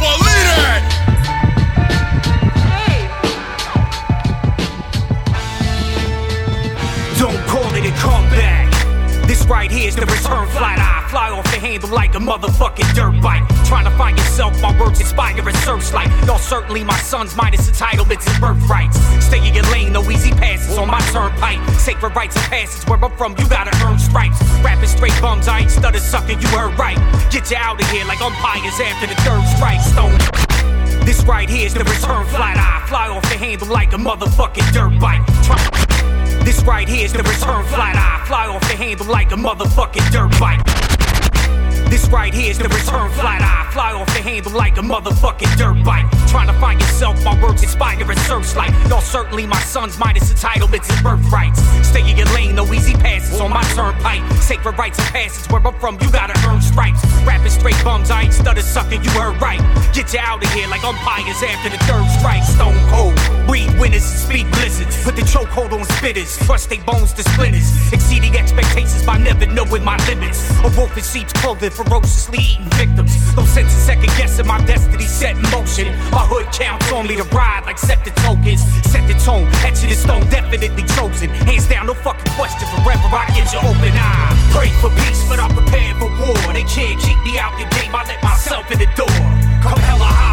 a 7.86 7.90
comeback. 7.98 8.72
This 9.26 9.44
right 9.46 9.70
here 9.70 9.88
is 9.88 9.94
the 9.94 10.06
return 10.06 10.48
flight. 10.48 10.78
I 10.78 11.06
Fly 11.10 11.30
off 11.30 11.44
the 11.44 11.58
handle 11.58 11.88
like 11.90 12.14
a 12.14 12.18
motherfucking 12.18 12.94
dirt 12.94 13.22
bike. 13.22 13.42
Trying 13.64 13.84
to 13.84 13.90
find 13.92 14.16
yourself, 14.18 14.60
my 14.60 14.78
words 14.78 15.00
inspire 15.00 15.48
a 15.48 15.52
searchlight. 15.64 16.08
Y'all 16.26 16.38
certainly 16.38 16.84
my 16.84 16.96
sons 16.98 17.36
minus 17.36 17.70
entitlements 17.70 18.26
and 18.28 18.40
birthrights. 18.40 18.98
Stay 19.24 19.46
in 19.46 19.54
your 19.54 19.64
lane, 19.72 19.92
no 19.92 20.02
easy 20.10 20.32
passes 20.32 20.76
on 20.76 20.88
my 20.88 21.00
turnpike. 21.12 21.60
Sacred 21.78 22.14
rights 22.16 22.36
and 22.36 22.44
passes 22.46 22.84
where 22.86 23.02
I'm 23.02 23.16
from, 23.16 23.36
you 23.38 23.48
gotta 23.48 23.74
earn 23.86 23.98
stripes. 23.98 24.38
Rapping 24.62 24.88
straight 24.88 25.16
bums, 25.20 25.48
I 25.48 25.60
ain't 25.60 25.70
stutter 25.70 26.00
sucking, 26.00 26.40
you 26.40 26.48
heard 26.48 26.78
right. 26.78 26.98
Get 27.30 27.50
you 27.50 27.56
out 27.56 27.80
of 27.80 27.88
here 27.90 28.04
like 28.06 28.20
umpires 28.20 28.80
after 28.80 29.06
the 29.06 29.16
third 29.22 29.44
strike. 29.56 29.80
Stone. 29.80 30.18
This 31.06 31.22
right 31.24 31.48
here 31.48 31.66
is 31.66 31.74
the 31.74 31.84
return 31.84 32.26
flight. 32.26 32.56
I 32.58 32.84
Fly 32.88 33.08
off 33.08 33.22
the 33.22 33.36
handle 33.36 33.68
like 33.68 33.92
a 33.92 33.96
motherfucking 33.96 34.72
dirt 34.72 34.98
bike. 35.00 35.24
Try- 35.44 36.17
this 36.48 36.62
right 36.64 36.88
here 36.88 37.04
is 37.04 37.12
the 37.12 37.18
return 37.18 37.62
flight. 37.66 37.94
I 37.94 38.24
Fly 38.26 38.46
off 38.46 38.62
the 38.62 38.76
handle 38.76 39.06
like 39.06 39.32
a 39.32 39.36
motherfucking 39.36 40.10
dirt 40.10 40.30
bike. 40.40 40.77
This 41.88 42.06
right 42.08 42.34
here 42.34 42.50
is 42.50 42.58
the 42.58 42.68
return 42.68 43.10
flat 43.12 43.40
eye. 43.40 43.72
Fly 43.72 43.92
off 43.92 44.06
the 44.08 44.20
handle 44.20 44.52
like 44.52 44.76
a 44.76 44.80
motherfucking 44.80 45.56
dirt 45.56 45.82
bike. 45.84 46.04
Trying 46.28 46.48
to 46.48 46.52
find 46.60 46.80
yourself, 46.80 47.22
my 47.24 47.40
words 47.42 47.62
inspire 47.62 47.98
a 48.10 48.16
searchlight. 48.28 48.72
Y'all 48.88 49.00
certainly 49.00 49.46
my 49.46 49.60
sons 49.60 49.98
minus 49.98 50.32
entitlements 50.32 50.90
and 50.92 51.02
birthrights. 51.02 51.60
Stay 51.86 52.08
in 52.08 52.16
your 52.16 52.26
lane, 52.34 52.54
no 52.54 52.64
easy 52.72 52.92
passes 52.94 53.40
on 53.40 53.50
my 53.50 53.62
turnpike. 53.74 54.22
Sacred 54.42 54.76
rights 54.78 54.98
and 54.98 55.08
passes 55.08 55.48
where 55.48 55.66
I'm 55.66 55.74
from, 55.80 55.98
you 56.00 56.10
gotta 56.12 56.36
earn 56.46 56.60
stripes. 56.60 57.04
Rapping 57.26 57.50
straight 57.50 57.82
bums, 57.84 58.10
I 58.10 58.22
ain't 58.22 58.34
stutter 58.34 58.62
sucking, 58.62 59.02
you 59.02 59.10
heard 59.10 59.40
right. 59.40 59.60
Get 59.94 60.12
you 60.12 60.20
out 60.20 60.44
of 60.44 60.52
here 60.52 60.68
like 60.68 60.84
umpires 60.84 61.42
after 61.42 61.70
the 61.70 61.78
third 61.84 62.06
strike. 62.18 62.44
Stone 62.44 62.76
cold. 62.90 63.16
Read 63.48 63.72
winners 63.80 64.04
and 64.04 64.20
speak 64.20 64.50
blizzards. 64.52 65.02
Put 65.04 65.16
the 65.16 65.22
chokehold 65.22 65.72
on 65.72 65.84
spitters. 65.96 66.36
Trust 66.44 66.68
they 66.68 66.78
bones 66.78 67.14
to 67.14 67.22
splinters. 67.22 67.92
Exceeding 67.92 68.36
expectations 68.36 69.04
by 69.04 69.16
never 69.16 69.46
knowing 69.46 69.82
my 69.82 69.96
limits. 70.06 70.50
A 70.60 70.68
wolf 70.76 70.94
in 70.96 71.02
sheep's 71.02 71.32
clothing, 71.32 71.70
ferociously 71.78 72.38
eating 72.42 72.70
victims. 72.74 73.14
No 73.36 73.44
sense 73.46 73.70
in 73.70 73.80
second 73.86 74.10
guessing 74.18 74.46
my 74.46 74.58
destiny 74.66 75.04
set 75.04 75.36
in 75.36 75.42
motion. 75.54 75.86
My 76.10 76.26
hood 76.26 76.50
counts 76.50 76.90
on 76.90 77.06
me 77.06 77.14
to 77.16 77.26
ride 77.30 77.62
like 77.66 77.78
septic 77.78 78.14
tokens. 78.26 78.62
Set 78.90 79.06
the 79.06 79.14
tone, 79.22 79.46
etched 79.62 79.86
in 79.86 79.94
stone, 79.94 80.26
definitely 80.26 80.82
chosen. 80.98 81.30
Hands 81.46 81.66
down, 81.68 81.86
no 81.86 81.94
fucking 81.94 82.32
question. 82.34 82.66
Forever 82.82 83.08
I 83.14 83.30
get 83.30 83.46
your 83.54 83.62
open 83.62 83.94
eye. 83.94 84.34
Pray 84.50 84.70
for 84.82 84.90
peace, 85.06 85.22
but 85.30 85.38
I'm 85.38 85.54
prepared 85.54 85.96
for 86.02 86.10
war. 86.18 86.38
They 86.50 86.66
can't 86.66 86.98
keep 86.98 87.18
me 87.22 87.38
out 87.38 87.54
the 87.54 87.66
game. 87.78 87.94
I 87.94 88.02
let 88.10 88.20
myself 88.22 88.66
in 88.74 88.78
the 88.82 88.90
door. 88.98 89.22
Come 89.62 89.78
hella 89.78 90.06
high, 90.06 90.27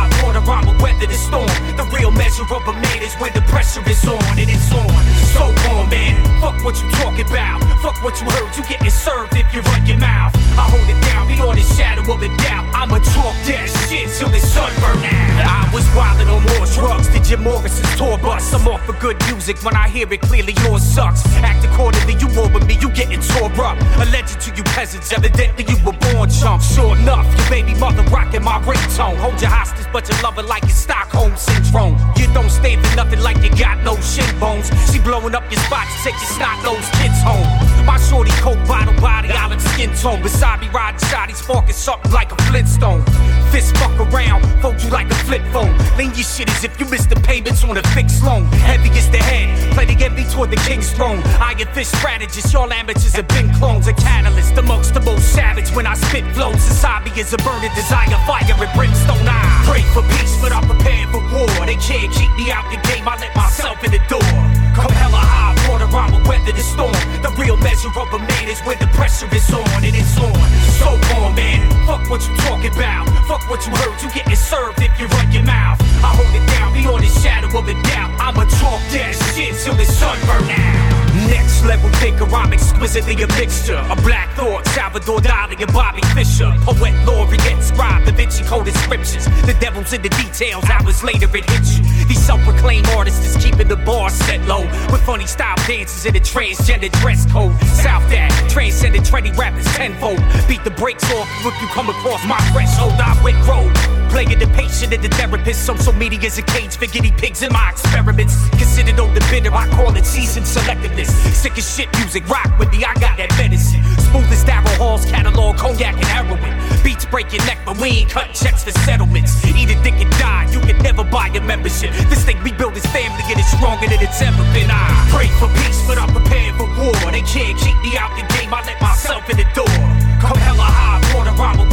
water, 0.45 0.59
I'ma 0.61 0.83
weather 0.83 1.07
the 1.07 1.13
storm. 1.13 1.47
The 1.75 1.83
real 1.93 2.11
measure 2.11 2.43
of 2.43 2.67
a 2.67 2.73
man 2.73 3.01
is 3.01 3.13
when 3.15 3.33
the 3.33 3.41
pressure 3.41 3.83
is 3.89 4.05
on 4.05 4.21
and 4.37 4.49
it's 4.49 4.71
on. 4.71 5.03
So 5.33 5.43
on, 5.73 5.89
man. 5.89 6.15
Fuck 6.41 6.63
what 6.63 6.81
you 6.81 6.89
talking 7.01 7.27
about. 7.27 7.61
Fuck 7.81 8.03
what 8.03 8.19
you 8.21 8.29
heard. 8.29 8.55
You 8.55 8.63
getting 8.63 8.89
served 8.89 9.35
if 9.35 9.53
you 9.53 9.61
run 9.61 9.85
your 9.85 9.97
mouth. 9.97 10.35
I 10.57 10.69
hold 10.69 10.87
it 10.87 11.01
down 11.05 11.27
beyond 11.27 11.57
the 11.57 11.63
shadow 11.75 12.01
of 12.13 12.21
a 12.21 12.29
doubt. 12.37 12.65
I'ma 12.73 12.99
talk 12.99 13.35
that 13.49 13.67
shit 13.89 14.09
till 14.17 14.29
the 14.29 14.39
sun 14.39 14.71
burn 14.79 15.03
out. 15.03 15.65
I 15.65 15.69
was 15.73 15.85
wildin' 15.97 16.29
on 16.31 16.43
more 16.55 16.67
drugs 16.71 17.09
than 17.09 17.23
Jim 17.23 17.43
Morrison's 17.43 17.95
tour 17.97 18.17
bus. 18.17 18.53
I'm 18.53 18.67
off 18.67 18.85
for 18.85 18.93
good 18.93 19.17
music. 19.27 19.57
When 19.63 19.75
I 19.75 19.89
hear 19.89 20.11
it 20.11 20.21
clearly, 20.21 20.53
yours 20.63 20.83
sucks. 20.83 21.25
Act 21.43 21.65
accordingly, 21.65 22.15
you 22.19 22.27
with 22.35 22.67
me, 22.67 22.77
you 22.79 22.89
getting 22.91 23.21
tore 23.21 23.51
up. 23.63 23.77
A 23.97 24.05
legend 24.11 24.39
to 24.41 24.55
you 24.55 24.63
peasants, 24.75 25.11
evidently 25.11 25.65
you 25.67 25.77
were 25.85 25.97
born 26.11 26.29
chumps. 26.29 26.73
Sure 26.73 26.95
enough, 26.95 27.25
your 27.37 27.49
baby 27.49 27.73
mother 27.79 28.03
rocking 28.11 28.43
my 28.43 28.59
ringtone. 28.61 29.17
Hold 29.17 29.39
your 29.41 29.49
hostage, 29.49 29.87
but 29.91 30.07
your 30.07 30.21
love 30.21 30.34
like 30.43 30.63
it's 30.63 30.75
Stockholm 30.75 31.35
syndrome. 31.37 31.97
You 32.17 32.27
don't 32.33 32.49
stand 32.49 32.85
for 32.85 32.95
nothing 32.95 33.21
like 33.21 33.37
you 33.43 33.49
got 33.55 33.81
no 33.83 33.95
shin 34.01 34.39
bones. 34.39 34.69
She 34.91 34.99
blowing 34.99 35.35
up 35.35 35.49
your 35.51 35.61
spots, 35.61 36.03
take 36.03 36.13
your 36.13 36.31
snot 36.35 36.63
nose 36.63 36.89
kids 36.99 37.21
home. 37.23 37.64
My 37.85 37.97
shorty 37.97 38.31
coke 38.41 38.59
bottle 38.67 38.99
body, 38.99 39.31
olive 39.31 39.61
skin 39.61 39.93
tone. 39.95 40.21
Beside 40.21 40.61
me 40.61 40.69
riding 40.69 40.99
shotties, 41.01 41.37
sparking 41.37 41.73
something 41.73 42.11
like 42.11 42.31
a 42.31 42.35
Flintstone. 42.43 43.03
Fist 43.51 43.75
fuck 43.77 43.97
around, 43.99 44.43
fold 44.61 44.81
you 44.83 44.89
like 44.89 45.09
a 45.09 45.15
flip 45.25 45.41
phone. 45.53 45.75
Lean 45.97 46.11
your 46.13 46.25
shit 46.25 46.49
as 46.49 46.63
if 46.63 46.79
you 46.79 46.85
missed 46.87 47.09
the 47.09 47.15
payments 47.21 47.63
on 47.63 47.77
a 47.77 47.83
fixed 47.95 48.23
loan. 48.23 48.45
Heavy 48.67 48.89
is 48.97 49.09
the 49.11 49.17
head, 49.17 49.73
play 49.73 49.85
get 49.95 50.13
me 50.13 50.23
toward 50.31 50.51
the 50.51 50.57
king's 50.67 50.91
throne. 50.91 51.21
Iron 51.39 51.67
fist 51.73 51.95
strategist, 51.97 52.51
y'all 52.53 52.71
amateurs 52.71 53.15
have 53.15 53.27
been 53.29 53.53
clones. 53.55 53.87
A 53.87 53.93
catalyst 53.93 54.57
amongst 54.57 54.93
the 54.93 55.01
most 55.01 55.33
savage 55.33 55.69
when 55.71 55.87
I 55.87 55.95
spit 55.95 56.25
flows. 56.35 56.55
Inside 56.55 57.05
me 57.05 57.11
is 57.19 57.33
a 57.33 57.37
burning 57.37 57.73
desire, 57.75 58.17
fire 58.27 58.43
and 58.43 58.73
brimstone. 58.75 59.27
I 59.27 59.41
pray 59.65 59.83
for 59.93 60.03
peace, 60.17 60.35
but 60.41 60.51
I'm 60.51 60.67
prepared 60.67 61.09
for 61.09 61.21
war. 61.31 61.49
They 61.65 61.79
can't 61.79 62.11
keep 62.13 62.31
me 62.35 62.51
out 62.51 62.65
the 62.71 62.79
game, 62.89 63.07
I 63.07 63.17
let 63.17 63.35
myself 63.35 63.83
in 63.83 63.91
the 63.91 64.03
door. 64.09 64.31
Come 64.75 64.91
hella 64.91 65.21
high, 65.23 65.55
water, 65.69 65.87
I'ma 65.87 66.19
weather 66.27 66.51
the 66.51 66.63
storm. 66.63 66.91
The 67.23 67.31
real 67.39 67.57
of 67.83 68.13
a 68.13 68.19
man 68.19 68.47
is 68.47 68.61
when 68.61 68.79
the 68.79 68.87
pressure 68.87 69.27
is 69.35 69.51
on 69.51 69.83
and 69.83 69.95
it's 69.95 70.17
on. 70.17 70.33
So 70.79 70.87
on, 71.17 71.35
man. 71.35 71.59
Fuck 71.85 72.09
what 72.09 72.25
you 72.27 72.35
talking 72.37 72.73
about. 72.73 73.07
Fuck 73.27 73.49
what 73.49 73.65
you 73.67 73.73
heard. 73.75 74.01
You 74.01 74.09
getting 74.11 74.35
served 74.35 74.81
if 74.81 74.97
you 74.99 75.07
run 75.07 75.31
your 75.31 75.43
mouth. 75.43 75.81
I 76.03 76.15
hold 76.15 76.33
it 76.33 76.47
down 76.47 76.73
beyond 76.73 77.03
the 77.03 77.09
shadow 77.19 77.47
of 77.57 77.67
a 77.67 77.73
doubt. 77.73 78.11
I'ma 78.19 78.45
talk 78.61 78.81
that 78.95 79.13
shit 79.33 79.55
till 79.63 79.75
the 79.75 79.85
sun 79.85 80.17
burn 80.25 80.49
out. 80.49 81.04
Next 81.27 81.65
level 81.65 81.89
thinker, 81.97 82.25
I'm 82.25 82.53
exquisitely 82.53 83.21
a 83.23 83.27
mixture. 83.27 83.81
A 83.89 83.95
black 83.97 84.35
thought, 84.35 84.65
Salvador 84.67 85.19
Dali 85.19 85.61
and 85.61 85.73
Bobby 85.73 86.01
Fischer. 86.13 86.51
Poet 86.61 86.93
laureate, 87.05 87.63
scribe, 87.63 88.05
Da 88.05 88.11
Vinci 88.11 88.43
coded 88.43 88.75
scriptures. 88.75 89.25
The 89.45 89.55
devil's 89.59 89.91
in 89.93 90.01
the 90.01 90.09
details, 90.09 90.63
hours 90.65 91.03
later 91.03 91.25
it 91.35 91.49
hits 91.49 91.77
you. 91.77 91.83
These 92.05 92.23
self-proclaimed 92.25 92.87
artists 92.89 93.25
is 93.25 93.43
keeping 93.43 93.67
the 93.67 93.77
bar 93.77 94.09
set 94.09 94.41
low. 94.47 94.63
With 94.91 95.01
funny 95.01 95.25
style 95.25 95.57
dances 95.67 96.05
and 96.05 96.15
a 96.15 96.19
transgender 96.19 96.91
dress 97.01 97.25
code. 97.31 97.59
South 97.65 98.07
that, 98.09 98.31
transcended 98.49 99.01
trendy 99.01 99.35
rappers 99.37 99.65
tenfold. 99.73 100.21
Beat 100.47 100.63
the 100.63 100.71
brakes 100.71 101.03
off 101.13 101.27
if 101.41 101.61
you 101.61 101.67
come 101.69 101.89
across 101.89 102.23
my 102.25 102.39
threshold. 102.51 102.93
I 102.93 103.19
went 103.23 103.41
road. 103.47 104.04
Playing 104.15 104.39
the 104.39 104.47
patient 104.55 104.93
and 104.93 105.03
the 105.03 105.09
therapist. 105.09 105.65
Social 105.65 105.91
media's 105.91 106.37
a 106.37 106.41
cage 106.41 106.77
for 106.77 106.87
guinea 106.87 107.11
pigs 107.11 107.43
in 107.43 107.51
my 107.51 107.67
experiments. 107.69 108.47
Considered 108.55 108.97
on 108.97 109.13
the 109.13 109.19
bitter, 109.29 109.51
I 109.51 109.67
call 109.75 109.91
it 109.91 110.05
seasoned 110.05 110.45
selectiveness. 110.45 111.11
Sick 111.35 111.57
as 111.57 111.67
shit 111.67 111.91
music, 111.99 112.23
rock 112.29 112.47
with 112.57 112.71
me, 112.71 112.85
I 112.85 112.93
got 112.95 113.19
that 113.19 113.35
medicine. 113.35 113.83
Smooth 114.07 114.31
as 114.31 114.45
Daryl 114.47 114.71
Hall's 114.79 115.03
catalog, 115.03 115.57
cognac 115.57 115.99
and 115.99 116.07
heroin. 116.07 116.55
Beats 116.81 117.03
break 117.03 117.33
your 117.33 117.43
neck, 117.43 117.59
but 117.65 117.75
we 117.75 118.07
ain't 118.07 118.09
cut 118.09 118.31
checks 118.31 118.63
for 118.63 118.71
settlements. 118.87 119.35
Eat 119.43 119.67
a 119.67 119.75
dick 119.83 119.99
and 119.99 120.11
die, 120.15 120.47
you 120.47 120.61
can 120.61 120.79
never 120.79 121.03
buy 121.03 121.27
a 121.35 121.41
membership. 121.41 121.91
This 122.07 122.23
thing 122.23 122.41
we 122.41 122.53
built 122.53 122.77
is 122.77 122.87
family 122.95 123.19
and 123.27 123.35
it's 123.35 123.51
stronger 123.51 123.83
than 123.91 123.99
it's 123.99 124.21
ever 124.21 124.47
been. 124.55 124.71
I 124.71 124.95
pray 125.11 125.27
for 125.43 125.51
peace, 125.59 125.83
but 125.91 125.99
I'm 125.99 126.15
prepared 126.15 126.55
for 126.55 126.71
war. 126.79 126.95
They 127.11 127.19
can't 127.27 127.59
keep 127.59 127.75
me 127.83 127.99
out 127.99 128.15
the 128.15 128.23
game, 128.39 128.53
I 128.53 128.63
let 128.63 128.79
myself 128.79 129.27
in 129.27 129.35
the 129.35 129.47
door. 129.51 129.75
Come 130.23 130.39
hella 130.39 130.63
high, 130.63 130.84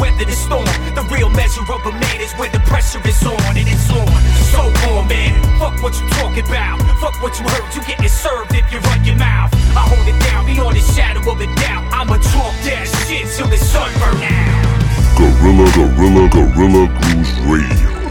weather 0.02 0.26
the 0.26 0.34
storm. 0.34 0.66
The 0.98 1.06
real 1.14 1.30
measure 1.30 1.62
of 1.62 1.86
a 1.86 1.92
man 1.94 2.18
is 2.18 2.34
when 2.34 2.50
the 2.50 2.58
pressure 2.66 2.98
is 3.06 3.22
on 3.22 3.54
and 3.54 3.68
it's 3.70 3.86
on. 3.94 4.10
So 4.50 4.66
on, 4.90 5.06
man. 5.06 5.38
Fuck 5.62 5.78
what 5.78 5.94
you 5.94 6.06
talking 6.18 6.42
about. 6.42 6.82
Fuck 6.98 7.22
what 7.22 7.38
you 7.38 7.46
heard. 7.46 7.70
You 7.70 7.80
getting 7.86 8.10
served 8.10 8.50
if 8.52 8.66
you 8.72 8.82
run 8.90 9.04
your 9.04 9.16
mouth. 9.16 9.54
I 9.78 9.86
hold 9.86 10.06
it 10.10 10.18
down 10.26 10.44
beyond 10.44 10.74
the 10.74 10.82
shadow 10.82 11.22
of 11.30 11.38
a 11.40 11.46
doubt. 11.62 11.86
I'ma 11.94 12.18
talk 12.34 12.54
that 12.66 12.90
shit 13.06 13.30
till 13.30 13.46
the 13.46 13.56
sun 13.56 13.94
burn 14.02 14.18
out. 14.26 14.72
Guerrilla, 15.14 15.70
Guerrilla, 15.70 16.28
Guerrilla 16.34 16.82
Grooves 16.98 17.32
Radio. 17.46 18.01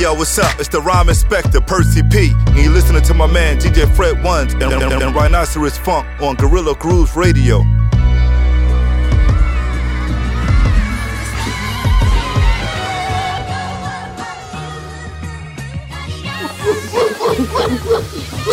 Yo, 0.00 0.14
what's 0.14 0.38
up? 0.38 0.58
It's 0.58 0.70
the 0.70 0.80
rhyme 0.80 1.10
inspector, 1.10 1.60
Percy 1.60 2.02
P. 2.02 2.32
And 2.46 2.56
you 2.56 2.70
listening 2.70 3.02
to 3.02 3.12
my 3.12 3.26
man 3.26 3.58
DJ 3.58 3.86
Fred 3.94 4.24
Ones 4.24 4.54
and, 4.54 4.62
and, 4.62 4.82
and 4.82 5.14
Rhinoceros 5.14 5.76
Funk 5.76 6.06
on 6.22 6.36
Guerrilla 6.36 6.74
Grooves 6.76 7.14
Radio. 7.14 7.58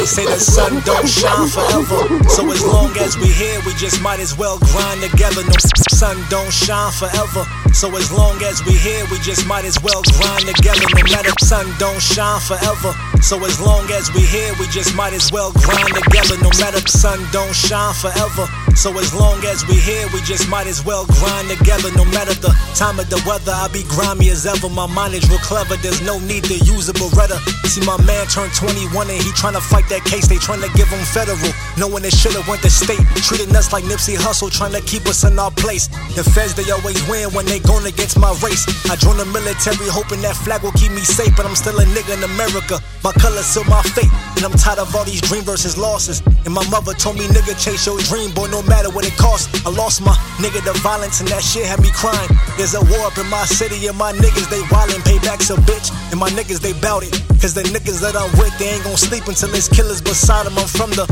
Say 0.08 0.24
the 0.24 0.40
sun 0.40 0.80
don't 0.88 1.08
shine 1.08 1.50
forever. 1.52 2.08
So 2.32 2.48
as 2.50 2.64
long 2.64 2.96
as 3.04 3.18
we 3.20 3.28
here, 3.28 3.60
we 3.68 3.74
just 3.76 4.02
might 4.02 4.20
as 4.20 4.38
well 4.38 4.58
grind 4.58 5.04
together. 5.04 5.44
No 5.44 5.58
sun 5.92 6.16
don't 6.30 6.52
shine 6.52 6.92
forever. 6.96 7.44
So 7.74 7.92
as 7.96 8.10
long 8.12 8.42
as 8.42 8.64
we 8.66 8.74
here, 8.74 9.04
we 9.12 9.20
just 9.20 9.46
might 9.46 9.66
as 9.66 9.76
well 9.84 10.02
grind 10.16 10.48
together. 10.48 10.88
No 10.96 11.04
matter 11.12 11.34
sun 11.44 11.68
don't 11.78 12.00
shine 12.00 12.40
forever. 12.40 12.96
So 13.22 13.36
as 13.44 13.60
long 13.60 13.92
as 13.92 14.08
we 14.16 14.22
here, 14.22 14.54
we 14.60 14.68
just 14.68 14.96
might 14.96 15.14
as 15.14 15.30
well 15.32 15.52
grind 15.52 15.94
together. 15.94 16.40
No 16.40 16.50
matter 16.56 16.80
sun 16.88 17.20
don't 17.32 17.54
shine 17.54 17.94
forever. 17.94 18.48
So 18.78 18.94
as 19.00 19.10
long 19.10 19.42
as 19.50 19.66
we 19.66 19.74
here, 19.74 20.06
we 20.14 20.22
just 20.22 20.48
might 20.54 20.68
as 20.70 20.86
well 20.86 21.10
grind 21.18 21.50
together. 21.50 21.90
No 21.98 22.06
matter 22.14 22.38
the 22.38 22.54
time 22.78 23.02
of 23.02 23.10
the 23.10 23.18
weather, 23.26 23.50
I 23.50 23.66
be 23.74 23.82
grimy 23.90 24.30
as 24.30 24.46
ever. 24.46 24.70
My 24.70 24.86
mind 24.86 25.18
is 25.18 25.26
real 25.34 25.42
clever. 25.42 25.82
There's 25.82 26.06
no 26.06 26.22
need 26.22 26.46
to 26.46 26.54
use 26.62 26.86
a 26.88 26.94
Beretta. 26.94 27.42
See 27.66 27.82
my 27.82 27.98
man 28.06 28.30
turned 28.30 28.54
21 28.54 29.10
and 29.10 29.18
he 29.18 29.34
tryna 29.34 29.66
fight 29.66 29.90
that 29.90 30.06
case. 30.06 30.30
They 30.30 30.38
tryna 30.38 30.70
give 30.78 30.86
him 30.94 31.02
federal, 31.10 31.42
knowing 31.74 32.06
they 32.06 32.14
shoulda 32.14 32.46
went 32.46 32.62
to 32.62 32.70
state. 32.70 33.02
Treating 33.26 33.50
us 33.58 33.74
like 33.74 33.84
Nipsey 33.90 34.14
Hussle, 34.14 34.54
tryna 34.54 34.86
keep 34.86 35.10
us 35.10 35.26
in 35.26 35.42
our 35.42 35.50
place. 35.50 35.90
The 36.14 36.22
feds 36.22 36.54
they 36.54 36.70
always 36.70 37.02
win 37.10 37.34
when 37.34 37.50
they 37.50 37.58
going 37.58 37.90
against 37.90 38.22
my 38.22 38.30
race. 38.46 38.70
I 38.94 38.96
joined 38.96 39.18
the 39.18 39.26
military 39.26 39.90
hoping 39.90 40.22
that 40.22 40.38
flag 40.38 40.62
will 40.62 40.78
keep 40.78 40.94
me 40.94 41.02
safe, 41.02 41.34
but 41.34 41.50
I'm 41.50 41.58
still 41.58 41.82
a 41.82 41.86
nigga 41.98 42.14
in 42.14 42.22
America. 42.30 42.78
My 43.02 43.12
color 43.18 43.42
still 43.42 43.66
my 43.66 43.82
fate, 43.98 44.14
and 44.38 44.46
I'm 44.46 44.54
tired 44.54 44.78
of 44.78 44.94
all 44.94 45.04
these 45.04 45.26
dream 45.26 45.42
versus 45.42 45.82
losses. 45.82 46.22
And 46.48 46.56
my 46.56 46.64
mother 46.72 46.96
told 46.96 47.20
me, 47.20 47.28
nigga, 47.28 47.60
chase 47.60 47.84
your 47.84 48.00
dream, 48.08 48.32
boy, 48.32 48.48
no 48.48 48.64
matter 48.64 48.88
what 48.88 49.04
it 49.04 49.12
costs. 49.20 49.52
I 49.68 49.70
lost 49.70 50.00
my 50.00 50.16
nigga 50.40 50.64
to 50.64 50.80
violence, 50.80 51.20
and 51.20 51.28
that 51.28 51.44
shit 51.44 51.68
had 51.68 51.84
me 51.84 51.92
crying. 51.92 52.32
There's 52.56 52.72
a 52.72 52.80
war 52.88 53.04
up 53.12 53.20
in 53.20 53.28
my 53.28 53.44
city, 53.44 53.76
and 53.92 53.98
my 54.00 54.16
niggas 54.16 54.48
they 54.48 54.64
wildin', 54.72 55.04
payback's 55.04 55.52
a 55.52 55.60
bitch, 55.68 55.92
and 56.08 56.16
my 56.16 56.30
niggas 56.32 56.64
they 56.64 56.72
bout 56.80 57.04
it. 57.04 57.12
Cause 57.44 57.52
the 57.54 57.68
niggas 57.68 58.00
that 58.00 58.16
I'm 58.16 58.32
with, 58.40 58.56
they 58.64 58.80
ain't 58.80 58.86
gon' 58.88 58.96
sleep 58.96 59.28
until 59.28 59.52
there's 59.52 59.68
killers 59.68 60.00
beside 60.00 60.48
them. 60.48 60.58
I'm 60.58 60.72
from 60.72 60.92
the 60.92 61.04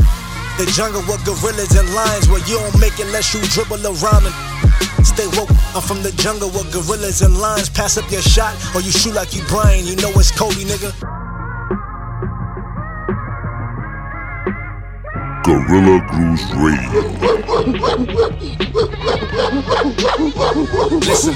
the 0.56 0.64
jungle 0.72 1.04
with 1.04 1.20
gorillas 1.28 1.76
and 1.76 1.84
lions 1.92 2.32
where 2.32 2.40
you 2.48 2.56
don't 2.56 2.80
make 2.80 2.96
it 2.96 3.04
unless 3.04 3.36
you 3.36 3.44
dribble 3.52 3.84
a 3.84 3.92
rhyming. 4.00 4.32
Stay 5.04 5.28
woke, 5.36 5.52
I'm 5.76 5.84
from 5.84 6.00
the 6.00 6.16
jungle 6.16 6.48
with 6.48 6.72
gorillas 6.72 7.20
and 7.20 7.36
lions. 7.36 7.68
Pass 7.68 8.00
up 8.00 8.08
your 8.10 8.24
shot 8.24 8.56
or 8.74 8.80
you 8.80 8.90
shoot 8.90 9.12
like 9.12 9.36
you 9.36 9.44
Brian. 9.52 9.84
You 9.84 9.96
know 10.00 10.08
it's 10.16 10.32
Kobe, 10.32 10.64
nigga. 10.64 11.15
Guerrilla 15.46 16.02
Grooves 16.10 16.42
Radio. 16.58 16.90
Listen, 21.06 21.34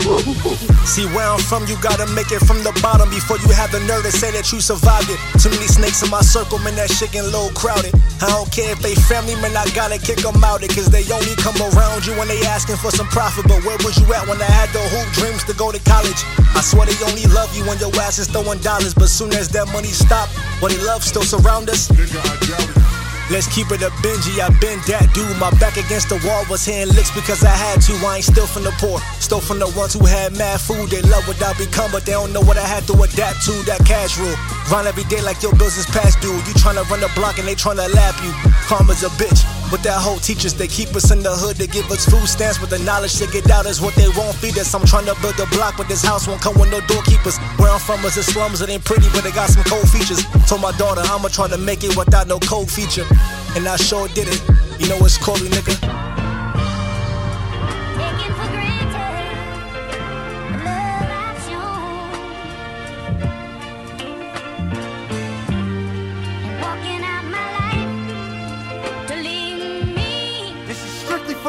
see 0.82 1.06
where 1.14 1.30
I'm 1.30 1.38
from, 1.38 1.62
you 1.70 1.78
gotta 1.78 2.10
make 2.10 2.34
it 2.34 2.42
from 2.42 2.58
the 2.66 2.74
bottom 2.82 3.06
before 3.10 3.38
you 3.38 3.54
have 3.54 3.70
the 3.70 3.78
nerve 3.86 4.02
to 4.02 4.10
say 4.10 4.34
that 4.34 4.50
you 4.50 4.58
survived 4.58 5.06
it. 5.14 5.20
Too 5.38 5.54
many 5.54 5.70
snakes 5.70 6.02
in 6.02 6.10
my 6.10 6.26
circle, 6.26 6.58
man, 6.58 6.74
that 6.74 6.90
shit 6.90 7.14
getting 7.14 7.30
low 7.30 7.54
crowded. 7.54 7.94
I 8.18 8.26
don't 8.34 8.50
care 8.50 8.74
if 8.74 8.82
they 8.82 8.98
family, 8.98 9.38
man, 9.38 9.54
I 9.54 9.62
gotta 9.78 9.94
kick 9.94 10.26
them 10.26 10.42
out 10.42 10.66
it, 10.66 10.74
cause 10.74 10.90
they 10.90 11.06
only 11.14 11.38
come 11.38 11.54
around 11.70 12.02
you 12.02 12.18
when 12.18 12.26
they 12.26 12.42
asking 12.50 12.82
for 12.82 12.90
some 12.90 13.06
profit. 13.14 13.46
But 13.46 13.62
where 13.62 13.78
was 13.86 13.94
you 13.94 14.10
at 14.10 14.26
when 14.26 14.42
I 14.42 14.50
had 14.50 14.74
the 14.74 14.82
hoop 14.90 15.06
dreams 15.14 15.46
to 15.46 15.54
go 15.54 15.70
to 15.70 15.78
college? 15.86 16.18
I 16.58 16.66
swear 16.66 16.82
they 16.90 16.98
only 17.06 17.30
love 17.30 17.54
you 17.54 17.62
when 17.62 17.78
your 17.78 17.94
ass 18.02 18.18
is 18.18 18.26
throwing 18.26 18.58
dollars, 18.58 18.90
but 18.90 19.06
soon 19.06 19.30
as 19.38 19.46
that 19.54 19.70
money 19.70 19.94
stop, 19.94 20.26
what 20.58 20.74
they 20.74 20.82
love 20.82 21.06
still 21.06 21.22
surround 21.22 21.70
us. 21.70 21.86
Let's 23.30 23.46
keep 23.46 23.70
it 23.70 23.80
a 23.80 23.90
Benji, 24.02 24.42
I 24.42 24.50
been 24.58 24.82
that 24.90 25.14
dude. 25.14 25.38
My 25.38 25.54
back 25.62 25.78
against 25.78 26.10
the 26.10 26.18
wall 26.26 26.42
was 26.50 26.66
hitting 26.66 26.92
licks 26.98 27.14
because 27.14 27.44
I 27.44 27.54
had 27.54 27.80
to. 27.86 27.94
I 28.04 28.16
ain't 28.16 28.24
still 28.24 28.46
from 28.46 28.64
the 28.64 28.74
poor, 28.82 28.98
still 29.22 29.38
from 29.38 29.60
the 29.60 29.70
ones 29.78 29.94
who 29.94 30.04
had 30.04 30.36
mad 30.36 30.60
food. 30.60 30.90
They 30.90 31.00
love 31.02 31.22
what 31.30 31.38
I 31.38 31.54
become, 31.54 31.92
but 31.92 32.04
they 32.04 32.12
don't 32.12 32.32
know 32.32 32.42
what 32.42 32.58
I 32.58 32.66
had 32.66 32.82
to 32.90 32.94
adapt 32.98 33.46
to. 33.46 33.54
That 33.70 33.86
cash 33.86 34.18
rule. 34.18 34.34
Run 34.66 34.86
every 34.86 35.04
day 35.04 35.22
like 35.22 35.42
your 35.46 35.54
is 35.62 35.86
past 35.94 36.20
due. 36.20 36.34
You 36.34 36.54
tryna 36.58 36.82
run 36.90 36.98
the 36.98 37.10
block 37.14 37.38
and 37.38 37.46
they 37.46 37.54
tryna 37.54 37.86
lap 37.94 38.18
you. 38.26 38.34
Karma's 38.66 39.04
a 39.04 39.10
bitch. 39.14 39.59
But 39.70 39.84
that 39.84 40.02
whole 40.02 40.18
teachers, 40.18 40.52
they 40.52 40.66
keep 40.66 40.90
us 40.96 41.12
in 41.12 41.22
the 41.22 41.30
hood, 41.30 41.56
they 41.56 41.68
give 41.68 41.88
us 41.90 42.04
food 42.04 42.26
stamps, 42.26 42.58
but 42.58 42.70
the 42.70 42.80
knowledge 42.80 43.14
to 43.22 43.26
get 43.30 43.48
out 43.50 43.66
is 43.66 43.80
what 43.80 43.94
they 43.94 44.08
won't 44.18 44.34
feed 44.34 44.58
us. 44.58 44.74
I'm 44.74 44.84
trying 44.84 45.06
to 45.06 45.14
build 45.22 45.38
a 45.38 45.46
block, 45.54 45.76
but 45.76 45.86
this 45.86 46.02
house 46.02 46.26
won't 46.26 46.42
come 46.42 46.58
with 46.58 46.70
no 46.70 46.80
doorkeepers. 46.90 47.38
Where 47.58 47.70
I'm 47.70 47.78
from 47.78 48.04
is 48.04 48.16
the 48.16 48.24
slums, 48.24 48.60
it 48.60 48.68
ain't 48.68 48.84
pretty, 48.84 49.06
but 49.14 49.24
it 49.24 49.34
got 49.34 49.48
some 49.48 49.62
cold 49.64 49.88
features. 49.88 50.26
Told 50.50 50.60
my 50.60 50.72
daughter 50.72 51.02
I'ma 51.04 51.28
try 51.28 51.46
to 51.46 51.58
make 51.58 51.84
it 51.84 51.96
without 51.96 52.26
no 52.26 52.40
cold 52.40 52.70
feature. 52.70 53.06
And 53.54 53.66
I 53.68 53.76
sure 53.76 54.08
did 54.08 54.26
it. 54.26 54.42
You 54.80 54.88
know 54.88 54.98
it's 55.06 55.16
Corey, 55.18 55.46
nigga. 55.46 56.09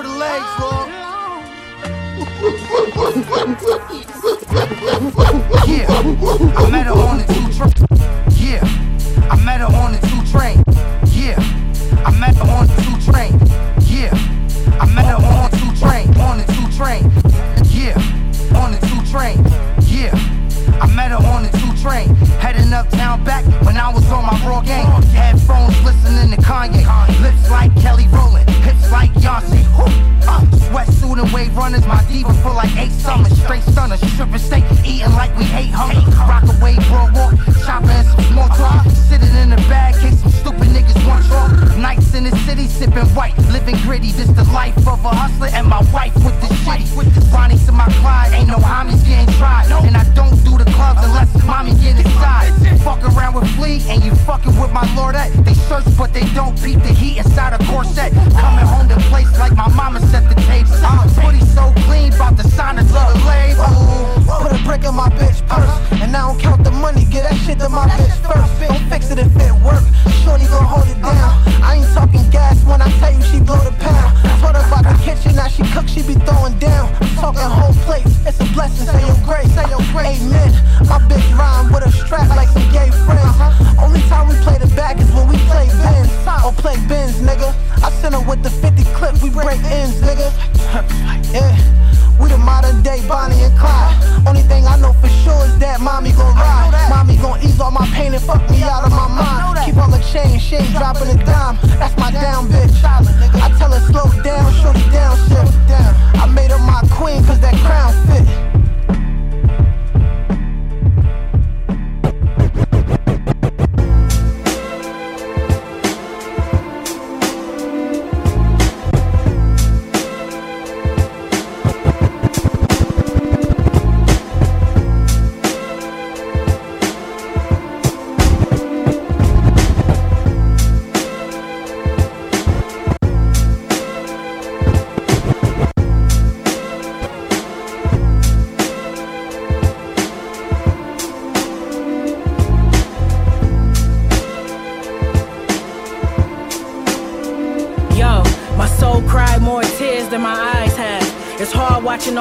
For 0.02 0.08
the 0.08 0.16
legs, 0.16 0.46
Lord. 0.60 0.88
Yeah, 5.68 5.88
I 6.58 6.70
met 6.70 6.86
her 6.88 6.94
on 6.94 7.18
the 7.18 7.26
two 7.28 7.48
train. 7.54 7.74
Yeah, 8.38 8.64
I 9.30 9.36
met 9.44 9.62
her 9.62 9.68
on 9.68 9.92
the 9.94 10.00
two 10.08 10.22
train. 10.32 10.64
Yeah, 11.12 11.38
I 12.06 12.12
met 12.20 12.36
her 12.36 12.50
on 12.50 12.68
the 12.68 12.74
two 12.82 12.98
train. 13.12 13.34
Yeah, 13.88 14.12
I 14.80 14.86
met 14.94 15.06
her 15.06 15.16
on 15.16 15.52
the 15.52 15.58
two 15.58 15.72
train. 15.80 16.08
On 16.20 16.38
the 16.38 16.46
two 16.54 16.68
train. 16.78 17.04
Yeah, 17.70 17.98
on 18.58 18.72
the 18.72 18.80
two 18.88 19.02
train. 19.12 19.38
Yeah, 19.88 20.14
I 20.82 20.88
met 20.88 21.12
her 21.12 21.18
on 21.18 21.44
the 21.44 21.50
two 21.62 21.72
train. 21.78 22.16
Heading 22.42 22.74
uptown 22.74 23.24
back 23.24 23.46
when 23.64 23.78
I 23.78 23.94
was 23.94 24.04
on 24.12 24.26
my 24.26 24.34
raw 24.44 24.62
game. 24.62 24.90
Headphones 25.14 25.78
listening 25.84 26.32
to 26.32 26.42
Kanye. 26.42 26.82
Lips 27.22 27.52
like 27.52 27.70
Kelly 27.80 28.08
Rowland. 28.08 28.50
Hips 28.66 28.92
like 28.92 29.12
Yonsei. 29.22 29.62
Uh, 30.26 30.42
sweatsuit 30.70 31.22
and 31.22 31.32
wave 31.32 31.56
runners. 31.56 31.86
My 31.86 32.04
diva 32.06 32.34
for 32.42 32.54
like 32.54 32.76
eight 32.78 32.92
summers. 32.92 33.32
Straight 33.44 33.62
stunners. 33.62 34.02
Stripping 34.14 34.40
steak. 34.40 34.64
Eating 34.84 35.14
like 35.14 35.38
we 35.38 35.44
hate 35.46 35.70
hunger. 35.70 36.02
Rock 36.26 36.50
away, 36.50 36.74
bro, 36.90 37.06
walk. 37.14 37.38
Shopping 37.64 37.90
and 37.92 38.08
some 38.08 38.24
small 38.34 38.50
talk. 38.50 38.84
Sitting 38.90 39.36
in 39.38 39.52
the 39.52 39.62
bag, 39.70 39.94
case 40.02 40.20
some 40.20 40.32
stupid 40.32 40.68
niggas 40.74 40.98
want 41.08 41.24
talk. 41.28 41.78
Nights 41.78 42.16
in 42.16 42.24
the 42.24 42.36
city, 42.38 42.66
sipping 42.66 43.06
white. 43.14 43.38
Living 43.54 43.78
gritty. 43.86 44.12
This 44.14 44.30
the 44.30 44.46
life 44.46 44.78
of 44.88 45.06
a 45.06 45.10
hustler. 45.10 45.50
And 45.54 45.68
my 45.68 45.84
wife 45.94 46.16
with 46.26 46.42
the 46.42 46.50
shitty. 46.66 46.98
With 46.98 47.14
the 47.14 47.22
Ronnie 47.30 47.60
to 47.66 47.72
my 47.72 47.86
Clyde. 48.02 48.34
Ain't 48.34 48.48
no 48.48 48.58
homies 48.58 49.06
getting 49.06 49.32
tried. 49.36 49.70
And 49.86 49.96
I 49.96 50.04
don't 50.16 50.38
do 50.44 50.58
the 50.58 50.71
clubs 50.74 51.02
unless 51.04 51.30
mommy 51.46 51.74
get 51.76 52.00
inside. 52.00 52.52
Fuck 52.82 53.04
around 53.04 53.36
with 53.36 53.48
Flea 53.56 53.80
and 53.90 54.04
you 54.04 54.14
fucking 54.26 54.60
with 54.60 54.72
my 54.72 54.86
lordette. 54.98 55.32
They 55.46 55.54
search 55.54 55.86
but 55.98 56.14
they 56.14 56.26
don't 56.34 56.56
peep 56.62 56.80
the 56.82 56.94
heat 56.94 57.18
inside 57.18 57.54
a 57.54 57.64
corset. 57.66 58.12
Coming 58.14 58.66
home 58.66 58.88
to 58.90 58.98
place 59.10 59.32
like 59.38 59.56
my 59.56 59.70
mama 59.70 60.00
set 60.08 60.28
the 60.30 60.36
tapes. 60.50 60.72
I'm 60.84 61.08
booty 61.22 61.44
so 61.46 61.74
clean, 61.86 62.14
about 62.14 62.38
to 62.38 62.48
sign 62.50 62.80
it 62.80 62.88
to 62.88 62.94
the 62.94 63.22
label. 63.30 64.12
Put 64.42 64.52
a 64.52 64.64
brick 64.64 64.84
in 64.84 64.96
my 64.96 65.10
bitch 65.10 65.46
purse, 65.48 66.02
and 66.02 66.16
I 66.16 66.28
don't 66.28 66.40
count 66.40 66.64
the 66.64 66.72
money. 66.72 67.06
Get 67.06 67.24
that 67.30 67.38
shit 67.46 67.60
to 67.60 67.70
my 67.70 67.88
bitch 67.88 68.18
first. 68.26 68.52
Don't 68.62 68.90
fix 68.90 69.12
it 69.12 69.20
if 69.20 69.36
it 69.36 69.54
work. 69.62 69.84
Shorty 70.24 70.46
gon' 70.48 70.66
hold 70.66 70.88
it 70.88 71.00
down. 71.02 71.14
Uh-huh. 71.14 71.66
I 71.66 71.76
ain't 71.78 71.94
talking 71.94 72.28
gas 72.32 72.58
when 72.66 72.82
I 72.82 72.90
tell 73.00 73.14
you 73.14 73.22
she 73.24 73.40
blow 73.40 73.60
the 73.62 73.72
pound. 73.78 74.18
Told 74.42 74.56
her 74.56 74.66
about 74.66 74.84
the 74.90 74.98
kitchen, 75.04 75.36
now 75.36 75.48
she 75.48 75.64
cook, 75.74 75.88
she 75.88 76.02
be 76.02 76.16
throwing 76.26 76.58
down. 76.58 76.90
I'm 77.02 77.16
talking 77.16 77.42
whole 77.42 77.74
plates. 77.86 78.16
It's 78.26 78.40
a 78.40 78.46
blessing. 78.54 78.88
Say 78.88 79.06
your 79.06 79.18
grace, 79.26 79.52
say 79.54 79.68
your 79.70 79.84
grace. 79.94 80.22
Amen. 80.22 80.61
My 80.88 81.00
bitch 81.10 81.28
rhyme 81.38 81.72
with 81.72 81.86
a 81.86 81.92
strap 81.92 82.30
like 82.30 82.50
some 82.50 82.70
gay 82.72 82.90
friends. 83.06 83.36
Only 83.80 84.02
time 84.10 84.28
we 84.28 84.36
play 84.46 84.58
the 84.58 84.72
back 84.76 85.00
is 85.00 85.10
when 85.12 85.28
we 85.28 85.38
play 85.50 85.68
bins 85.68 86.12
or 86.46 86.54
play 86.54 86.76
bins, 86.88 87.22
nigga. 87.22 87.54
I 87.84 87.90
send 88.02 88.16
her 88.16 88.22
with 88.22 88.44
the 88.44 88.50
50 88.50 88.84
clip, 88.96 89.22
we 89.22 89.30
break 89.30 89.62
ends, 89.66 90.02
nigga. 90.02 90.30
Yeah. 91.32 91.56
We 92.20 92.30
the 92.30 92.38
modern 92.38 92.84
day 92.84 93.02
Bonnie 93.08 93.42
and 93.42 93.58
Clyde. 93.58 94.28
Only 94.28 94.42
thing 94.44 94.68
I 94.68 94.78
know 94.78 94.94
for 94.94 95.08
sure 95.08 95.46
is 95.46 95.58
that 95.60 95.80
mommy 95.80 96.12
gon' 96.12 96.36
ride. 96.36 96.88
Mommy 96.90 97.16
gon' 97.18 97.40
ease 97.42 97.60
all 97.60 97.72
my 97.72 97.88
pain 97.96 98.14
and 98.14 98.22
fuck 98.22 98.44
me 98.52 98.62
out 98.64 98.84
of 98.84 98.92
my 98.92 99.08
mind. 99.08 99.66
Keep 99.66 99.78
on 99.78 99.92
the 99.92 100.00
chain, 100.12 100.38
she 100.38 100.56
ain't 100.58 100.70
dropping 100.76 101.08
a 101.08 101.18
dime. 101.26 101.58
That's 101.80 101.96
my 101.98 102.12
down 102.12 102.48
bitch. 102.50 102.84
I 102.84 103.50
tell 103.58 103.72
her 103.72 103.80
slow 103.90 104.06
down, 104.24 104.54
shorty 104.62 104.84
down, 104.92 105.18
shit. 105.30 105.48
I 106.20 106.28
made 106.28 106.52
her 106.52 106.60
my 106.60 106.82
queen 106.92 107.24
cause 107.26 107.40
that 107.40 107.56
crown 107.66 107.94
fit. 108.06 108.61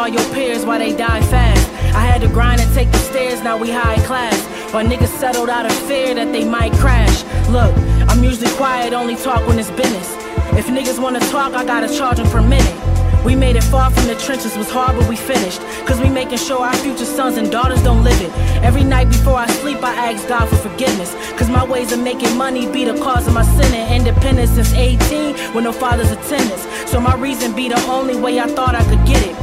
All 0.00 0.08
your 0.08 0.24
peers 0.32 0.64
while 0.64 0.78
they 0.78 0.96
die 0.96 1.20
fast. 1.28 1.68
I 1.94 2.00
had 2.00 2.22
to 2.22 2.28
grind 2.28 2.58
and 2.58 2.72
take 2.72 2.90
the 2.90 2.98
stairs, 3.10 3.42
now 3.42 3.58
we 3.58 3.70
high 3.70 3.98
class. 4.06 4.38
But 4.72 4.86
niggas 4.86 5.12
settled 5.20 5.50
out 5.50 5.66
of 5.66 5.72
fear 5.86 6.14
that 6.14 6.32
they 6.32 6.42
might 6.42 6.72
crash. 6.74 7.22
Look, 7.50 7.72
I'm 8.08 8.24
usually 8.24 8.50
quiet, 8.52 8.94
only 8.94 9.16
talk 9.16 9.46
when 9.46 9.58
it's 9.58 9.70
business. 9.72 10.08
If 10.56 10.68
niggas 10.68 10.98
wanna 10.98 11.20
talk, 11.28 11.52
I 11.52 11.66
gotta 11.66 11.94
charge 11.94 12.16
them 12.16 12.30
per 12.30 12.40
minute. 12.40 12.78
We 13.26 13.36
made 13.36 13.56
it 13.56 13.64
far 13.64 13.90
from 13.90 14.06
the 14.06 14.14
trenches, 14.14 14.56
was 14.56 14.70
hard, 14.70 14.96
but 14.96 15.06
we 15.06 15.16
finished. 15.16 15.60
Cause 15.84 16.00
we 16.00 16.08
making 16.08 16.38
sure 16.38 16.60
our 16.60 16.76
future 16.76 17.04
sons 17.04 17.36
and 17.36 17.52
daughters 17.52 17.82
don't 17.82 18.02
live 18.02 18.18
it. 18.22 18.32
Every 18.64 18.84
night 18.84 19.08
before 19.10 19.36
I 19.36 19.48
sleep, 19.60 19.82
I 19.82 19.92
ask 20.08 20.26
God 20.26 20.48
for 20.48 20.56
forgiveness. 20.56 21.14
Cause 21.36 21.50
my 21.50 21.62
ways 21.62 21.92
of 21.92 22.00
making 22.00 22.34
money 22.38 22.64
be 22.72 22.86
the 22.86 22.96
cause 23.04 23.26
of 23.28 23.34
my 23.34 23.44
sinning. 23.56 23.86
Independence 23.92 24.52
since 24.52 24.72
18, 24.72 25.54
with 25.54 25.64
no 25.64 25.72
father's 25.72 26.10
attendance. 26.10 26.66
So 26.90 26.98
my 27.00 27.14
reason 27.16 27.54
be 27.54 27.68
the 27.68 27.80
only 27.84 28.16
way 28.16 28.40
I 28.40 28.46
thought 28.46 28.74
I 28.74 28.84
could 28.84 29.04
get 29.06 29.22
it. 29.26 29.39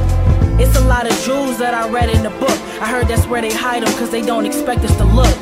It's 0.60 0.76
a 0.76 0.84
lot 0.84 1.08
of 1.08 1.16
jewels 1.24 1.58
that 1.58 1.72
I 1.72 1.88
read 1.88 2.10
in 2.10 2.24
the 2.24 2.30
book. 2.30 2.58
I 2.82 2.90
heard 2.90 3.06
that's 3.06 3.26
where 3.26 3.40
they 3.40 3.52
hide 3.52 3.84
them, 3.84 3.92
cause 3.96 4.10
they 4.10 4.22
don't 4.22 4.44
expect 4.44 4.80
us 4.84 4.96
to 4.96 5.04
look. 5.04 5.34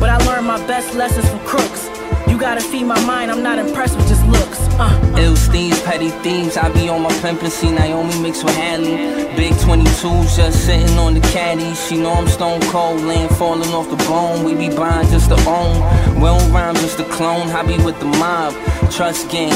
But 0.00 0.08
I 0.08 0.16
learned 0.26 0.46
my 0.46 0.56
best 0.66 0.94
lessons 0.94 1.28
from 1.28 1.40
crooks. 1.40 1.88
You 2.26 2.38
gotta 2.38 2.62
feed 2.62 2.84
my 2.84 2.98
mind, 3.04 3.30
I'm 3.30 3.42
not 3.42 3.58
impressed 3.58 3.96
with 3.96 4.08
just 4.08 4.24
looks. 4.26 4.58
Uh, 4.78 5.16
Ill 5.18 5.36
steams, 5.36 5.80
petty 5.82 6.08
themes. 6.24 6.56
I 6.56 6.70
be 6.72 6.88
on 6.88 7.02
my 7.02 7.12
pimpin', 7.20 7.50
see 7.50 7.70
Naomi 7.70 8.18
mixed 8.20 8.42
with 8.42 8.56
Hadley. 8.56 8.96
Big 9.36 9.52
22s 9.54 10.34
just 10.36 10.64
sitting 10.64 10.98
on 10.98 11.12
the 11.14 11.20
caddy. 11.20 11.74
She 11.74 11.98
know 11.98 12.12
I'm 12.12 12.26
stone 12.28 12.60
cold, 12.72 13.02
laying 13.02 13.28
falling 13.28 13.70
off 13.74 13.90
the 13.90 13.96
bone. 14.04 14.44
We 14.44 14.54
be 14.54 14.74
buying 14.74 15.08
just 15.08 15.28
to 15.28 15.36
own. 15.46 15.76
We 16.14 16.22
don't 16.22 16.52
rhyme 16.52 16.74
just 16.76 16.96
to 16.98 17.04
clone. 17.04 17.48
I 17.50 17.62
be 17.62 17.76
with 17.84 17.98
the 18.00 18.06
mob. 18.06 18.54
Trust 18.90 19.30
game, 19.30 19.50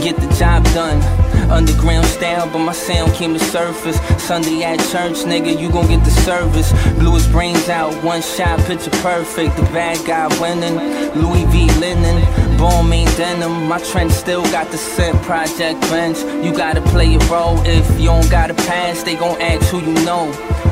get 0.00 0.16
the 0.16 0.34
job 0.38 0.64
done. 0.72 1.21
Underground 1.50 2.06
style, 2.06 2.48
but 2.50 2.60
my 2.60 2.72
sound 2.72 3.12
came 3.14 3.34
to 3.34 3.40
surface. 3.40 3.98
Sunday 4.22 4.62
at 4.64 4.78
church, 4.90 5.24
nigga, 5.24 5.58
you 5.58 5.70
gon' 5.70 5.88
get 5.88 6.04
the 6.04 6.10
service. 6.10 6.72
Blew 6.98 7.14
his 7.14 7.26
brains 7.28 7.68
out, 7.68 7.92
one 8.02 8.22
shot, 8.22 8.58
picture 8.60 8.90
perfect. 9.02 9.56
The 9.56 9.62
bad 9.64 9.98
guy 10.06 10.28
winning. 10.40 10.76
Louis 11.20 11.44
V 11.46 11.70
linen, 11.78 12.22
Balmain 12.58 13.06
denim. 13.16 13.68
My 13.68 13.80
trend 13.80 14.12
still 14.12 14.44
got 14.44 14.70
the 14.70 14.78
scent, 14.78 15.20
Project 15.22 15.80
Bench. 15.82 16.18
You 16.44 16.52
gotta 16.52 16.80
play 16.80 17.14
a 17.14 17.18
role. 17.30 17.60
If 17.66 18.00
you 18.00 18.06
don't 18.06 18.30
got 18.30 18.50
a 18.50 18.54
pass, 18.54 19.02
they 19.02 19.16
gon' 19.16 19.40
ask 19.40 19.70
who 19.70 19.80
you 19.80 19.94
know. 20.04 20.26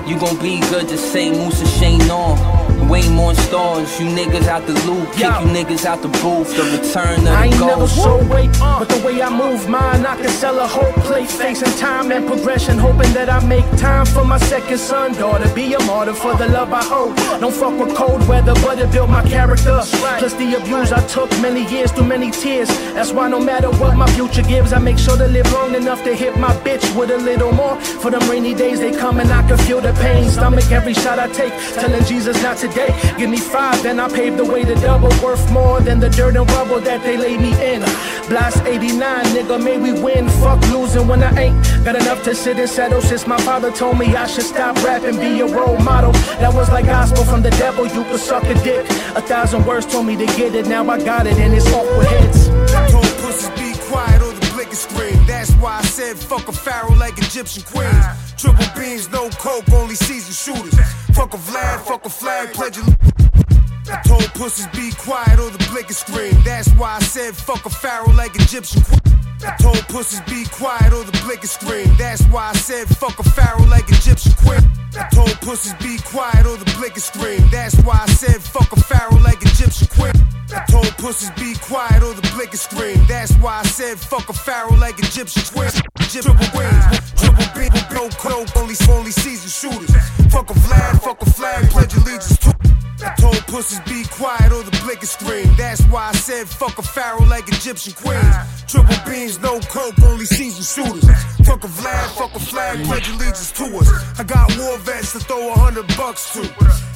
You 0.07 0.19
gon' 0.19 0.39
be 0.41 0.61
good, 0.71 0.89
just 0.89 1.13
say 1.13 1.31
Musa 1.31 1.67
Shane 1.67 2.11
on. 2.11 2.60
Way 2.91 3.09
more 3.11 3.37
stars, 3.37 4.01
you 4.01 4.07
niggas 4.07 4.49
out 4.49 4.67
the 4.67 4.73
loop, 4.85 5.13
kick 5.13 5.23
you 5.23 5.51
niggas 5.55 5.85
out 5.85 6.03
the 6.03 6.09
booth. 6.09 6.51
The 6.57 6.65
return 6.77 7.19
of 7.19 7.25
the 7.25 7.31
I 7.31 7.45
ain't 7.45 7.61
never 7.61 7.87
so 7.87 8.17
weight, 8.27 8.51
but 8.59 8.89
the 8.89 9.01
way 9.07 9.23
I 9.23 9.31
move 9.31 9.69
mine, 9.69 10.05
I 10.05 10.17
can 10.17 10.29
sell 10.29 10.59
a 10.59 10.67
whole 10.67 10.93
plate. 11.07 11.31
Facing 11.31 11.71
time 11.79 12.11
and 12.11 12.27
progression, 12.27 12.79
hoping 12.79 13.13
that 13.13 13.31
I 13.31 13.39
make 13.47 13.65
time 13.79 14.07
for 14.07 14.25
my 14.25 14.39
second 14.39 14.79
son, 14.79 15.13
daughter. 15.13 15.49
Be 15.55 15.73
a 15.75 15.79
martyr 15.85 16.15
for 16.15 16.35
the 16.35 16.49
love 16.49 16.73
I 16.73 16.83
hold. 16.83 17.15
Don't 17.41 17.55
fuck 17.55 17.79
with 17.79 17.95
cold 17.95 18.27
weather, 18.27 18.55
but 18.55 18.81
it 18.81 18.91
built 18.91 19.09
my 19.09 19.23
character. 19.23 19.83
Plus 20.19 20.35
the 20.35 20.57
abuse 20.61 20.91
I 20.91 21.07
took 21.07 21.31
many 21.41 21.65
years 21.71 21.93
through 21.93 22.09
many 22.09 22.33
tears. 22.33 22.67
That's 22.95 23.13
why 23.13 23.29
no 23.29 23.39
matter 23.39 23.71
what 23.71 23.97
my 23.97 24.11
future 24.15 24.43
gives, 24.43 24.73
I 24.73 24.81
make 24.81 24.99
sure 24.99 25.17
to 25.17 25.29
live 25.29 25.47
long 25.53 25.77
enough 25.77 26.03
to 26.03 26.13
hit 26.13 26.37
my 26.39 26.53
bitch 26.67 26.85
with 26.99 27.13
a 27.13 27.19
little 27.19 27.53
more. 27.53 27.81
For 28.03 28.11
them 28.11 28.29
rainy 28.29 28.53
days, 28.53 28.81
they 28.81 28.91
come 28.91 29.21
and 29.21 29.31
I 29.31 29.47
can 29.47 29.59
feel 29.59 29.81
the 29.81 29.93
pain. 29.93 30.29
Stomach 30.29 30.73
every 30.73 30.95
shot 30.95 31.21
I 31.21 31.29
take, 31.29 31.53
telling 31.75 32.05
Jesus 32.05 32.43
not 32.43 32.57
today. 32.57 32.80
Give 33.19 33.31
me 33.31 33.39
five, 33.39 33.83
then 33.83 34.01
I 34.01 34.09
pave 34.09 34.37
the 34.37 34.45
way 34.45 34.65
to 34.65 34.75
double. 34.77 35.11
Worth 35.23 35.51
more 35.53 35.81
than 35.81 36.01
the 36.01 36.09
dirt 36.09 36.37
and 36.37 36.51
rubble 36.53 36.81
that 36.81 37.03
they 37.03 37.17
laid 37.17 37.41
me 37.41 37.53
in. 37.63 37.81
Blast 38.29 38.65
89, 38.65 39.25
nigga, 39.35 39.63
may 39.63 39.79
we 39.79 39.93
win. 39.93 40.29
Fuck 40.41 40.61
losing 40.71 41.07
when 41.09 41.23
I 41.23 41.31
ain't 41.37 41.85
got 41.85 41.97
enough 41.97 42.23
to 42.25 42.35
sit 42.35 42.59
and 42.59 42.69
settle. 42.69 43.01
Since 43.01 43.27
my 43.27 43.39
father 43.39 43.71
told 43.71 43.99
me 43.99 44.15
I 44.17 44.27
should 44.27 44.45
stop 44.45 44.77
rapping, 44.85 45.17
be 45.17 45.41
a 45.41 45.47
role 45.47 45.79
model. 45.79 46.13
That 46.41 46.55
was 46.55 46.71
like 46.71 46.87
gospel 46.87 47.25
from 47.25 47.43
the 47.43 47.51
devil, 47.51 47.87
you 47.87 48.05
could 48.05 48.21
suck 48.21 48.45
a 48.45 48.55
dick. 48.63 48.85
A 49.17 49.21
thousand 49.21 49.67
words 49.67 49.87
told 49.87 50.07
me 50.07 50.17
to 50.17 50.27
get 50.27 50.55
it, 50.55 50.67
now 50.67 50.89
I 50.89 51.03
got 51.03 51.27
it, 51.27 51.37
and 51.39 51.53
it's 51.53 51.67
with 51.67 52.09
hits. 52.09 52.49
Told 52.93 53.05
pussies 53.21 53.51
be 53.51 53.75
quiet 53.91 54.23
or 54.23 54.33
the 54.33 54.53
blick 54.55 54.73
is 54.73 54.81
scream. 54.81 55.19
That's 55.27 55.53
why 55.55 55.79
I 55.79 55.83
said 55.83 56.17
fuck 56.17 56.49
a 56.49 56.53
pharaoh 56.53 56.95
like 56.95 57.19
Egyptian 57.19 57.63
queens. 57.65 58.30
Triple 58.41 58.65
beans, 58.75 59.11
no 59.11 59.29
coke, 59.29 59.71
only 59.71 59.95
seasoned 59.95 60.35
shooters. 60.35 60.75
Fuck 61.13 61.35
a 61.35 61.37
Vlad, 61.37 61.81
fuck 61.81 62.07
a 62.07 62.09
flag, 62.09 62.55
pledge 62.55 62.79
I 62.79 64.01
told 64.07 64.23
pussies 64.33 64.67
be 64.69 64.93
quiet 64.97 65.39
or 65.39 65.51
the 65.51 65.59
blick 65.71 65.91
scream. 65.91 66.33
That's 66.43 66.71
why 66.71 66.97
I 66.97 67.01
said 67.01 67.37
fuck 67.37 67.67
a 67.67 67.71
pharaoh 67.71 68.11
like 68.13 68.35
Egyptian 68.37 68.81
queen. 68.81 69.20
I 69.43 69.57
told 69.57 69.81
pussies 69.89 70.21
be 70.29 70.45
quiet 70.53 70.93
or 70.93 71.05
the 71.05 71.17
blick 71.25 71.43
is 71.43 71.53
scream. 71.53 71.89
That's 71.97 72.23
why 72.27 72.51
I 72.51 72.53
said 72.55 72.89
fuck 72.89 73.19
a 73.19 73.23
pharaoh 73.23 73.65
like 73.67 73.89
Egyptian 73.89 74.33
queen. 74.33 74.61
I 74.99 75.09
told 75.15 75.33
pussies 75.41 75.73
be 75.81 75.97
quiet 76.05 76.45
or 76.47 76.57
the 76.57 76.71
blick 76.77 76.97
is 76.97 77.05
scream. 77.05 77.41
That's 77.51 77.75
why 77.81 78.01
I 78.03 78.07
said 78.13 78.43
fuck 78.43 78.71
a 78.73 78.81
pharaoh 78.81 79.21
like 79.21 79.41
Egyptian 79.41 79.89
queen. 79.89 80.13
I 80.53 80.65
told 80.69 80.93
pussies 80.99 81.31
be 81.41 81.55
quiet 81.63 82.03
or 82.03 82.13
the 82.13 82.27
blick 82.35 82.53
is 82.53 82.63
scream. 82.63 82.99
That's 83.09 83.33
why 83.37 83.61
I 83.61 83.63
said 83.65 83.99
fuck 83.99 84.29
a 84.29 84.33
pharaoh 84.35 84.77
like 84.77 84.99
Egyptian 84.99 85.43
queen. 85.55 85.71
Triple 86.11 86.51
wings, 86.59 86.85
triple 87.17 87.49
beam, 87.57 87.73
no 87.95 88.09
coke, 88.21 88.51
only 88.57 88.77
only 88.91 89.13
season 89.13 89.49
shooters. 89.49 89.95
Fuck 90.31 90.51
a 90.51 90.55
Vlad, 90.55 91.01
fuck 91.01 91.23
a 91.23 91.31
flag, 91.31 91.71
pledge 91.71 91.95
allegiance 91.95 92.37
to. 92.39 92.70
I 93.03 93.15
told 93.17 93.37
pussies 93.47 93.81
be 93.81 94.05
quiet 94.11 94.53
or 94.53 94.63
the 94.63 94.77
blick 94.85 95.03
is 95.03 95.11
scream. 95.11 95.49
That's 95.57 95.83
why 95.87 96.09
I 96.09 96.13
said 96.13 96.49
fuck 96.49 96.79
a 96.79 96.83
pharaoh 96.83 97.25
like 97.25 97.49
Egyptian 97.49 97.95
queens. 97.95 98.37
Triple 98.67 98.97
beans, 99.07 99.41
no 99.41 99.61
coke, 99.61 99.99
only 100.05 100.27
season 100.27 100.63
shooters. 100.63 101.05
Fuck 101.47 101.65
a 101.65 101.69
Vlad, 101.69 102.09
fuck 102.19 102.35
a 102.35 102.39
flag, 102.41 102.85
pledge 102.85 103.09
allegiance 103.09 103.53
to 103.53 103.65
us. 103.79 103.89
I 104.19 104.25
got 104.25 104.57
war 104.59 104.77
vets 104.79 105.13
to 105.13 105.21
throw 105.21 105.53
a 105.53 105.59
hundred 105.59 105.87
bucks 105.97 106.33
to. 106.35 106.45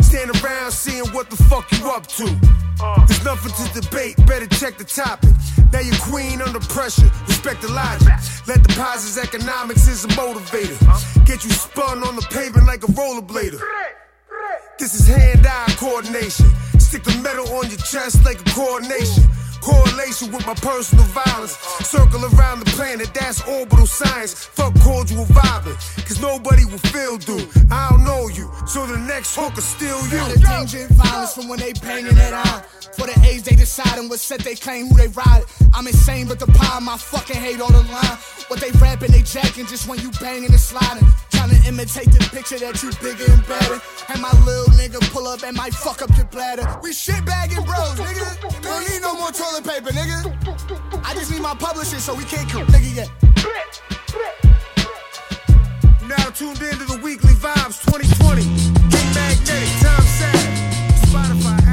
Stand 0.03 0.31
around 0.43 0.73
seeing 0.73 1.07
what 1.13 1.31
the 1.31 1.37
fuck 1.37 1.71
you 1.73 1.91
up 1.91 2.07
to. 2.19 2.27
There's 3.07 3.25
nothing 3.25 3.53
to 3.53 3.81
debate, 3.81 4.17
better 4.27 4.47
check 4.47 4.77
the 4.79 4.85
topic. 4.85 5.31
Now 5.73 5.81
you're 5.81 5.97
queen 6.03 6.43
under 6.43 6.61
pressure, 6.61 7.11
respect 7.27 7.63
the 7.63 7.73
logic. 7.73 8.09
Let 8.47 8.63
the 8.63 8.73
positives 8.77 9.19
economics 9.19 9.89
is 9.89 10.05
a 10.05 10.09
motivator. 10.09 10.79
Get 11.27 11.45
you 11.45 11.51
spun 11.51 12.05
on 12.05 12.17
the 12.17 12.27
pavement 12.31 12.67
like 12.67 12.83
a 12.85 12.89
rollerblader. 12.89 13.61
This 14.79 14.95
is 14.95 15.07
hand-eye 15.07 15.75
coordination. 15.79 16.47
Stick 16.79 17.05
the 17.05 17.17
metal 17.23 17.49
on 17.55 17.69
your 17.69 17.79
chest 17.79 18.25
like 18.25 18.41
a 18.41 18.51
coordination. 18.51 19.25
Correlation 19.65 20.31
with 20.31 20.47
my 20.47 20.55
personal 20.55 21.05
violence. 21.07 21.57
Circle 21.89 22.25
around 22.37 22.61
the 22.61 22.71
planet, 22.77 23.09
that's 23.15 23.41
orbital 23.49 23.87
science. 23.87 24.35
Fuck 24.35 24.75
cordial 24.81 25.25
vibing, 25.25 25.77
cause 26.07 26.21
nobody 26.21 26.67
will 26.67 26.85
feel 26.93 27.17
due. 27.17 27.49
I 27.71 27.89
don't 27.89 28.05
know 28.05 28.29
you, 28.29 28.51
so 28.67 28.85
the 28.87 28.99
next 28.99 29.35
hook 29.35 29.57
is 29.57 29.65
still 29.65 30.01
you. 30.13 30.21
The 30.35 30.41
danger 30.41 30.85
and 30.85 30.95
violence 30.97 31.33
from 31.35 31.49
when 31.49 31.61
they 31.61 31.73
banging 31.73 32.19
it 32.19 32.35
on. 32.35 32.63
For 32.93 33.07
the 33.07 33.19
age 33.25 33.45
they 33.45 33.57
deciding 33.57 34.11
what 34.11 34.21
set 34.21 34.41
they 34.41 34.55
claim 34.55 34.89
who 34.89 34.97
they 34.97 35.09
ride. 35.09 35.45
I'm 35.73 35.87
insane, 35.87 36.29
but 36.29 36.39
the 36.39 36.47
power 36.47 36.83
my 36.83 36.99
fucking 36.99 37.37
hate 37.37 37.61
on 37.63 37.73
the 37.73 37.83
line. 37.91 38.19
What 38.49 38.61
they 38.61 38.71
rapping, 38.73 39.13
they 39.13 39.23
jacking 39.23 39.65
just 39.67 39.89
when 39.89 39.99
you 40.01 40.11
banging 40.21 40.51
and 40.51 40.61
sliding. 40.61 41.09
Trying 41.35 41.51
to 41.51 41.69
imitate 41.69 42.11
the 42.13 42.29
picture 42.33 42.59
that 42.59 42.83
you 42.83 42.91
bigger 43.03 43.31
and 43.31 43.47
better. 43.47 43.81
And 44.09 44.21
my 44.23 44.33
little 44.45 44.73
nigga 44.79 45.01
pull 45.13 45.27
up 45.27 45.43
and 45.43 45.57
might 45.57 45.75
fuck 45.75 46.03
up 46.03 46.11
your 46.17 46.27
bladder. 46.27 46.65
We 46.83 46.93
shit 46.93 47.25
bagging 47.25 47.65
bros, 47.65 47.99
nigga. 47.99 48.29
We 48.45 48.63
don't 48.63 48.89
need 48.89 49.03
no 49.03 49.15
more 49.15 49.33
toilet 49.33 49.65
paper, 49.65 49.91
nigga. 49.91 50.31
I 51.05 51.15
just 51.15 51.31
need 51.31 51.43
my 51.43 51.55
publishing 51.55 51.99
so 51.99 52.15
we 52.15 52.25
can't 52.25 52.49
kill 52.49 52.65
nigga 52.67 52.95
yet. 52.95 53.11
Now 56.07 56.31
tuned 56.31 56.61
in 56.61 56.79
to 56.79 56.85
the 56.85 57.01
weekly 57.03 57.33
vibes 57.35 57.83
2020. 57.91 58.43
King 58.45 59.11
Magnetic, 59.17 59.69
Tom 59.81 60.05
Sad, 60.05 60.37
Spotify, 61.09 61.64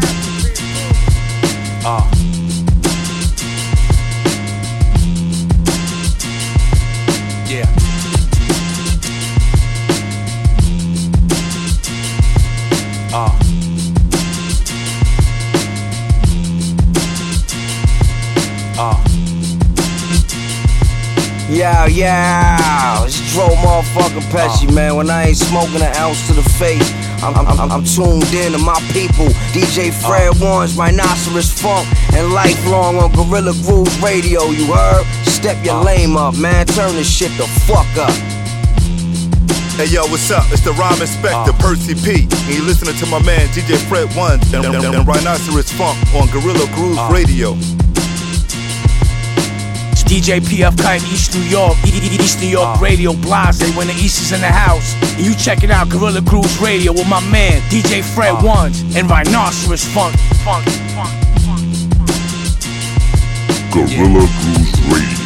Yo, 22.02 23.06
it's 23.06 23.22
Dro 23.32 23.46
motherfucking 23.62 24.26
Pesci, 24.34 24.68
uh. 24.68 24.74
man. 24.74 24.96
When 24.96 25.12
I 25.12 25.28
ain't 25.28 25.38
smoking 25.38 25.86
an 25.86 25.94
ounce 25.98 26.26
to 26.26 26.34
the 26.34 26.42
face, 26.42 26.82
I'm, 27.22 27.38
I'm, 27.38 27.72
I'm, 27.72 27.84
tuned 27.86 28.26
in 28.34 28.54
to 28.54 28.58
my 28.58 28.82
people. 28.90 29.30
DJ 29.54 29.94
uh. 29.94 30.08
Fred 30.10 30.34
Ones 30.42 30.76
Rhinoceros 30.76 31.54
Funk 31.62 31.86
and 32.18 32.34
lifelong 32.34 32.98
on 32.98 33.12
Guerrilla 33.12 33.54
Grooves 33.62 33.94
Radio, 34.02 34.50
you 34.50 34.66
heard? 34.74 35.06
Step 35.30 35.64
your 35.64 35.76
uh. 35.76 35.84
lame 35.84 36.18
up, 36.18 36.36
man. 36.36 36.66
Turn 36.66 36.96
this 36.96 37.06
shit 37.06 37.30
the 37.38 37.46
fuck 37.70 37.86
up. 38.02 38.10
Hey 39.78 39.86
yo, 39.86 40.02
what's 40.10 40.32
up? 40.32 40.46
It's 40.52 40.66
the 40.66 40.74
Rhyme 40.74 41.02
Inspector, 41.02 41.54
Percy 41.62 41.94
P. 41.94 42.26
And 42.26 42.50
you 42.50 42.64
listening 42.64 42.96
to 42.98 43.06
my 43.06 43.22
man 43.22 43.46
DJ 43.50 43.78
Fred 43.78 44.10
One 44.18 44.42
and, 44.58 44.66
and, 44.66 44.96
and 44.96 45.08
Rhinoceros 45.08 45.72
Funk 45.72 46.02
on 46.16 46.26
Guerrilla 46.34 46.66
Grooves 46.74 47.00
Radio. 47.14 47.54
DJ 50.12 50.42
PF 50.42 50.78
Kite, 50.78 51.02
East 51.04 51.34
New 51.34 51.44
York, 51.44 51.78
East 51.86 52.42
New 52.42 52.50
York 52.50 52.82
Radio 52.82 53.14
Blase 53.14 53.74
when 53.78 53.88
the 53.88 53.94
East 53.94 54.22
is 54.22 54.34
in 54.34 54.42
the 54.42 54.48
house. 54.48 54.94
And 55.16 55.26
you 55.26 55.34
checking 55.34 55.72
out 55.72 55.88
Guerrilla 55.88 56.20
Grooves 56.20 56.60
Radio 56.60 56.92
with 56.92 57.08
my 57.08 57.22
man 57.32 57.62
DJ 57.70 58.04
Fred 58.04 58.34
uh. 58.34 58.42
Ones 58.44 58.82
and 58.94 59.10
Rhinoceros 59.10 59.86
Funk. 59.86 60.14
Funk, 60.44 60.68
funk. 60.92 61.16
Guerrilla 63.72 64.28
Grooves 64.28 64.82
Radio. 64.92 65.21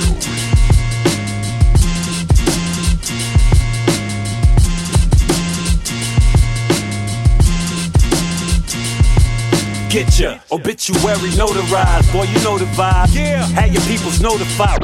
Get 9.95 10.19
ya 10.19 10.39
obituary 10.51 11.31
notarized, 11.39 12.11
boy, 12.11 12.23
you 12.23 12.43
know 12.43 12.57
the 12.57 12.65
vibe. 12.75 13.15
Yeah. 13.15 13.47
Have 13.55 13.71
your 13.71 13.81
peoples 13.83 14.19
notified. 14.19 14.81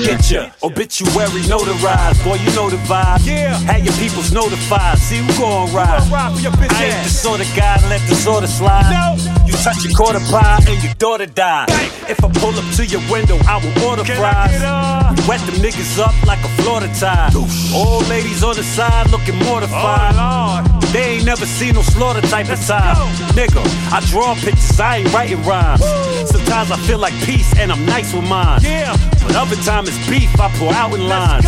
Get 0.00 0.30
ya 0.30 0.48
obituary 0.62 1.44
notarized, 1.44 2.24
boy, 2.24 2.36
you 2.40 2.50
know 2.56 2.70
the 2.70 2.80
vibe. 2.88 3.20
Yeah. 3.26 3.52
Have 3.68 3.84
your 3.84 3.92
peoples 4.00 4.32
notified. 4.32 4.96
See 4.96 5.18
who 5.18 5.28
gon' 5.36 5.68
ride. 5.74 6.08
ride 6.08 6.32
for 6.32 6.40
your 6.40 6.52
bitch 6.52 6.72
I 6.72 6.84
ain't 6.84 7.04
the 7.04 7.10
sort 7.10 7.42
of 7.42 7.48
guy 7.54 7.76
let 7.90 8.00
the 8.08 8.14
sort 8.14 8.42
of 8.42 8.48
slide. 8.48 8.88
No. 8.88 9.44
You 9.44 9.52
touch 9.60 9.84
your 9.84 9.92
quarter 9.92 10.24
pie 10.32 10.64
and 10.66 10.82
your 10.82 10.94
daughter 10.94 11.26
die. 11.26 11.66
If 12.08 12.24
I 12.24 12.32
pull 12.40 12.56
up 12.56 12.64
to 12.76 12.86
your 12.86 13.02
window, 13.12 13.36
I 13.44 13.60
will 13.60 13.90
order 13.92 14.04
Can 14.04 14.16
fries. 14.16 14.48
I 14.48 14.52
get 14.56 14.64
up? 14.64 15.20
We 15.20 15.28
wet 15.28 15.40
them 15.44 15.60
niggas 15.60 16.00
up 16.00 16.16
like 16.24 16.40
a 16.40 16.48
Florida 16.62 16.88
tide. 16.98 17.36
Old 17.76 18.08
ladies 18.08 18.42
on 18.42 18.56
the 18.56 18.64
side 18.64 19.10
looking 19.10 19.36
mortified. 19.44 20.14
Oh, 20.16 20.69
They 20.92 21.16
ain't 21.16 21.24
never 21.24 21.46
seen 21.46 21.74
no 21.74 21.82
slaughter 21.82 22.20
type 22.20 22.48
of 22.50 22.58
time. 22.66 22.96
Nigga, 23.38 23.62
I 23.92 24.00
draw 24.10 24.34
pictures, 24.34 24.80
I 24.80 24.98
ain't 24.98 25.12
writing 25.12 25.42
rhymes. 25.44 25.84
Sometimes 26.28 26.72
I 26.72 26.76
feel 26.78 26.98
like 26.98 27.14
peace 27.24 27.56
and 27.58 27.70
I'm 27.70 27.86
nice 27.86 28.12
with 28.12 28.28
mine. 28.28 28.60
Yeah. 28.62 28.96
But 29.22 29.36
other 29.36 29.56
time 29.56 29.84
it's 29.86 29.98
beef, 30.08 30.28
I 30.40 30.50
pour 30.58 30.72
out 30.72 30.92
in 30.92 31.06
lines. 31.06 31.46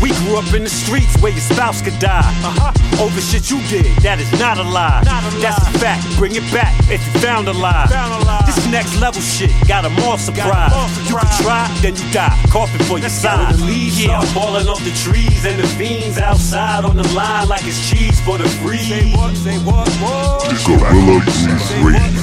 We 0.00 0.10
grew 0.24 0.38
up 0.38 0.54
in 0.54 0.64
the 0.64 0.70
streets 0.70 1.20
where 1.20 1.32
your 1.32 1.42
spouse 1.42 1.82
could 1.82 1.98
die. 1.98 2.20
Uh-huh. 2.24 3.04
Over 3.04 3.20
shit 3.20 3.50
you 3.50 3.60
did, 3.68 3.86
that 4.02 4.20
is 4.20 4.30
not 4.40 4.56
a 4.56 4.62
lie. 4.62 5.02
That's 5.42 5.58
a 5.68 5.78
fact, 5.78 6.06
bring 6.16 6.34
it 6.34 6.46
back 6.52 6.72
if 6.88 7.04
you 7.04 7.20
found 7.20 7.48
a 7.48 7.52
lie. 7.52 7.86
This 8.46 8.66
next 8.70 8.98
level 9.00 9.20
shit 9.20 9.50
got 9.68 9.84
'em 9.84 9.98
all 10.04 10.16
surprised. 10.16 10.74
You 11.08 11.16
can 11.16 11.42
try, 11.42 11.68
then 11.82 11.94
you 11.96 12.06
die, 12.12 12.32
coughing 12.48 12.84
for 12.86 12.98
your 12.98 13.10
side. 13.10 13.54
The 13.54 13.64
leaves 13.64 14.00
yeah. 14.00 14.20
falling 14.32 14.68
off 14.68 14.82
the 14.82 14.94
trees 15.04 15.44
and 15.44 15.58
the 15.58 15.66
fiends 15.76 16.18
outside 16.18 16.84
on 16.84 16.96
the 16.96 17.06
line 17.12 17.48
like 17.48 17.64
it's 17.66 17.90
cheese 17.90 18.20
for 18.20 18.38
the 18.38 18.48
free. 18.48 18.77
Say 18.78 19.12
what, 19.12 19.34
say 19.36 19.58
what, 19.66 19.88
what? 20.00 20.38
Guerrilla 20.64 21.20
Grooves 21.24 21.72
Radio. 21.82 22.18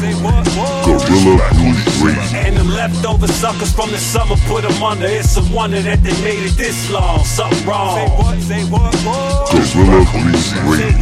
Guerrilla 0.85 1.49
Grooves 1.53 2.01
Radio. 2.01 2.39
And 2.39 2.57
them 2.57 2.69
leftover 2.69 3.27
suckers 3.27 3.73
from 3.73 3.91
the 3.91 3.97
summer 3.97 4.35
put 4.47 4.63
them 4.63 4.81
under. 4.81 5.05
It's 5.05 5.35
a 5.37 5.43
wonder 5.53 5.81
that 5.81 6.01
they 6.03 6.13
made 6.23 6.43
it 6.43 6.55
this 6.57 6.89
long. 6.89 7.23
Something 7.25 7.67
wrong. 7.67 7.97
Say 7.97 8.15
what, 8.15 8.39
say 8.41 8.63
what, 8.71 8.95
what? 9.05 9.51
Guerrilla 9.51 10.05
Grooves 10.11 10.53
Radio. 10.65 10.95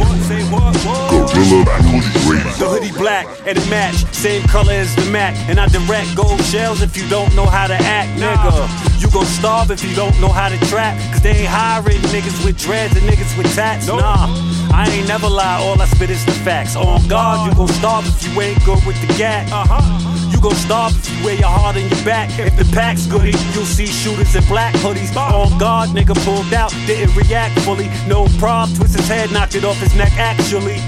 Guerrilla 1.10 1.78
Grooves 1.82 2.26
Radio. 2.26 2.52
The 2.58 2.68
hoodie 2.68 2.98
black 2.98 3.26
and 3.46 3.58
it 3.58 3.70
match, 3.70 4.04
same 4.14 4.42
color 4.48 4.72
as 4.72 4.94
the 4.96 5.04
Mac. 5.10 5.36
And 5.48 5.60
I 5.60 5.68
direct 5.68 6.16
gold 6.16 6.42
shells 6.44 6.82
if 6.82 6.96
you 6.96 7.08
don't 7.08 7.34
know 7.36 7.46
how 7.46 7.66
to 7.66 7.74
act, 7.74 8.10
nigga. 8.18 8.93
You 9.14 9.20
gon' 9.20 9.30
starve 9.30 9.70
if 9.70 9.84
you 9.84 9.94
don't 9.94 10.20
know 10.20 10.26
how 10.26 10.48
to 10.48 10.58
trap. 10.66 10.98
Cause 11.12 11.22
they 11.22 11.46
ain't 11.46 11.48
hiring 11.48 12.02
niggas 12.10 12.44
with 12.44 12.58
dreads 12.58 12.96
and 12.96 13.06
niggas 13.06 13.38
with 13.38 13.46
tats. 13.54 13.86
Nah, 13.86 14.26
I 14.74 14.90
ain't 14.90 15.06
never 15.06 15.28
lie, 15.28 15.62
all 15.62 15.80
I 15.80 15.86
spit 15.86 16.10
is 16.10 16.26
the 16.26 16.32
facts. 16.32 16.74
On 16.74 16.98
guard, 17.06 17.48
you 17.48 17.56
gon' 17.56 17.68
starve 17.68 18.04
if 18.08 18.26
you 18.26 18.40
ain't 18.40 18.58
good 18.64 18.84
with 18.84 19.00
the 19.06 19.14
gat. 19.14 19.46
Uh-huh. 19.52 20.32
You 20.32 20.40
gon' 20.40 20.56
starve 20.56 20.98
if 20.98 21.06
you 21.16 21.24
wear 21.24 21.36
your 21.36 21.46
heart 21.46 21.76
in 21.76 21.88
your 21.88 22.04
back. 22.04 22.36
If 22.40 22.56
the 22.56 22.64
pack's 22.74 23.06
goody, 23.06 23.38
you'll 23.54 23.70
see 23.70 23.86
shooters 23.86 24.34
in 24.34 24.42
black 24.46 24.74
hoodies. 24.82 25.14
On 25.14 25.56
guard, 25.60 25.90
nigga 25.90 26.16
pulled 26.24 26.52
out, 26.52 26.74
didn't 26.84 27.14
react 27.14 27.56
fully. 27.60 27.88
No 28.08 28.26
prob, 28.40 28.68
twist 28.74 28.96
his 28.96 29.06
head, 29.06 29.30
knocked 29.30 29.54
it 29.54 29.64
off 29.64 29.78
his 29.78 29.94
neck 29.94 30.10
actually. 30.18 30.82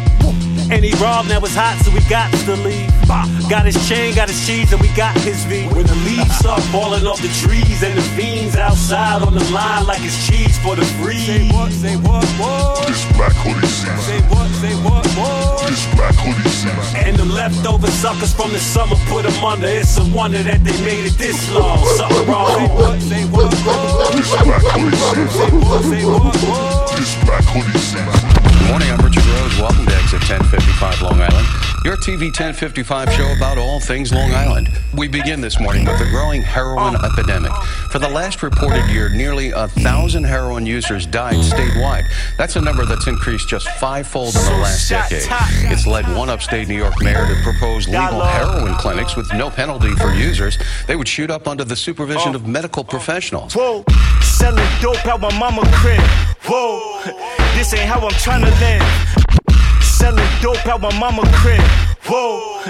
And 0.68 0.84
he 0.84 0.92
robbed, 0.98 1.28
now 1.28 1.38
it's 1.38 1.54
hot, 1.54 1.78
so 1.84 1.94
we 1.94 2.00
got 2.10 2.32
to 2.44 2.56
leave. 2.66 2.90
Got 3.48 3.66
his 3.66 3.78
chain, 3.88 4.14
got 4.14 4.28
his 4.28 4.44
cheese, 4.46 4.72
and 4.72 4.82
we 4.82 4.88
got 4.98 5.14
his 5.22 5.44
V. 5.46 5.68
When 5.70 5.86
the 5.86 5.94
leaves 6.02 6.34
start 6.36 6.60
falling 6.74 7.06
off 7.06 7.22
the 7.22 7.30
trees, 7.38 7.82
and 7.86 7.96
the 7.96 8.02
fiends 8.18 8.56
outside 8.56 9.22
on 9.22 9.34
the 9.34 9.44
line 9.54 9.86
like 9.86 10.02
it's 10.02 10.26
cheese 10.26 10.58
for 10.58 10.74
the 10.74 10.84
free. 10.98 11.22
Say 11.22 11.48
what, 11.54 11.70
say 11.70 11.94
what, 12.02 12.26
what? 12.34 12.86
This 12.86 13.06
black 13.14 13.32
hoodie 13.46 13.66
season. 13.66 13.98
Say 14.02 14.20
what, 14.26 14.50
say 14.58 14.74
what, 14.82 15.06
what? 15.14 15.70
This 15.70 15.86
black 15.94 16.14
hoodie 16.18 16.50
season. 16.50 16.98
And 16.98 17.16
them 17.16 17.30
leftover 17.30 17.86
suckers 17.86 18.34
from 18.34 18.50
the 18.50 18.58
summer 18.58 18.96
put 19.06 19.22
them 19.22 19.44
under. 19.44 19.68
It's 19.68 19.96
a 19.98 20.04
wonder 20.10 20.42
that 20.42 20.64
they 20.64 20.74
made 20.82 21.06
it 21.06 21.14
this 21.14 21.38
long. 21.54 21.86
Something 21.94 22.26
wrong. 22.26 22.50
Say 22.50 22.66
what, 22.74 23.00
say 23.02 23.24
what, 23.30 23.54
what? 23.62 24.12
This 24.18 24.34
black 24.42 24.66
hoodie 24.74 24.96
season. 24.98 25.28
Say 25.30 25.50
what, 25.62 25.82
say 25.86 26.04
what, 26.04 26.34
what? 26.42 26.90
This 26.98 27.14
black 27.22 27.44
hoodie 27.54 27.78
season. 27.78 28.66
Morning, 28.66 28.90
I'm 28.90 28.98
Richard 28.98 29.05
Rose. 29.36 29.58
Welcome 29.58 29.86
to 29.86 29.94
Exit 29.94 30.20
1055 30.28 31.02
Long 31.02 31.20
Island, 31.20 31.46
your 31.84 31.96
TV 31.96 32.26
1055 32.26 33.12
show 33.12 33.32
about 33.32 33.58
all 33.58 33.80
things 33.80 34.12
Long 34.12 34.32
Island. 34.32 34.68
We 34.96 35.08
begin 35.08 35.40
this 35.40 35.60
morning 35.60 35.84
with 35.84 35.98
the 35.98 36.06
growing 36.06 36.42
heroin 36.42 36.94
epidemic. 37.04 37.52
For 37.90 37.98
the 37.98 38.08
last 38.08 38.42
reported 38.42 38.88
year, 38.88 39.08
nearly 39.08 39.50
a 39.50 39.68
thousand 39.68 40.24
heroin 40.24 40.64
users 40.64 41.06
died 41.06 41.36
statewide. 41.36 42.04
That's 42.38 42.56
a 42.56 42.60
number 42.60 42.84
that's 42.84 43.06
increased 43.06 43.48
just 43.48 43.68
fivefold 43.68 44.34
in 44.36 44.44
the 44.44 44.58
last 44.62 44.88
decade. 44.88 45.26
It's 45.70 45.86
led 45.86 46.06
one 46.16 46.30
upstate 46.30 46.68
New 46.68 46.76
York 46.76 46.94
mayor 47.02 47.26
to 47.26 47.42
propose 47.42 47.88
legal 47.88 48.20
heroin 48.20 48.74
clinics 48.74 49.16
with 49.16 49.32
no 49.34 49.50
penalty 49.50 49.90
for 49.96 50.12
users. 50.12 50.58
They 50.86 50.96
would 50.96 51.08
shoot 51.08 51.30
up 51.30 51.46
under 51.46 51.64
the 51.64 51.76
supervision 51.76 52.32
oh. 52.32 52.36
of 52.36 52.46
medical 52.46 52.84
professionals. 52.84 53.54
Whoa, 53.54 53.84
selling 54.22 54.66
dope 54.80 55.04
out 55.06 55.20
my 55.20 55.36
mama 55.38 55.62
crib. 55.72 56.00
Whoa, 56.44 57.00
this 57.54 57.74
ain't 57.74 57.88
how 57.88 58.00
I'm 58.00 58.10
trying 58.12 58.44
to 58.44 58.50
live. 58.60 59.25
Selling 59.96 60.28
dope 60.42 60.66
out 60.66 60.82
my 60.82 60.92
mama 60.98 61.22
crib. 61.32 61.58
Whoa, 62.04 62.60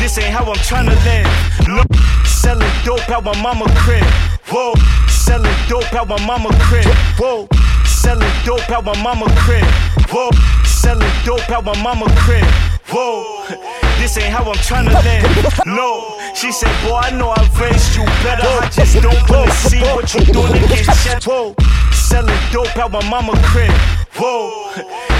this 0.00 0.16
ain't 0.16 0.32
how 0.32 0.50
I'm 0.50 0.56
trying 0.64 0.86
to 0.86 0.96
live. 1.04 1.28
No, 1.68 1.84
selling 2.24 2.72
dope 2.86 3.06
out 3.10 3.22
my 3.22 3.36
mama 3.42 3.66
crib. 3.76 4.02
Whoa, 4.48 4.72
selling 5.06 5.54
dope 5.68 5.92
out 5.92 6.08
my 6.08 6.18
mama 6.26 6.48
crib. 6.58 6.86
Whoa, 7.20 7.46
selling 7.84 8.32
dope 8.46 8.70
out 8.70 8.86
my 8.86 8.96
mama 9.02 9.26
crib. 9.36 9.62
Whoa, 10.08 10.30
selling 10.64 11.12
dope 11.26 11.50
out 11.50 11.66
my 11.66 11.76
mama 11.82 12.06
crib. 12.16 12.48
Whoa, 12.88 13.44
this 14.00 14.16
ain't 14.16 14.32
how 14.32 14.50
I'm 14.50 14.56
trying 14.64 14.88
to 14.88 14.94
live. 15.04 15.60
No, 15.66 16.18
she 16.34 16.50
said, 16.50 16.72
boy, 16.88 16.96
I 16.96 17.10
know 17.10 17.34
I've 17.36 17.60
raised 17.60 17.94
you 17.94 18.04
better. 18.24 18.48
I 18.48 18.70
just 18.72 18.94
don't 19.02 19.28
wanna 19.28 19.52
see 19.52 19.80
what 19.92 20.12
you 20.14 20.24
doing 20.32 20.62
get 20.66 20.96
shit. 20.96 21.24
Whoa, 21.24 21.54
selling 22.10 22.42
dope 22.50 22.76
out 22.76 22.90
my 22.90 23.02
mama 23.08 23.38
crib. 23.46 23.70
Whoa, 24.18 24.74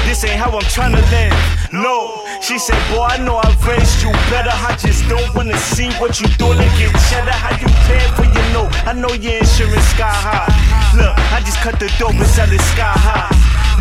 this 0.06 0.24
ain't 0.24 0.40
how 0.42 0.50
I'm 0.50 0.66
trying 0.74 0.92
to 0.92 1.04
live. 1.14 1.38
No, 1.72 2.26
she 2.42 2.58
said, 2.58 2.80
boy, 2.90 3.06
I 3.14 3.16
know 3.22 3.36
I've 3.38 3.62
raised 3.64 4.02
you 4.02 4.10
better. 4.26 4.50
I 4.50 4.74
just 4.74 5.06
don't 5.08 5.30
wanna 5.36 5.56
see 5.56 5.88
what 6.02 6.20
you 6.20 6.26
doing 6.34 6.58
to 6.58 6.68
get 6.78 6.90
cheddar. 7.08 7.30
How 7.30 7.54
you 7.62 7.70
paying 7.86 8.12
for 8.18 8.26
your 8.26 8.46
note? 8.50 8.70
I 8.90 8.92
know 8.92 9.14
your 9.14 9.38
insurance 9.38 9.86
sky 9.94 10.10
high. 10.10 10.50
Look, 10.98 11.14
I 11.30 11.38
just 11.46 11.58
cut 11.62 11.78
the 11.78 11.86
dope 11.98 12.18
and 12.18 12.26
sell 12.26 12.50
it 12.50 12.60
sky 12.74 12.90
high. 13.08 13.30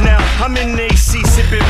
Now 0.05 0.21
I'm 0.45 0.55
in 0.55 0.79
AC 0.79 1.23
sipping. 1.25 1.68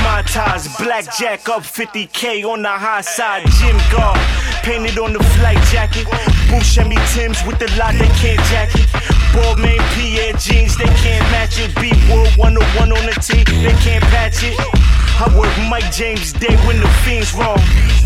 Blackjack 0.99 1.47
up 1.47 1.63
50k 1.63 2.43
on 2.43 2.61
the 2.61 2.67
high 2.67 2.99
side. 2.99 3.47
Jim 3.55 3.77
guard 3.89 4.19
painted 4.63 4.99
on 4.99 5.13
the 5.13 5.23
flight 5.39 5.55
jacket. 5.71 6.05
Chevy 6.61 6.97
Tims 7.15 7.39
with 7.47 7.57
the 7.57 7.71
lot 7.79 7.93
they 7.93 8.11
can't 8.19 8.43
jack 8.51 8.75
it. 8.75 8.83
Balmain 9.31 9.79
Pierre 9.95 10.33
jeans 10.33 10.75
they 10.75 10.91
can't 10.99 11.23
match 11.31 11.57
it. 11.57 11.73
Beat 11.79 11.95
Wood 12.11 12.35
101 12.35 12.91
on 12.91 13.05
the 13.05 13.15
T 13.15 13.45
they 13.63 13.71
can't 13.79 14.03
patch 14.11 14.43
it. 14.43 14.59
I 15.21 15.27
work 15.37 15.53
Mike 15.69 15.91
James 15.91 16.31
Day 16.31 16.55
when 16.65 16.79
the 16.79 16.87
fiends 17.03 17.33
wrong. 17.33 17.59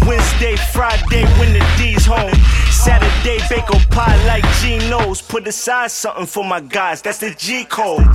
Wednesday, 0.07 0.55
Friday 0.73 1.23
when 1.37 1.53
the 1.53 1.63
D's 1.77 2.05
home. 2.07 2.33
Saturday, 2.71 3.37
bake 3.49 3.69
a 3.69 3.79
pie 3.93 4.25
like 4.25 4.43
Geno's. 4.61 5.21
Put 5.21 5.47
aside 5.47 5.91
something 5.91 6.25
for 6.25 6.43
my 6.43 6.59
guys, 6.59 7.03
that's 7.03 7.19
the 7.19 7.29
G 7.29 7.65
code. 7.65 8.05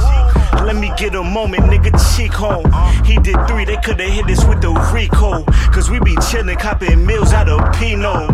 Let 0.64 0.76
me 0.76 0.92
get 0.96 1.14
a 1.14 1.22
moment, 1.22 1.62
nigga, 1.64 1.94
cheek 2.16 2.32
home. 2.32 2.66
He 3.04 3.18
did 3.18 3.36
three, 3.46 3.64
they 3.64 3.76
could've 3.76 4.10
hit 4.10 4.26
us 4.26 4.44
with 4.44 4.60
the 4.60 4.72
Rico. 4.92 5.44
Cause 5.72 5.88
we 5.88 6.00
be 6.00 6.16
chillin', 6.16 6.58
copping 6.58 7.06
meals 7.06 7.32
out 7.32 7.48
of 7.48 7.60
Pinot. 7.74 8.28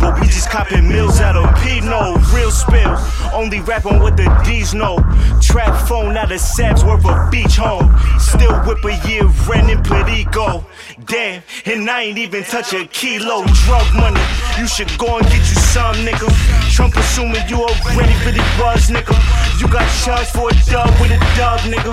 But 0.00 0.20
we 0.20 0.26
just 0.26 0.50
copping 0.50 0.88
meals 0.88 1.20
out 1.20 1.36
of 1.36 1.46
Pinot. 1.62 2.20
Real 2.34 2.50
spill, 2.50 2.98
only 3.32 3.60
rapping 3.60 4.00
what 4.00 4.16
the 4.16 4.26
D's 4.44 4.74
know. 4.74 4.98
Trap 5.40 5.88
phone 5.88 6.16
out 6.16 6.32
of 6.32 6.40
Sabs 6.40 6.84
worth 6.84 7.04
a 7.04 7.30
beach 7.30 7.56
home. 7.56 7.88
Still 8.18 8.52
whip 8.64 8.84
a 8.84 9.08
year 9.08 9.24
rent 9.48 9.70
in 9.92 10.04
Perico. 10.04 10.64
Damn, 11.06 11.42
and 11.66 11.90
I 11.90 12.02
ain't 12.02 12.18
even 12.18 12.44
touch 12.44 12.72
a 12.72 12.86
kilo. 12.86 13.44
Drug 13.64 13.86
money, 13.94 14.20
you 14.58 14.66
should 14.66 14.90
go 14.98 15.18
and 15.18 15.26
get 15.26 15.40
you 15.40 15.58
some, 15.72 15.96
nigga. 16.06 16.28
Trump 16.70 16.96
assuming 16.96 17.42
you 17.48 17.56
already 17.56 18.14
really 18.24 18.44
buzz, 18.58 18.88
nigga. 18.88 19.16
You 19.60 19.68
got 19.68 19.86
charged 20.04 20.30
for 20.30 20.48
a 20.48 20.54
dub 20.70 20.90
with 21.00 21.12
a 21.12 21.18
dub, 21.36 21.60
nigga. 21.68 21.92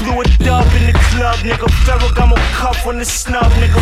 Blew 0.00 0.20
a 0.20 0.24
dub 0.42 0.66
in 0.74 0.92
the 0.92 0.98
club, 1.12 1.36
nigga. 1.46 1.68
Ferragamo 1.84 2.36
cuff 2.52 2.86
on 2.86 2.98
the 2.98 3.04
snub, 3.04 3.50
nigga. 3.62 3.80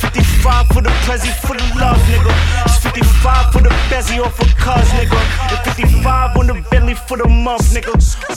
55 0.00 0.66
for 0.68 0.82
the 0.82 0.90
Prezi 1.04 1.32
for 1.46 1.56
the 1.56 1.64
love, 1.80 1.98
nigga. 2.12 2.32
It's 2.66 2.78
55 2.78 3.52
for 3.52 3.62
the 3.62 3.70
Bezzy 3.88 4.20
off 4.22 4.38
of 4.40 4.54
cars, 4.56 4.88
nigga. 4.90 5.18
And 5.50 5.58
55 5.64 6.36
on 6.36 6.46
the 6.46 6.66
Bentley 6.70 6.94
for 6.94 7.16
the 7.16 7.28
month, 7.28 7.72
nigga. 7.72 7.94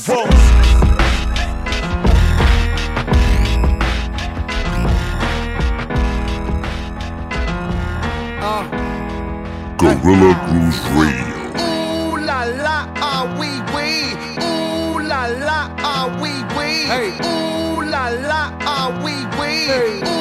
Whoa. 0.07 1.06
Guerrilla 9.77 10.33
Grooves 10.47 10.79
Radio. 10.95 11.35
Ooh 11.59 12.15
la 12.17 12.45
la, 12.45 12.87
ah 12.95 13.25
wee 13.37 13.59
wee. 13.75 14.15
Ooh 14.41 14.99
la 14.99 15.27
la, 15.27 15.69
ah 15.83 16.07
wee 16.21 16.43
wee. 16.55 16.85
Hey. 16.87 17.09
Ooh 17.27 17.81
la 17.81 18.07
la, 18.09 18.41
ah 18.65 18.87
wee 19.03 19.25
wee. 19.37 20.01
Ooh 20.01 20.16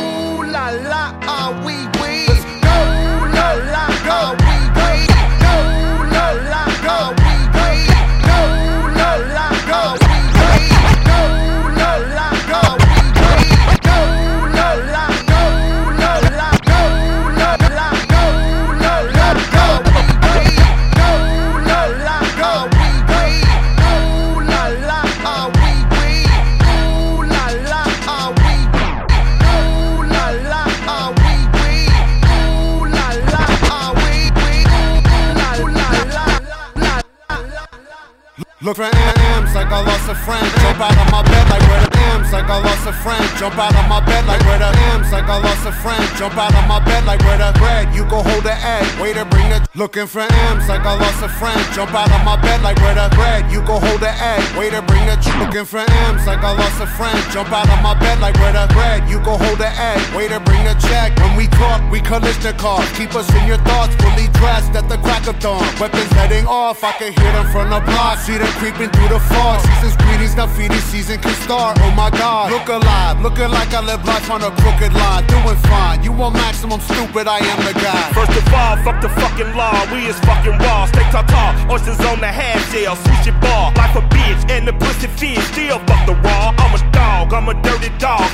Look 38.67 38.79
for 38.79 38.83
M's 38.83 39.55
like 39.55 39.69
I 39.69 39.81
lost 39.81 40.09
a 40.11 40.14
friend. 40.27 40.45
Jump 40.61 40.81
out 40.81 40.91
of 40.91 41.12
my 41.12 41.23
bed 41.23 41.49
like 41.51 41.62
where 41.71 41.86
M's 42.14 42.32
like 42.32 42.48
I 42.48 42.59
lost 42.62 42.86
a 42.86 42.92
friend. 42.92 43.24
Jump 43.38 43.59
out 43.59 43.74
of 43.74 43.86
my 43.88 44.00
bed 44.04 44.26
like 44.26 44.42
where 44.46 44.59
the 44.59 44.70
M's 44.94 45.11
like 45.12 45.28
I 45.28 45.38
lost 45.42 45.66
a 45.66 45.72
friend. 45.72 46.04
Jump 46.16 46.36
out 46.36 46.54
of 46.54 46.64
my 46.68 46.78
bed 46.84 47.04
like 47.04 47.20
where 47.26 47.38
the 47.38 47.50
bread. 47.59 47.94
You 47.94 48.04
go 48.07 48.22
hold 48.22 48.44
the 48.44 48.54
egg. 48.54 48.86
Waiter 49.00 49.24
bring 49.24 49.48
the 49.50 49.61
looking 49.74 50.07
for 50.07 50.26
M's 50.52 50.68
like 50.68 50.84
I 50.84 50.94
lost 50.96 51.22
a 51.22 51.28
friend. 51.28 51.61
Jump 51.74 51.94
out 51.94 52.11
of 52.11 52.22
my 52.24 52.36
bed 52.40 52.62
like 52.62 52.78
where 52.78 52.94
the 52.94 53.09
bread. 53.14 53.50
You 53.50 53.61
go 53.66 53.78
hold 53.78 54.00
the 54.00 54.11
egg. 54.11 54.42
Waiter 54.57 54.82
bring 54.82 55.04
the 55.07 55.16
looking 55.38 55.64
for 55.64 55.84
M's 56.11 56.26
like 56.26 56.42
I 56.42 56.52
lost 56.52 56.80
a 56.80 56.86
friend. 56.86 57.18
Jump 57.32 57.52
out 57.52 57.68
of 57.68 57.80
my 57.82 57.94
bed 57.98 58.20
like 58.20 58.36
where 58.40 58.52
the 58.52 58.66
bread. 58.72 59.09
You 59.09 59.18
go 59.20 59.36
hold 59.36 59.59
the 59.59 59.68
egg. 59.68 60.00
Waiter 60.14 60.40
bring 60.40 60.64
the 60.64 60.74
check. 60.88 61.16
When 61.18 61.36
we 61.36 61.46
talk, 61.59 61.82
we 61.90 62.00
Kalashnikov. 62.00 62.86
Keep 62.96 63.14
us 63.14 63.28
in 63.34 63.46
your 63.46 63.59
thoughts, 63.68 63.94
fully 63.96 64.28
dressed 64.38 64.74
at 64.74 64.88
the 64.88 64.98
crack 64.98 65.26
of 65.26 65.38
dawn. 65.40 65.62
Weapons 65.80 66.11
heading 66.12 66.46
off, 66.46 66.84
I 66.84 66.92
can 66.92 67.12
hear 67.12 67.32
them 67.32 67.46
from 67.50 67.70
the 67.70 67.80
block. 67.80 68.18
See 68.18 68.38
them 68.38 68.50
creeping 68.61 68.90
through 68.90 69.09
the 69.09 69.20
fog. 69.20 69.61
Season's 69.61 69.96
greetings, 69.96 70.36
now 70.36 70.46
feeding 70.46 70.84
season 70.92 71.18
can 71.20 71.34
start. 71.42 71.78
Oh 71.82 71.90
my 71.97 72.11
god, 72.11 72.53
look 72.53 72.68
alive, 72.68 73.20
looking 73.22 73.49
like 73.49 73.72
I 73.72 73.80
live 73.80 74.05
life 74.05 74.30
on 74.30 74.42
a 74.44 74.53
crooked 74.61 74.92
line. 74.92 75.26
Doing 75.26 75.57
fine, 75.72 76.05
you 76.05 76.12
want 76.12 76.34
maximum 76.34 76.78
stupid, 76.80 77.26
I 77.26 77.38
am 77.38 77.59
the 77.64 77.72
guy. 77.72 78.12
First 78.12 78.36
of 78.36 78.44
all, 78.53 78.76
fuck 78.84 79.01
the 79.01 79.09
fucking 79.09 79.57
law. 79.57 79.74
We 79.90 80.07
is 80.07 80.20
fucking 80.20 80.59
raw. 80.61 80.84
Stay 80.86 81.09
tall, 81.11 81.24
tall. 81.24 81.57
Oysters 81.72 81.99
on 82.05 82.20
the 82.20 82.28
half 82.28 82.61
shell. 82.70 82.94
Switch 82.97 83.32
it 83.32 83.40
ball. 83.40 83.72
Life 83.80 83.97
a 83.97 84.03
bitch 84.12 84.51
and 84.51 84.68
the 84.68 84.74
pussy 84.74 85.09
fish. 85.09 85.42
Still 85.53 85.78
fuck 85.88 86.07
the 86.07 86.14
raw. 86.14 86.55
I'm 86.59 86.74
a 86.76 86.86
dog. 86.97 87.32
I'm 87.32 87.49
a 87.49 87.55
dirty 87.62 87.90
dog. 87.99 88.24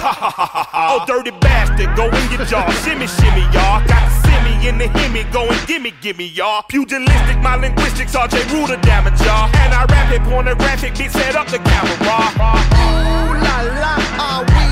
Oh, 0.75 1.05
dirty 1.07 1.31
bastard. 1.31 1.91
Go 1.97 2.07
in 2.07 2.25
your 2.31 2.45
jaw. 2.45 2.69
shimmy, 2.85 3.07
shimmy, 3.07 3.45
y'all. 3.55 3.81
Got 3.87 4.05
simmy 4.25 4.55
in 4.69 4.79
the 4.79 4.87
himmy. 4.99 5.23
Go 5.33 5.49
and 5.49 5.67
gimme, 5.67 5.93
gimme, 6.01 6.27
y'all. 6.27 6.63
Pugilistic, 6.69 7.39
my 7.43 7.57
linguistics. 7.57 8.15
RJ 8.15 8.53
Ruder 8.53 8.81
damage, 8.83 9.21
y'all. 9.21 9.49
And 9.63 9.73
I 9.75 9.85
rap 9.93 10.13
it, 10.13 10.23
pornographic. 10.23 10.95
Bitch, 10.95 11.11
set 11.11 11.37
up 11.37 11.47
the 11.49 11.59
camera. 11.59 11.97
Ooh 12.03 13.33
la 13.47 13.57
la, 13.83 13.95
ah 14.27 14.45
wee 14.53 14.72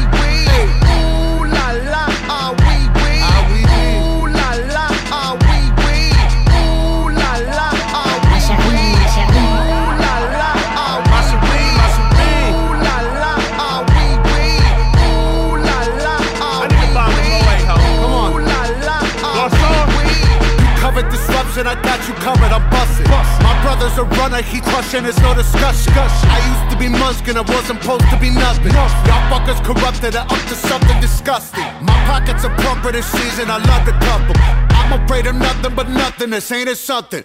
disruption, 21.61 21.67
I 21.67 21.83
got 21.83 22.09
you 22.09 22.15
covered, 22.15 22.53
I'm 22.53 22.69
busting. 22.71 23.09
My 23.43 23.55
brother's 23.63 23.97
a 23.99 24.05
runner, 24.19 24.43
he 24.43 24.61
crushing, 24.61 25.05
it's 25.05 25.19
no 25.21 25.35
discussion. 25.35 25.93
I 25.97 26.41
used 26.49 26.73
to 26.73 26.79
be 26.79 26.87
Muskin, 26.87 27.37
I 27.37 27.43
wasn't 27.43 27.83
supposed 27.83 28.09
to 28.11 28.19
be 28.19 28.31
nothing. 28.31 28.73
Y'all 28.73 29.25
fuckers 29.31 29.63
corrupted 29.65 30.15
and 30.15 30.31
up 30.31 30.43
to 30.49 30.55
something 30.55 31.01
disgusting. 31.01 31.65
My 31.83 31.97
pockets 32.07 32.45
are 32.45 32.55
plumper 32.57 32.93
this 32.93 33.07
season, 33.07 33.51
I 33.51 33.59
love 33.59 33.85
to 33.87 33.93
cup 33.93 34.23
'em. 34.23 34.69
I'm 34.71 35.05
afraid 35.05 35.27
of 35.27 35.35
nothing 35.37 35.75
but 35.75 35.89
nothing, 35.89 36.31
this 36.31 36.51
ain't 36.53 36.69
it 36.69 36.79
something. 36.79 37.25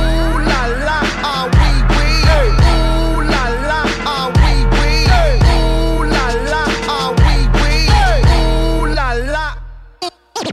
Ooh 0.00 0.38
la 0.50 0.60
la, 0.86 0.98
ah 1.32 1.44
wee 1.56 1.78
wee. 1.94 2.16
Ooh 2.72 3.20
la 3.32 3.42
la, 3.68 3.80
ah 4.14 4.26
wee 4.38 4.62
wee. 4.76 5.02
Ooh 5.54 6.02
la 6.14 6.24
la, 6.52 6.62
ah 6.96 7.08
wee 7.20 7.44
wee. 7.60 7.84
Ooh 8.36 8.84
la 8.98 9.08
la. 9.34 9.44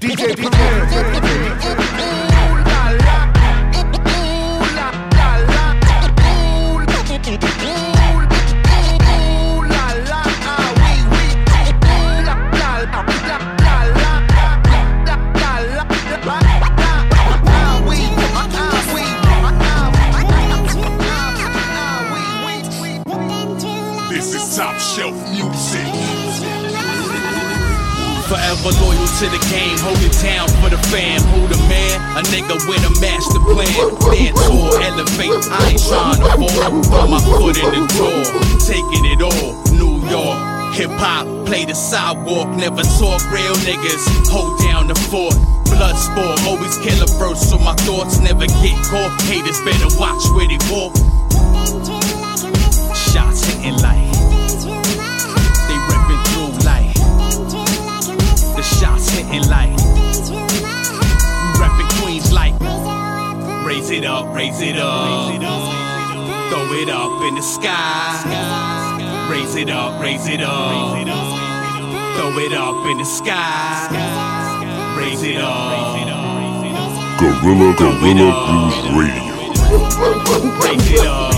DJ 0.02 0.22
DJ. 0.40 1.87
To 29.18 29.26
the 29.34 29.42
game, 29.50 29.74
hold 29.82 29.98
it 30.06 30.14
down 30.22 30.46
for 30.62 30.70
the 30.70 30.78
fam. 30.94 31.18
Who 31.34 31.50
the 31.50 31.58
man? 31.66 31.98
A 32.14 32.22
nigga 32.30 32.54
with 32.70 32.86
a 32.86 32.94
master 33.02 33.42
plan. 33.50 33.66
Stand 33.98 34.38
tall, 34.46 34.70
elevate. 34.78 35.42
I 35.50 35.74
ain't 35.74 35.82
trying 35.82 36.22
to 36.22 36.30
fall. 36.38 36.70
Put 36.86 37.10
my 37.10 37.18
foot 37.26 37.58
in 37.58 37.66
the 37.74 37.84
door, 37.98 38.22
taking 38.62 39.06
it 39.10 39.22
all. 39.26 39.58
New 39.74 40.06
York. 40.06 40.38
Hip 40.78 40.92
hop, 41.02 41.26
play 41.48 41.66
the 41.66 41.74
sidewalk, 41.74 42.50
never 42.62 42.84
talk 43.02 43.18
real 43.34 43.58
niggas. 43.66 44.06
Hold 44.30 44.60
down 44.62 44.86
the 44.86 44.94
fort. 45.10 45.34
Blood 45.66 45.98
sport, 45.98 46.38
always 46.46 46.78
kill 46.78 47.02
a 47.02 47.08
first, 47.18 47.50
so 47.50 47.58
my 47.58 47.74
thoughts 47.90 48.20
never 48.20 48.46
get 48.46 48.78
caught. 48.86 49.20
Haters 49.26 49.58
better 49.66 49.90
watch 49.98 50.22
where 50.38 50.46
they 50.46 50.62
walk. 50.70 50.94
Shots 52.94 53.42
hitting 53.50 53.82
like 53.82 54.07
hitting 59.28 59.50
like 59.50 59.70
repping 61.60 61.90
Queens 62.02 62.32
like 62.32 62.54
raise 63.66 63.90
it 63.92 64.06
up, 64.06 64.34
raise 64.34 64.62
it 64.62 64.78
up, 64.78 65.36
throw 66.50 66.74
it 66.74 66.90
up 66.90 67.22
in 67.28 67.36
the 67.36 67.42
sky, 67.42 69.28
raise 69.30 69.56
it 69.56 69.70
up, 69.70 70.02
raise 70.02 70.28
it 70.28 70.42
up, 70.42 71.06
throw 72.16 72.38
it 72.40 72.54
up 72.54 72.86
in 72.88 72.98
the 72.98 73.06
sky, 73.06 74.96
raise 74.98 75.24
it 75.24 75.38
up. 75.38 75.98
Guerrilla 77.20 77.74
Guerrilla 77.76 78.30
Grooves 78.46 78.98
Radio. 78.98 79.27
Raise 79.68 80.92
it 80.92 81.06
up. 81.06 81.34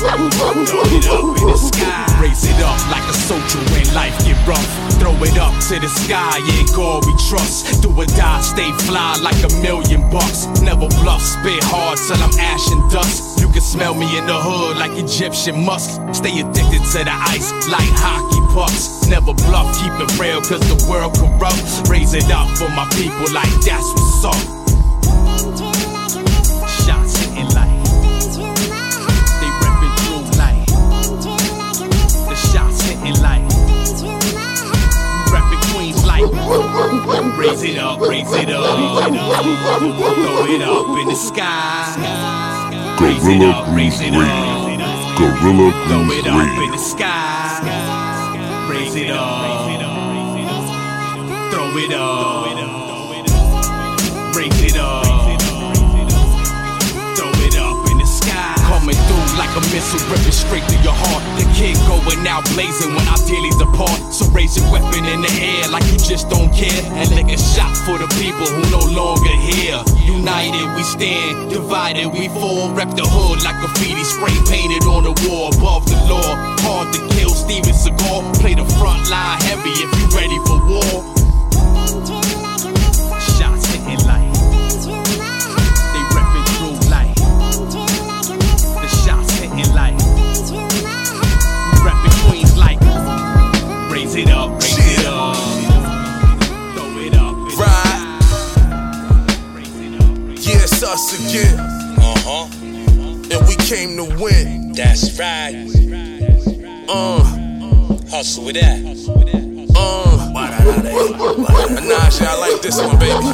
Throw 0.00 0.82
it 0.90 1.06
up 1.06 1.38
in 1.38 1.46
the 1.46 1.56
sky. 1.56 2.18
Raise 2.20 2.44
it 2.44 2.60
up 2.62 2.78
like 2.90 3.06
a 3.08 3.14
soldier 3.14 3.62
when 3.70 3.86
life 3.94 4.18
get 4.26 4.34
rough. 4.46 4.66
Throw 4.98 5.14
it 5.22 5.38
up 5.38 5.54
to 5.68 5.78
the 5.78 5.88
sky, 5.88 6.38
yeah, 6.42 6.64
God 6.74 7.06
we 7.06 7.14
trust. 7.30 7.80
Do 7.82 7.94
or 7.94 8.06
die, 8.06 8.40
stay 8.40 8.72
fly 8.86 9.16
like 9.22 9.38
a 9.44 9.48
million 9.62 10.02
bucks. 10.10 10.46
Never 10.62 10.88
bluff, 11.00 11.22
spit 11.22 11.62
hard 11.62 11.98
till 11.98 12.18
I'm 12.18 12.34
ash 12.38 12.66
and 12.72 12.90
dust. 12.90 13.40
You 13.40 13.48
can 13.48 13.62
smell 13.62 13.94
me 13.94 14.18
in 14.18 14.26
the 14.26 14.34
hood 14.34 14.76
like 14.76 14.90
Egyptian 14.98 15.64
musk. 15.64 16.00
Stay 16.12 16.40
addicted 16.40 16.82
to 16.90 17.04
the 17.04 17.14
ice 17.30 17.52
like 17.70 17.86
hockey 17.94 18.42
pucks. 18.52 19.06
Never 19.06 19.32
bluff, 19.46 19.70
keep 19.78 19.94
it 19.94 20.10
real 20.18 20.40
cause 20.42 20.60
the 20.66 20.74
world 20.90 21.14
corrupt. 21.14 21.88
Raise 21.88 22.14
it 22.14 22.30
up 22.30 22.50
for 22.58 22.68
my 22.70 22.86
people 22.98 23.30
like 23.32 23.50
that's 23.62 23.86
what's 23.94 24.24
up. 24.26 24.59
Hitting 33.10 33.22
like 33.22 33.42
repping 35.32 35.62
Queens 35.72 36.04
like 36.04 36.22
raise 37.38 37.62
it 37.62 37.78
up, 37.78 38.00
raise 38.00 38.32
it 38.32 38.50
up, 38.50 38.78
throw 38.78 40.46
it 40.46 40.62
up 40.62 40.98
in 40.98 41.08
the 41.08 41.14
sky. 41.16 41.96
Raise 43.00 43.26
it 43.26 43.42
Guerrilla 43.42 43.42
up, 43.42 43.74
raise 43.74 44.00
it 44.00 44.14
up, 44.14 45.18
Guerrilla 45.18 45.72
throw 45.88 46.10
it 46.10 46.26
up 46.26 46.58
in 46.62 46.70
the 46.70 46.78
sky. 46.78 48.68
Raise 48.70 48.94
it 48.94 49.10
up, 49.10 49.80
throw 51.50 51.76
it 51.78 51.92
up, 51.92 52.59
like 59.50 59.64
a 59.64 59.74
missile, 59.74 59.98
ripping 60.10 60.32
straight 60.32 60.62
through 60.64 60.82
your 60.82 60.94
heart. 60.94 61.22
The 61.38 61.46
kid 61.54 61.74
going 61.86 62.26
out 62.26 62.44
blazing 62.54 62.94
when 62.94 63.06
our 63.08 63.18
dailies 63.26 63.56
depart. 63.58 63.98
So 64.12 64.26
raise 64.30 64.56
your 64.56 64.70
weapon 64.70 65.04
in 65.06 65.22
the 65.22 65.32
air 65.42 65.68
like 65.68 65.84
you 65.90 65.98
just 65.98 66.28
don't 66.30 66.52
care. 66.54 66.82
And 66.94 67.10
lick 67.14 67.26
a 67.26 67.38
shot 67.38 67.74
for 67.82 67.98
the 67.98 68.06
people 68.22 68.46
who 68.46 68.62
no 68.70 68.82
longer 68.94 69.34
here. 69.50 69.82
United 70.06 70.66
we 70.76 70.82
stand, 70.82 71.50
divided 71.50 72.06
we 72.06 72.28
fall. 72.28 72.70
Rep 72.74 72.90
the 72.94 73.06
hood 73.06 73.42
like 73.42 73.58
graffiti, 73.58 74.04
spray 74.04 74.34
painted 74.46 74.86
on 74.86 75.02
the 75.04 75.14
wall 75.26 75.50
above 75.54 75.86
the 75.86 75.98
law. 76.06 76.30
Hard 76.62 76.94
to 76.94 77.00
kill 77.16 77.30
Steven 77.30 77.74
Seagal. 77.74 78.22
Play 78.40 78.54
the 78.54 78.66
front 78.78 79.08
line 79.10 79.40
heavy 79.42 79.74
if 79.82 79.90
you 79.98 80.06
ready 80.14 80.38
for 80.46 80.58
war. 80.68 82.29
Us 101.00 101.16
again. 101.30 101.58
Uh 101.58 102.14
huh. 102.28 102.44
And 103.32 103.48
we 103.48 103.56
came 103.56 103.96
to 103.96 104.04
win. 104.22 104.72
That's 104.72 105.18
right. 105.18 105.54
Uh. 106.86 107.24
Hustle 108.10 108.44
with 108.44 108.56
that. 108.56 108.76
Uh. 109.74 110.28
Nah, 111.88 112.08
shit, 112.10 112.28
I 112.28 112.36
like 112.36 112.60
this 112.60 112.76
one, 112.76 112.98
baby. 112.98 113.32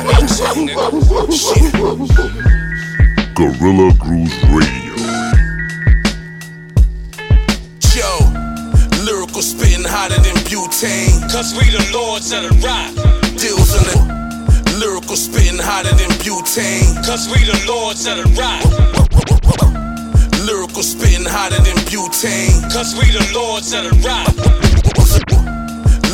Shit. 1.34 1.72
Guerrilla 3.34 3.92
Grooves 3.98 4.38
Radio. 4.54 4.94
Yo, 7.96 8.10
lyrical 9.04 9.42
spitting 9.42 9.82
hotter 9.84 10.22
than 10.22 10.36
butane. 10.46 11.20
Cause 11.32 11.52
we 11.58 11.68
the 11.70 11.90
lords 11.92 12.30
of 12.30 12.44
the 12.44 12.50
rock. 12.64 12.94
Deals 13.36 13.74
in 13.74 13.82
the 13.90 14.25
lyrical 15.06 15.16
spitting 15.16 15.62
hotter 15.62 15.94
than 15.94 16.10
butane. 16.18 17.06
Cause 17.06 17.28
we 17.30 17.38
the 17.46 17.54
lords 17.70 18.06
of 18.08 18.16
the 18.18 18.26
rock. 18.34 18.58
Lyrical 20.42 20.82
spitting 20.82 21.24
hotter 21.24 21.62
than 21.62 21.78
butane. 21.86 22.58
Cause 22.74 22.98
we 22.98 23.06
the 23.14 23.22
lords 23.32 23.72
of 23.72 23.84
the 23.86 23.94
rock. 24.02 24.26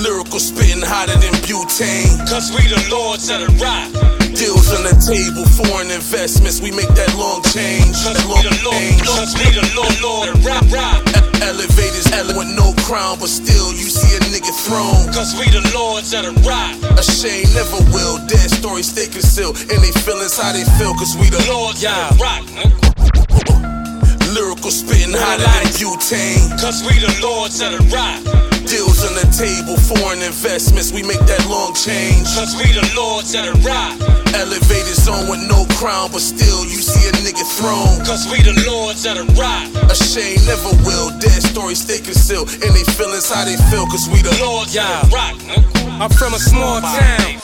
Lyrical 0.04 0.38
spitting 0.38 0.84
hotter 0.84 1.16
than 1.24 1.32
butane. 1.48 2.20
Cause 2.28 2.52
we 2.52 2.68
the 2.68 2.84
lords 2.92 3.30
of 3.30 3.40
the 3.40 3.48
rock. 3.64 3.88
Deals 4.36 4.68
on 4.76 4.84
the 4.84 4.92
table, 5.00 5.48
foreign 5.48 5.90
investments, 5.90 6.60
we 6.60 6.70
make 6.70 6.92
that 6.92 7.14
long 7.16 7.40
change. 7.48 7.96
That 8.04 8.20
long 8.28 8.44
change. 8.76 9.00
Cause 9.08 9.32
we 9.40 9.56
the 9.56 9.64
lord, 9.72 9.96
lord 10.04 10.28
of 10.28 10.44
rock, 10.44 10.68
rock. 10.68 11.00
E- 11.16 11.31
Elevators, 11.42 12.06
ele- 12.12 12.38
with 12.38 12.48
no 12.54 12.72
crown, 12.86 13.18
but 13.18 13.28
still 13.28 13.72
you 13.74 13.90
see 13.90 14.14
a 14.16 14.20
nigga 14.30 14.54
thrown. 14.64 15.10
Cause 15.12 15.34
we 15.34 15.50
the 15.50 15.62
lords 15.74 16.14
of 16.14 16.22
the 16.22 16.32
rock. 16.46 16.78
Ashamed, 16.98 17.50
never 17.54 17.82
will. 17.90 18.18
Dead 18.30 18.48
stories 18.50 18.88
stay 18.88 19.08
concealed. 19.10 19.58
And 19.70 19.82
they 19.82 19.90
feelings 20.06 20.38
how 20.38 20.52
they 20.52 20.64
feel, 20.78 20.94
cause 20.94 21.16
we 21.18 21.28
the 21.30 21.42
Lords 21.50 21.82
yeah. 21.82 22.10
of 22.10 22.18
the 22.18 22.22
rock. 22.22 22.44
Lyrical 24.32 24.70
spitting 24.70 25.12
hotter 25.12 25.42
than 25.42 25.66
butane. 25.76 26.46
Cause 26.62 26.80
we 26.86 26.94
the 27.02 27.10
lords 27.20 27.60
of 27.60 27.74
the 27.74 27.82
rock. 27.90 28.22
Deals 28.64 29.04
on 29.04 29.12
the 29.18 29.26
table, 29.34 29.76
foreign 29.76 30.22
investments, 30.22 30.92
we 30.92 31.02
make 31.02 31.20
that 31.26 31.44
long 31.50 31.74
change. 31.74 32.24
Cause 32.38 32.54
we 32.56 32.70
the 32.72 32.86
lords 32.96 33.34
of 33.34 33.44
the 33.44 33.54
rock. 33.68 34.21
Elevators 34.34 35.08
on 35.08 35.28
with 35.28 35.42
no 35.48 35.66
crown, 35.76 36.10
but 36.12 36.20
still 36.20 36.64
you 36.64 36.80
see 36.80 37.08
a 37.08 37.12
nigga 37.24 37.44
thrown. 37.58 38.04
Cause 38.04 38.24
we 38.30 38.40
the 38.42 38.56
lords 38.66 39.04
of 39.06 39.16
the 39.16 39.26
rock. 39.38 39.68
Ashamed, 39.90 40.46
never 40.46 40.72
will. 40.84 41.10
Dead 41.18 41.42
stories 41.42 41.82
stay 41.82 42.00
concealed. 42.00 42.48
And 42.64 42.72
they 42.72 42.84
feelings 42.96 43.28
how 43.28 43.44
they 43.44 43.56
feel, 43.70 43.86
cause 43.86 44.08
we 44.08 44.22
the 44.22 44.34
Lords 44.40 44.76
of 44.76 44.84
the 44.84 45.14
rock. 45.14 45.36
I'm 46.00 46.10
from 46.10 46.34
a 46.34 46.38
small 46.38 46.80
town 46.80 47.40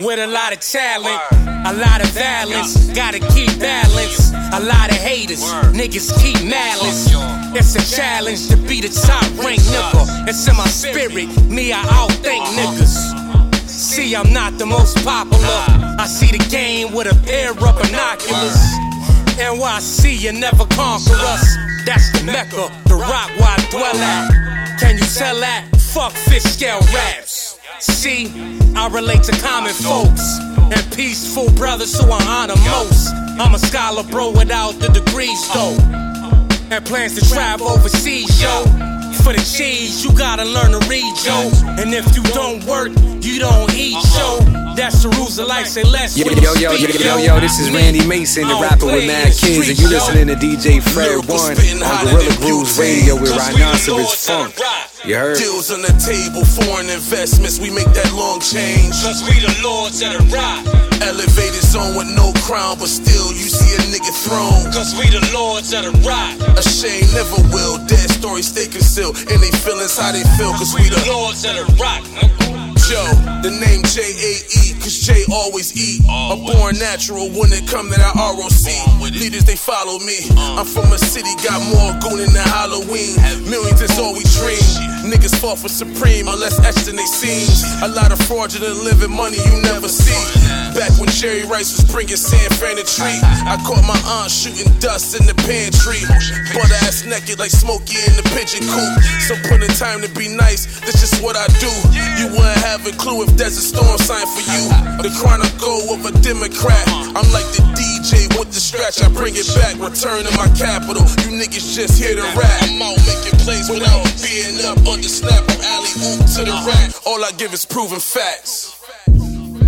with 0.00 0.18
a 0.18 0.26
lot 0.26 0.52
of 0.52 0.60
talent, 0.60 1.20
a 1.66 1.74
lot 1.74 2.00
of 2.00 2.08
violence. 2.16 2.88
Gotta 2.94 3.18
keep 3.34 3.58
balance. 3.58 4.32
A 4.52 4.58
lot 4.58 4.90
of 4.90 4.96
haters, 4.96 5.42
niggas 5.70 6.10
keep 6.20 6.42
malice. 6.44 7.06
It's 7.54 7.76
a 7.76 7.96
challenge 7.96 8.48
to 8.48 8.56
be 8.56 8.80
the 8.80 8.88
top 8.88 9.22
ranked 9.44 9.64
nigga. 9.64 10.28
It's 10.28 10.46
in 10.48 10.56
my 10.56 10.66
spirit, 10.66 11.28
me 11.48 11.72
I 11.72 11.82
outthink 11.82 12.40
uh-huh. 12.40 12.58
niggas. 12.58 13.19
See, 13.90 14.14
I'm 14.14 14.32
not 14.32 14.56
the 14.56 14.66
most 14.66 15.04
popular. 15.04 15.64
I 15.98 16.06
see 16.06 16.30
the 16.30 16.38
game 16.48 16.94
with 16.94 17.10
a 17.10 17.26
pair 17.26 17.50
of 17.50 17.58
binoculars. 17.58 18.54
NYC, 19.34 20.20
you 20.20 20.32
never 20.32 20.64
conquer 20.66 21.18
us. 21.18 21.56
That's 21.84 22.12
the 22.12 22.22
Mecca, 22.24 22.70
the 22.86 22.94
rock 22.94 23.30
where 23.34 23.50
I 23.50 23.66
dwell 23.68 23.96
at. 23.96 24.78
Can 24.78 24.96
you 24.96 25.02
tell 25.02 25.40
that? 25.40 25.66
Fuck 25.92 26.12
fish 26.12 26.44
scale 26.44 26.78
raps. 26.94 27.58
See, 27.80 28.30
I 28.76 28.88
relate 28.92 29.24
to 29.24 29.32
common 29.42 29.74
folks 29.74 30.38
and 30.38 30.94
peaceful 30.94 31.50
brothers 31.58 32.00
who 32.00 32.12
I 32.12 32.22
honor 32.22 32.54
most. 32.70 33.12
I'm 33.40 33.56
a 33.56 33.58
scholar, 33.58 34.04
bro, 34.04 34.30
without 34.30 34.78
the 34.78 34.86
degrees, 34.86 35.42
though. 35.52 35.76
And 36.70 36.86
plans 36.86 37.18
to 37.18 37.28
travel 37.28 37.66
overseas, 37.66 38.40
yo. 38.40 38.89
For 39.22 39.32
the 39.32 39.44
cheese, 39.44 40.04
you 40.04 40.12
gotta 40.16 40.44
learn 40.44 40.72
to 40.72 40.80
read, 40.88 41.12
yo. 41.24 41.50
And 41.76 41.92
if 41.92 42.16
you 42.16 42.22
don't 42.32 42.64
work, 42.64 42.88
you 43.20 43.38
don't 43.38 43.72
eat, 43.74 44.00
yo. 44.16 44.40
That's 44.74 45.02
the 45.02 45.10
rules 45.10 45.38
of 45.38 45.46
life, 45.46 45.66
say 45.66 45.84
less. 45.84 46.16
Yo, 46.16 46.24
yo, 46.24 46.54
yo, 46.54 46.72
yo, 46.72 46.88
yo, 46.88 47.16
yo, 47.18 47.40
this 47.40 47.58
is 47.58 47.70
Randy 47.70 48.06
Mason, 48.06 48.48
the 48.48 48.54
oh, 48.54 48.62
rapper 48.62 48.86
with 48.86 49.06
Mad 49.06 49.32
Kings, 49.36 49.68
and 49.68 49.78
you 49.78 49.88
listening 49.88 50.26
to 50.28 50.34
DJ 50.34 50.80
Fred 50.80 51.20
One 51.28 51.52
on 51.82 52.06
Guerrilla 52.06 52.36
Grooves 52.40 52.78
Radio 52.78 53.20
with 53.20 53.36
Rhinoceros 53.36 54.26
Funk. 54.26 54.56
You 55.04 55.16
heard? 55.16 55.36
Deals 55.36 55.70
on 55.70 55.82
the 55.82 55.92
table, 56.00 56.44
foreign 56.44 56.88
investments, 56.88 57.58
we 57.58 57.70
make 57.70 57.92
that 57.92 58.12
long 58.14 58.40
change. 58.40 58.92
Cause 59.02 59.22
we 59.28 59.40
the 59.40 59.52
lords 59.62 60.00
of 60.02 60.12
the 60.12 60.89
Elevators 61.02 61.74
on 61.74 61.96
with 61.96 62.10
no 62.14 62.32
crown, 62.44 62.76
but 62.78 62.88
still 62.88 63.32
you 63.32 63.48
see 63.48 63.74
a 63.76 63.80
nigga 63.92 64.12
thrown. 64.24 64.72
Cause 64.72 64.92
we 64.98 65.08
the 65.08 65.22
lords 65.32 65.72
of 65.72 65.84
the 65.84 65.92
rock. 66.06 66.36
Ashamed, 66.58 67.12
never 67.14 67.40
will. 67.54 67.78
Dead 67.86 68.08
stories 68.10 68.48
stay 68.48 68.66
concealed. 68.66 69.16
And 69.30 69.40
they 69.40 69.50
feelings 69.64 69.96
how 69.98 70.12
they 70.12 70.24
feel, 70.36 70.52
cause 70.52 70.74
we 70.74 70.88
the 70.88 71.02
lords 71.08 71.44
of 71.44 71.56
the 71.56 71.66
rock. 71.80 72.04
Joe, 72.90 73.06
the 73.46 73.54
name 73.54 73.86
J 73.94 74.02
A 74.02 74.32
E, 74.50 74.74
cause 74.82 74.98
J 74.98 75.22
always 75.30 75.70
eat. 75.78 76.02
A 76.10 76.34
born 76.34 76.74
natural 76.78 77.30
when 77.30 77.52
it 77.54 77.70
come 77.70 77.86
to 77.86 77.94
that 77.94 78.14
ROC. 78.18 78.66
Leaders, 79.14 79.44
they 79.44 79.54
follow 79.54 79.98
me. 80.00 80.26
Uh. 80.34 80.58
I'm 80.58 80.66
from 80.66 80.90
a 80.92 80.98
city, 80.98 81.30
got 81.44 81.60
more 81.70 81.92
goonin' 82.02 82.32
than 82.32 82.46
Halloween. 82.50 83.14
Millions 83.46 83.80
is 83.80 83.94
all 83.98 84.14
we 84.14 84.24
dream. 84.34 84.58
Niggas 85.06 85.38
fall 85.38 85.56
for 85.56 85.68
supreme, 85.68 86.26
unless 86.26 86.58
etched 86.60 86.86
than 86.86 86.96
they 86.96 87.06
seem. 87.06 87.46
A 87.82 87.88
lot 87.88 88.10
of 88.12 88.18
fraudulent 88.26 88.82
living 88.82 89.14
money 89.14 89.36
you 89.38 89.62
never 89.62 89.88
see. 89.88 90.18
Back 90.74 90.94
when 91.02 91.10
Sherry 91.10 91.44
Rice 91.44 91.74
was 91.76 91.84
bringing 91.90 92.16
San 92.16 92.48
Fran 92.56 92.78
a 92.78 92.86
treat. 92.86 93.20
I 93.44 93.58
caught 93.66 93.82
my 93.84 93.98
aunt 94.06 94.30
shooting 94.30 94.70
dust 94.78 95.18
in 95.18 95.26
the 95.26 95.34
pantry. 95.44 96.00
Butt 96.54 96.70
ass 96.86 97.04
naked 97.04 97.38
like 97.38 97.50
Smokey 97.50 97.98
in 98.06 98.14
the 98.16 98.24
pigeon 98.32 98.64
coop. 98.64 98.92
So 99.26 99.34
put 99.50 99.60
in 99.60 99.72
time 99.76 100.00
to 100.00 100.10
be 100.14 100.28
nice, 100.30 100.80
that's 100.80 101.02
just 101.02 101.22
what 101.22 101.36
I 101.36 101.46
do. 101.58 101.72
You 102.16 102.30
wouldn't 102.32 102.62
have 102.64 102.86
a 102.86 102.94
clue 102.96 103.22
if 103.26 103.34
there's 103.36 103.58
a 103.58 103.64
storm 103.64 103.98
sign 103.98 104.24
for 104.30 104.44
you. 104.46 104.62
The 105.02 105.12
chronicle 105.18 105.92
of 105.92 106.06
a 106.06 106.12
Democrat. 106.22 106.86
I'm 107.12 107.28
like 107.34 107.48
the 107.52 107.66
DJ 107.76 108.30
with 108.38 108.54
the 108.54 108.60
scratch, 108.60 109.02
I 109.02 109.12
bring 109.12 109.34
it 109.36 109.46
back. 109.58 109.76
Return 109.76 110.24
to 110.24 110.32
my 110.38 110.48
capital. 110.56 111.04
You 111.26 111.36
niggas 111.36 111.76
just 111.76 112.00
here 112.00 112.16
to 112.16 112.26
rap. 112.38 112.62
I'm 112.64 112.80
out 112.80 112.96
making 113.04 113.38
plays 113.44 113.68
without 113.68 114.06
being 114.22 114.56
up 114.64 114.80
on 114.88 115.02
the 115.04 115.10
snap. 115.10 115.44
I'm 115.50 115.60
alley 115.60 115.92
oop 116.08 116.24
to 116.38 116.42
the 116.46 116.56
rack. 116.64 116.94
All 117.06 117.20
I 117.24 117.32
give 117.36 117.52
is 117.52 117.66
proven 117.66 118.00
facts. 118.00 118.79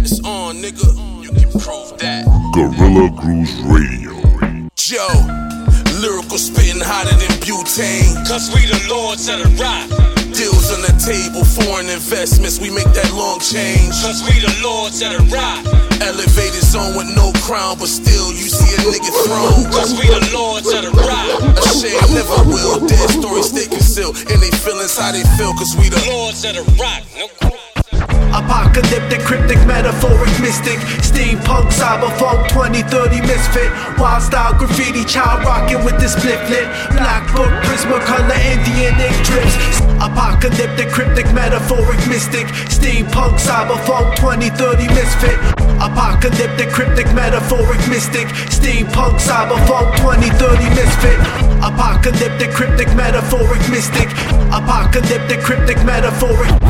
It's 0.03 0.19
on, 0.27 0.59
nigga. 0.59 0.83
You 1.23 1.31
can 1.31 1.47
prove 1.63 1.95
that. 2.03 2.27
Guerrilla 2.51 3.07
Grooves 3.15 3.55
Radio. 3.63 4.19
Joe, 4.75 5.15
lyrical 6.03 6.43
spitting 6.43 6.83
hotter 6.83 7.15
than 7.15 7.31
butane. 7.39 8.11
Cause 8.27 8.51
we 8.51 8.67
the 8.67 8.83
lords 8.91 9.31
of 9.31 9.39
the 9.39 9.47
rock. 9.63 9.87
Deals 10.35 10.75
on 10.75 10.83
the 10.83 10.91
table, 10.99 11.47
foreign 11.47 11.87
investments, 11.87 12.59
we 12.59 12.75
make 12.75 12.91
that 12.99 13.15
long 13.15 13.39
change. 13.39 13.95
Cause 14.03 14.27
we 14.27 14.43
the 14.43 14.51
lords 14.59 14.99
of 15.07 15.15
the 15.15 15.23
rock. 15.31 15.63
Elevated 16.03 16.67
zone 16.67 16.99
with 16.99 17.07
no 17.15 17.31
crown, 17.47 17.79
but 17.79 17.87
still 17.87 18.35
you 18.35 18.51
see 18.51 18.75
a 18.75 18.83
nigga 18.91 19.15
throne. 19.23 19.71
Cause 19.71 19.95
we 19.95 20.11
the 20.11 20.19
lords 20.35 20.67
of 20.75 20.83
the 20.83 20.91
rock. 20.99 21.31
A 21.47 21.69
shame 21.79 22.03
never 22.11 22.43
will. 22.51 22.83
Dead 22.91 23.07
stories 23.23 23.55
stay 23.55 23.71
concealed. 23.71 24.19
And 24.35 24.43
they 24.43 24.51
feelings 24.51 24.99
how 24.99 25.15
they 25.15 25.23
feel, 25.39 25.55
cause 25.55 25.79
we 25.79 25.87
the 25.95 26.03
lords 26.11 26.43
of 26.43 26.59
the 26.59 26.67
rock. 26.75 27.07
No 27.15 27.52
Apocalyptic, 28.33 29.21
cryptic, 29.29 29.61
metaphoric, 29.69 30.33
mystic 30.41 30.81
Steampunk, 31.05 31.69
cyberpunk, 31.69 32.49
2030 32.49 33.21
misfit 33.29 33.69
Wild 34.01 34.23
style 34.23 34.57
graffiti, 34.57 35.05
child 35.05 35.45
rocking 35.45 35.85
with 35.85 36.01
this 36.01 36.17
split 36.17 36.41
lit 36.49 36.65
Black 36.97 37.29
book, 37.37 37.53
prismacolor, 37.69 38.33
Indian 38.49 38.97
ink 38.97 39.17
drips. 39.21 39.85
Apocalyptic, 40.01 40.89
cryptic, 40.89 41.29
metaphoric, 41.37 42.01
mystic 42.09 42.49
Steampunk, 42.73 43.37
cyberpunk, 43.37 44.17
2030 44.17 44.89
misfit. 44.97 45.37
Apocalyptic, 45.77 46.73
cryptic, 46.73 47.13
metaphoric, 47.13 47.85
mystic 47.93 48.29
Steampunk, 48.49 49.21
cyberpunk, 49.21 49.93
2030 50.01 50.73
misfit. 50.73 51.21
Apocalyptic, 51.61 52.51
cryptic, 52.57 52.89
metaphoric, 52.97 53.61
mystic. 53.69 54.09
Apocalyptic, 54.57 55.41
cryptic, 55.45 55.77
metaphoric 55.85 56.62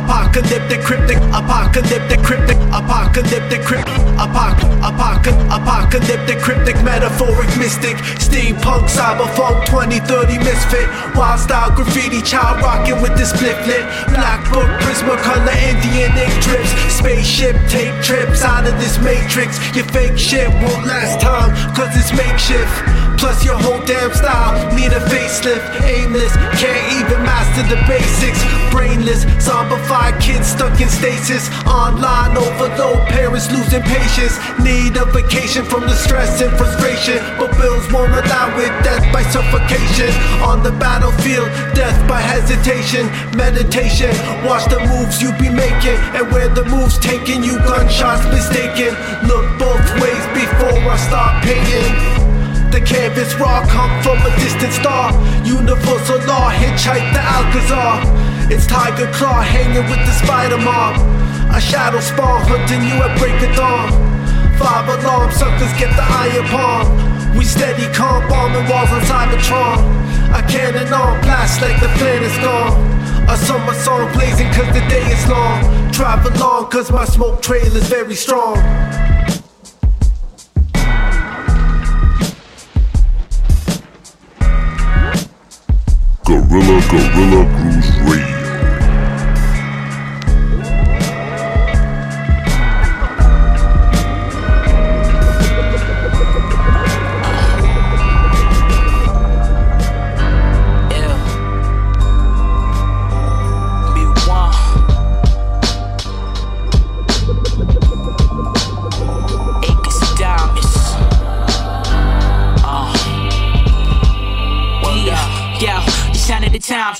Apocalyptic, 0.00 0.80
cryptic, 0.80 1.18
apocalyptic, 1.28 2.22
cryptic, 2.22 2.56
apocalyptic, 2.72 3.60
cryptic, 3.62 4.00
apoc, 4.16 4.56
apoc, 4.80 5.28
apocalyptic, 5.52 6.38
cryptic, 6.40 6.74
metaphoric, 6.82 7.50
mystic, 7.58 7.96
steampunk, 8.16 8.88
cyberpunk, 8.88 9.66
2030 9.66 10.38
misfit, 10.38 10.88
wild 11.14 11.38
style 11.38 11.70
graffiti, 11.76 12.22
child 12.22 12.62
rocking 12.62 13.00
with 13.02 13.14
this 13.18 13.28
split 13.28 13.60
lit, 13.66 13.84
black 14.16 14.40
book, 14.50 14.68
prismacolor, 14.80 15.52
Indian 15.68 16.16
ink 16.16 16.32
drips, 16.42 16.70
spaceship, 16.88 17.56
take 17.68 17.92
trips 18.02 18.42
out 18.42 18.66
of 18.66 18.72
this 18.80 18.96
matrix. 19.04 19.60
Your 19.76 19.84
fake 19.92 20.16
shit 20.16 20.48
won't 20.48 20.86
last 20.86 21.20
time, 21.20 21.52
cause 21.76 21.92
it's 21.92 22.10
makeshift. 22.16 22.72
Plus 23.20 23.44
your 23.44 23.60
whole 23.60 23.84
damn 23.84 24.08
style. 24.16 24.56
Need 24.72 24.96
a 24.96 25.02
facelift, 25.12 25.60
aimless, 25.84 26.32
can't 26.56 26.84
even 26.96 27.20
master 27.20 27.60
the 27.68 27.76
basics, 27.84 28.40
brainless, 28.72 29.28
zombified 29.44 30.16
kids 30.24 30.48
stuck 30.48 30.80
in 30.80 30.88
stasis, 30.88 31.52
online 31.68 32.32
overload, 32.32 32.96
parents 33.12 33.52
losing 33.52 33.84
patience, 33.84 34.40
need 34.64 34.96
a 34.96 35.04
vacation 35.12 35.68
from 35.68 35.82
the 35.84 35.92
stress 35.92 36.40
and 36.40 36.48
frustration, 36.56 37.20
but 37.36 37.52
bills 37.60 37.84
won't 37.92 38.08
allow 38.08 38.48
it, 38.56 38.72
death 38.80 39.04
by 39.12 39.22
suffocation, 39.28 40.08
on 40.40 40.62
the 40.62 40.72
battlefield, 40.80 41.52
death 41.76 42.00
by 42.08 42.24
hesitation, 42.24 43.04
meditation, 43.36 44.08
watch 44.48 44.64
the 44.72 44.80
moves 44.88 45.20
you 45.20 45.28
be 45.36 45.52
making, 45.52 46.00
and 46.16 46.24
where 46.32 46.48
the 46.48 46.64
moves 46.72 46.96
taking 46.98 47.44
you, 47.44 47.58
gunshots 47.68 48.24
mistaken, 48.32 48.96
look 49.28 49.44
both 49.60 49.84
ways 50.00 50.24
before 50.32 50.80
I 50.88 50.96
start 50.96 51.44
paying. 51.44 52.29
The 52.70 52.80
canvas 52.80 53.34
raw 53.34 53.66
come 53.66 53.90
from 54.00 54.22
a 54.22 54.30
distant 54.38 54.72
star. 54.72 55.10
Universal 55.44 56.22
law, 56.30 56.54
hitchhike 56.54 57.02
the 57.10 57.18
Alcazar. 57.18 57.98
It's 58.46 58.64
Tiger 58.64 59.10
Claw 59.10 59.42
hanging 59.42 59.82
with 59.90 59.98
the 60.06 60.14
spider 60.22 60.56
mob. 60.56 60.94
A 61.50 61.60
shadow 61.60 61.98
spawn 61.98 62.46
hunting 62.46 62.86
you 62.86 62.94
at 63.02 63.18
break 63.18 63.34
of 63.42 63.56
dawn. 63.56 63.90
Five 64.54 64.86
alarm 64.86 65.32
suckers 65.32 65.72
get 65.82 65.90
the 65.98 66.06
iron 66.06 66.46
palm. 66.46 67.36
We 67.36 67.44
steady 67.44 67.92
calm 67.92 68.22
bombing 68.28 68.62
walls 68.70 68.90
on 68.94 69.02
Cybertron. 69.02 69.82
A 70.38 70.42
cannon 70.46 70.94
on 70.94 71.20
blast 71.22 71.60
like 71.60 71.80
the 71.80 71.90
planet's 71.98 72.38
gone. 72.38 72.78
A 73.28 73.36
summer 73.36 73.74
song 73.74 74.12
blazing 74.12 74.46
cause 74.54 74.70
the 74.70 74.86
day 74.86 75.02
is 75.10 75.26
long. 75.26 75.90
Drive 75.90 76.24
along 76.24 76.70
cause 76.70 76.92
my 76.92 77.04
smoke 77.04 77.42
trail 77.42 77.74
is 77.74 77.88
very 77.88 78.14
strong. 78.14 78.54
Guerrilla 86.30 86.80
Guerrilla 86.88 87.44
Grooves 87.44 87.98
Radio. 88.06 88.39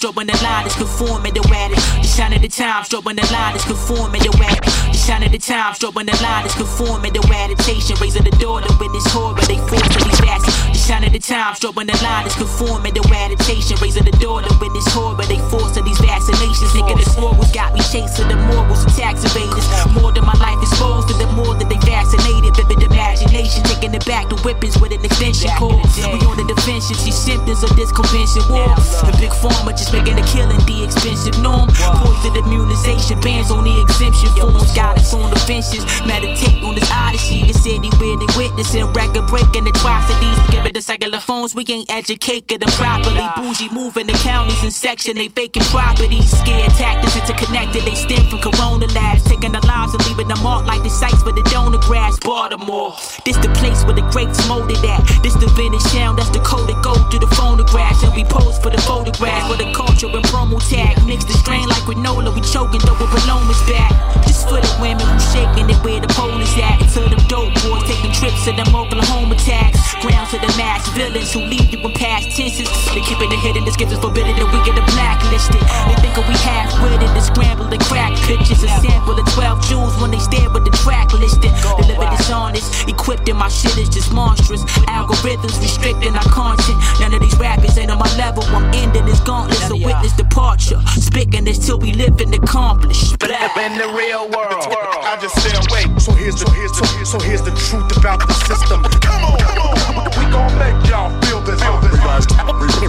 When 0.09 0.27
the 0.27 0.37
line 0.43 0.67
is 0.67 0.75
conforming 0.75 1.35
to 1.35 1.43
where 1.53 1.69
The 1.69 2.09
shine 2.09 2.33
of 2.33 2.41
the 2.41 2.49
times, 2.49 2.89
when 3.05 3.17
the 3.17 3.27
line 3.33 3.55
is 3.55 3.65
conforming 3.65 4.23
to 4.23 4.33
where 4.41 4.57
The 4.89 4.97
shine 4.97 5.23
of 5.23 5.33
the 5.33 5.39
times, 5.39 5.85
when 5.85 6.07
the 6.07 6.17
line 6.25 6.47
is 6.47 6.55
conforming 6.55 7.13
to 7.13 7.23
meditation, 7.29 7.97
raising 8.01 8.25
the 8.25 8.33
door 8.41 8.63
to 8.63 8.71
witness 8.81 9.05
horror, 9.13 9.45
they 9.45 9.61
force 9.69 9.89
to 9.93 10.01
these 10.01 10.21
bats. 10.25 10.49
The 10.73 10.81
shine 10.81 11.05
of 11.05 11.13
the 11.13 11.19
times, 11.19 11.61
when 11.61 11.87
the 11.87 11.99
line 12.01 12.27
is 12.27 12.35
conforming 12.35 12.95
to 12.95 13.05
meditation, 13.13 13.77
raising 13.83 14.05
the 14.05 14.17
door 14.17 14.41
to 14.41 14.53
witness 14.57 14.89
horror, 14.89 15.21
they 15.29 15.39
force 15.53 15.77
to 15.77 15.83
these 15.85 16.01
vaccinations. 16.01 16.73
Nigga, 16.73 16.97
the 16.97 17.21
morals 17.21 17.53
got 17.53 17.75
me 17.75 17.81
chasing 17.93 18.29
the 18.29 18.37
morals 18.49 18.81
tax 18.97 19.21
evaders. 19.25 19.69
More 20.01 20.13
than 20.13 20.25
my 20.25 20.37
life 20.41 20.61
exposed 20.65 21.09
to 21.13 21.15
the 21.21 21.29
more 21.37 21.53
that 21.61 21.69
they 21.69 21.81
vaccinated. 21.85 22.57
Vivid 22.57 22.81
imagination, 23.21 23.63
taking 23.65 23.95
it 23.95 24.05
back 24.07 24.29
to 24.29 24.37
whippings 24.37 24.81
with 24.81 24.93
an 24.93 25.05
extension 25.05 25.51
cord. 25.57 25.85
We 25.97 26.19
on 26.27 26.37
the 26.37 26.45
defensive, 26.49 26.97
see 26.97 27.13
symptoms 27.13 27.63
of 27.63 27.75
this 27.77 27.93
convention 27.93 28.43
war. 28.49 28.69
The 29.05 29.17
big 29.21 29.31
pharma 29.31 29.77
just 29.77 29.93
making 29.93 30.17
the 30.17 30.23
killing 30.23 30.61
the 30.65 30.85
expensive 30.85 31.37
norm. 31.43 31.69
Poison 31.75 32.37
immunization 32.37 33.21
bans 33.21 33.51
on 33.51 33.65
the 33.65 33.75
exemption 33.83 34.29
forms. 34.37 34.73
Got 34.73 34.99
us 34.99 35.13
on 35.15 35.31
the 35.31 35.39
fences, 35.41 35.85
meditate 36.07 36.63
on 36.65 36.75
this 36.75 36.91
odyssey. 36.91 37.45
The 37.45 37.55
city 37.55 37.91
where 38.01 38.17
they 38.17 38.31
witnessing 38.37 38.87
record 38.93 39.27
breaking 39.27 39.67
atrocities. 39.69 40.39
Give 40.51 40.65
it 40.65 40.75
the 40.75 40.83
secular 40.83 41.21
phones, 41.21 41.55
we 41.55 41.65
ain't 41.69 41.91
educated 41.91 42.61
them 42.61 42.71
properly. 42.73 43.25
Bougie 43.37 43.69
moving 43.73 44.07
the 44.07 44.17
counties 44.25 44.63
and 44.63 44.73
section, 44.73 45.17
they 45.17 45.29
vacant 45.29 45.67
properties. 45.67 46.31
Scared 46.31 46.73
tactics 46.73 47.17
interconnected, 47.17 47.85
they 47.85 47.95
stem 47.95 48.27
from 48.31 48.41
corona 48.41 48.87
labs. 48.97 49.25
Taking 49.25 49.53
the 49.53 49.61
lives 49.67 49.95
and 49.95 50.07
leaving 50.09 50.29
them 50.29 50.43
marked 50.43 50.67
like 50.67 50.83
the 50.83 50.91
sites 50.91 51.23
for 51.23 51.33
the 51.33 51.43
donor 51.51 51.79
grass. 51.79 52.19
Baltimore, 52.21 52.95
this 53.25 53.37
the 53.39 53.51
place 53.61 53.85
where 53.85 53.95
the 53.95 54.07
greats 54.11 54.41
molded 54.49 54.81
at. 54.85 55.01
This 55.23 55.35
the 55.35 55.49
vintage 55.57 55.83
sound 55.93 56.19
that's 56.19 56.31
the 56.31 56.41
code 56.41 56.69
that 56.69 56.81
go 56.83 56.95
through 57.09 57.21
the 57.21 57.33
phonographs. 57.35 58.03
And 58.03 58.15
we 58.15 58.25
pose 58.25 58.59
for 58.59 58.71
the 58.71 58.81
photographs 58.83 59.49
with 59.51 59.61
a 59.61 59.69
culture 59.73 60.09
and 60.09 60.25
promo 60.27 60.59
tag. 60.61 60.97
Mix 61.07 61.25
the 61.25 61.35
strain 61.35 61.69
like 61.69 61.85
granola, 61.85 62.35
we 62.35 62.41
choking 62.41 62.81
though 62.87 62.99
with 62.99 63.11
Paloma's 63.11 63.61
back. 63.69 63.93
This 64.27 64.45
for 64.45 64.61
the 64.61 64.73
women 64.81 65.05
who 65.05 65.19
shaking 65.33 65.69
it 65.69 65.79
where 65.85 66.01
the 66.01 66.11
pole 66.15 66.39
is 66.41 66.55
at. 66.59 66.79
To 66.95 67.07
them 67.07 67.23
dope 67.29 67.55
boys 67.63 67.85
taking 67.87 68.13
trips 68.13 68.45
to 68.47 68.53
them 68.53 68.71
Oklahoma 68.75 69.37
tags. 69.37 69.79
Ground 70.01 70.31
to 70.33 70.39
the 70.41 70.51
mass 70.57 70.89
villains 70.97 71.33
who 71.33 71.41
leave 71.45 71.71
you 71.71 71.79
in 71.79 71.93
past 71.95 72.33
tenses. 72.37 72.69
They 72.95 73.03
keeping 73.05 73.31
it 73.31 73.41
hidden, 73.45 73.65
the 73.65 73.73
scriptures 73.73 74.01
forbidden, 74.01 74.35
and 74.35 74.49
we 74.51 74.59
get 74.65 74.75
the 74.75 74.85
blacklisted. 74.97 75.61
They 75.61 75.97
think 76.01 76.17
we 76.17 76.35
half 76.41 76.73
witted, 76.83 77.11
the 77.13 77.21
scramble 77.21 77.71
the 77.71 77.79
crack 77.87 78.13
pictures. 78.27 78.63
A 78.63 78.69
sample 78.83 79.19
of 79.19 79.27
12 79.33 79.63
jewels 79.69 79.95
when 80.01 80.11
they 80.11 80.19
stare 80.19 80.51
with 80.51 80.65
the 80.65 80.75
track 80.83 81.13
listed. 81.13 81.53
Delivered 81.79 82.11
dishonest, 82.17 82.89
equipped 83.01 83.29
and 83.29 83.39
my 83.39 83.49
shit 83.49 83.77
is 83.79 83.89
just 83.89 84.13
monstrous. 84.13 84.63
Algorithms 84.85 85.57
restricting 85.61 86.15
our 86.15 86.29
conscience. 86.29 86.77
None 87.01 87.15
of 87.15 87.21
these 87.21 87.37
rappers 87.39 87.77
ain't 87.79 87.91
on 87.91 87.99
my 87.99 88.11
level. 88.17 88.45
I'm 88.53 88.69
ending 88.75 89.07
this 89.07 89.21
gauntlet, 89.21 89.59
so 89.59 89.77
witness 89.77 90.13
departure. 90.13 90.77
Spicking 91.01 91.45
this 91.45 91.59
till 91.59 91.79
we 91.79 91.93
live 91.93 92.21
and 92.21 92.35
accomplish. 92.35 93.17
But 93.17 93.31
in 93.57 93.79
the 93.79 93.89
real 93.97 94.29
world, 94.29 94.69
I 95.09 95.17
just 95.21 95.35
said 95.41 95.57
wait. 95.73 95.89
So 96.01 96.13
here's 96.13 96.37
the 96.37 96.49
here's 96.53 96.73
the, 96.77 96.85
so 97.07 97.19
here's 97.21 97.43
the 97.43 97.55
truth 97.57 97.89
about 97.97 98.21
the 98.21 98.35
system. 98.45 98.85
Come 99.01 99.25
on, 99.25 99.39
come 99.41 99.59
on, 99.59 99.77
come 99.81 99.99
on. 99.99 100.09
we 100.21 100.25
gon' 100.29 100.53
make 100.61 100.77
y'all 100.89 101.09
feel 101.25 101.41
this. 101.41 101.61
Feel 101.61 101.81
this. 101.81 101.97
Revise, 101.97 102.29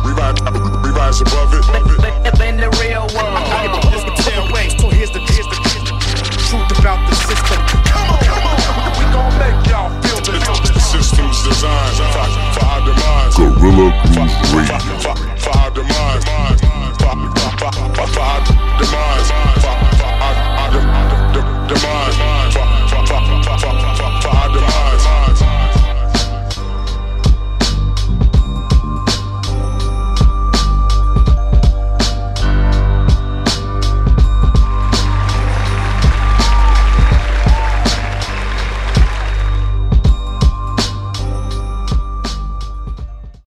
revise, 0.03 0.39
revise 0.83 1.21
above 1.21 1.55
it. 1.55 1.63
In 2.41 2.57
the 2.57 2.69
real 2.83 3.07
world, 3.15 3.37
I 3.47 3.71
just 3.71 4.27
said 4.27 4.43
wait. 4.51 4.75
So 4.75 4.89
here's 4.89 5.11
the 5.11 5.19
here's 5.19 5.47
the, 5.47 5.57
here's 5.71 5.87
the 5.87 6.35
truth 6.51 6.79
about 6.79 6.99
the 7.07 7.15
system. 7.15 7.59
Come 7.87 8.11
on. 8.11 8.19
Come 8.19 8.35
on 8.35 8.40
make 9.41 9.57
y'all 9.67 9.89
feel 10.05 10.21
the, 10.21 10.37
system's 10.79 11.41
designed 11.43 11.97
for, 12.13 12.21
our 12.65 12.81
demise. 12.85 13.35
Guerrilla 13.35 13.89
Groove 14.13 14.53
Radio. 14.53 14.77
For, 15.41 15.57
our 15.57 15.71
demise. 15.71 16.23
For, 16.23 16.31
our 17.81 17.97
demise. 18.77 18.79
For, 18.81 18.91
our 20.01 20.69
demise. 21.67 22.10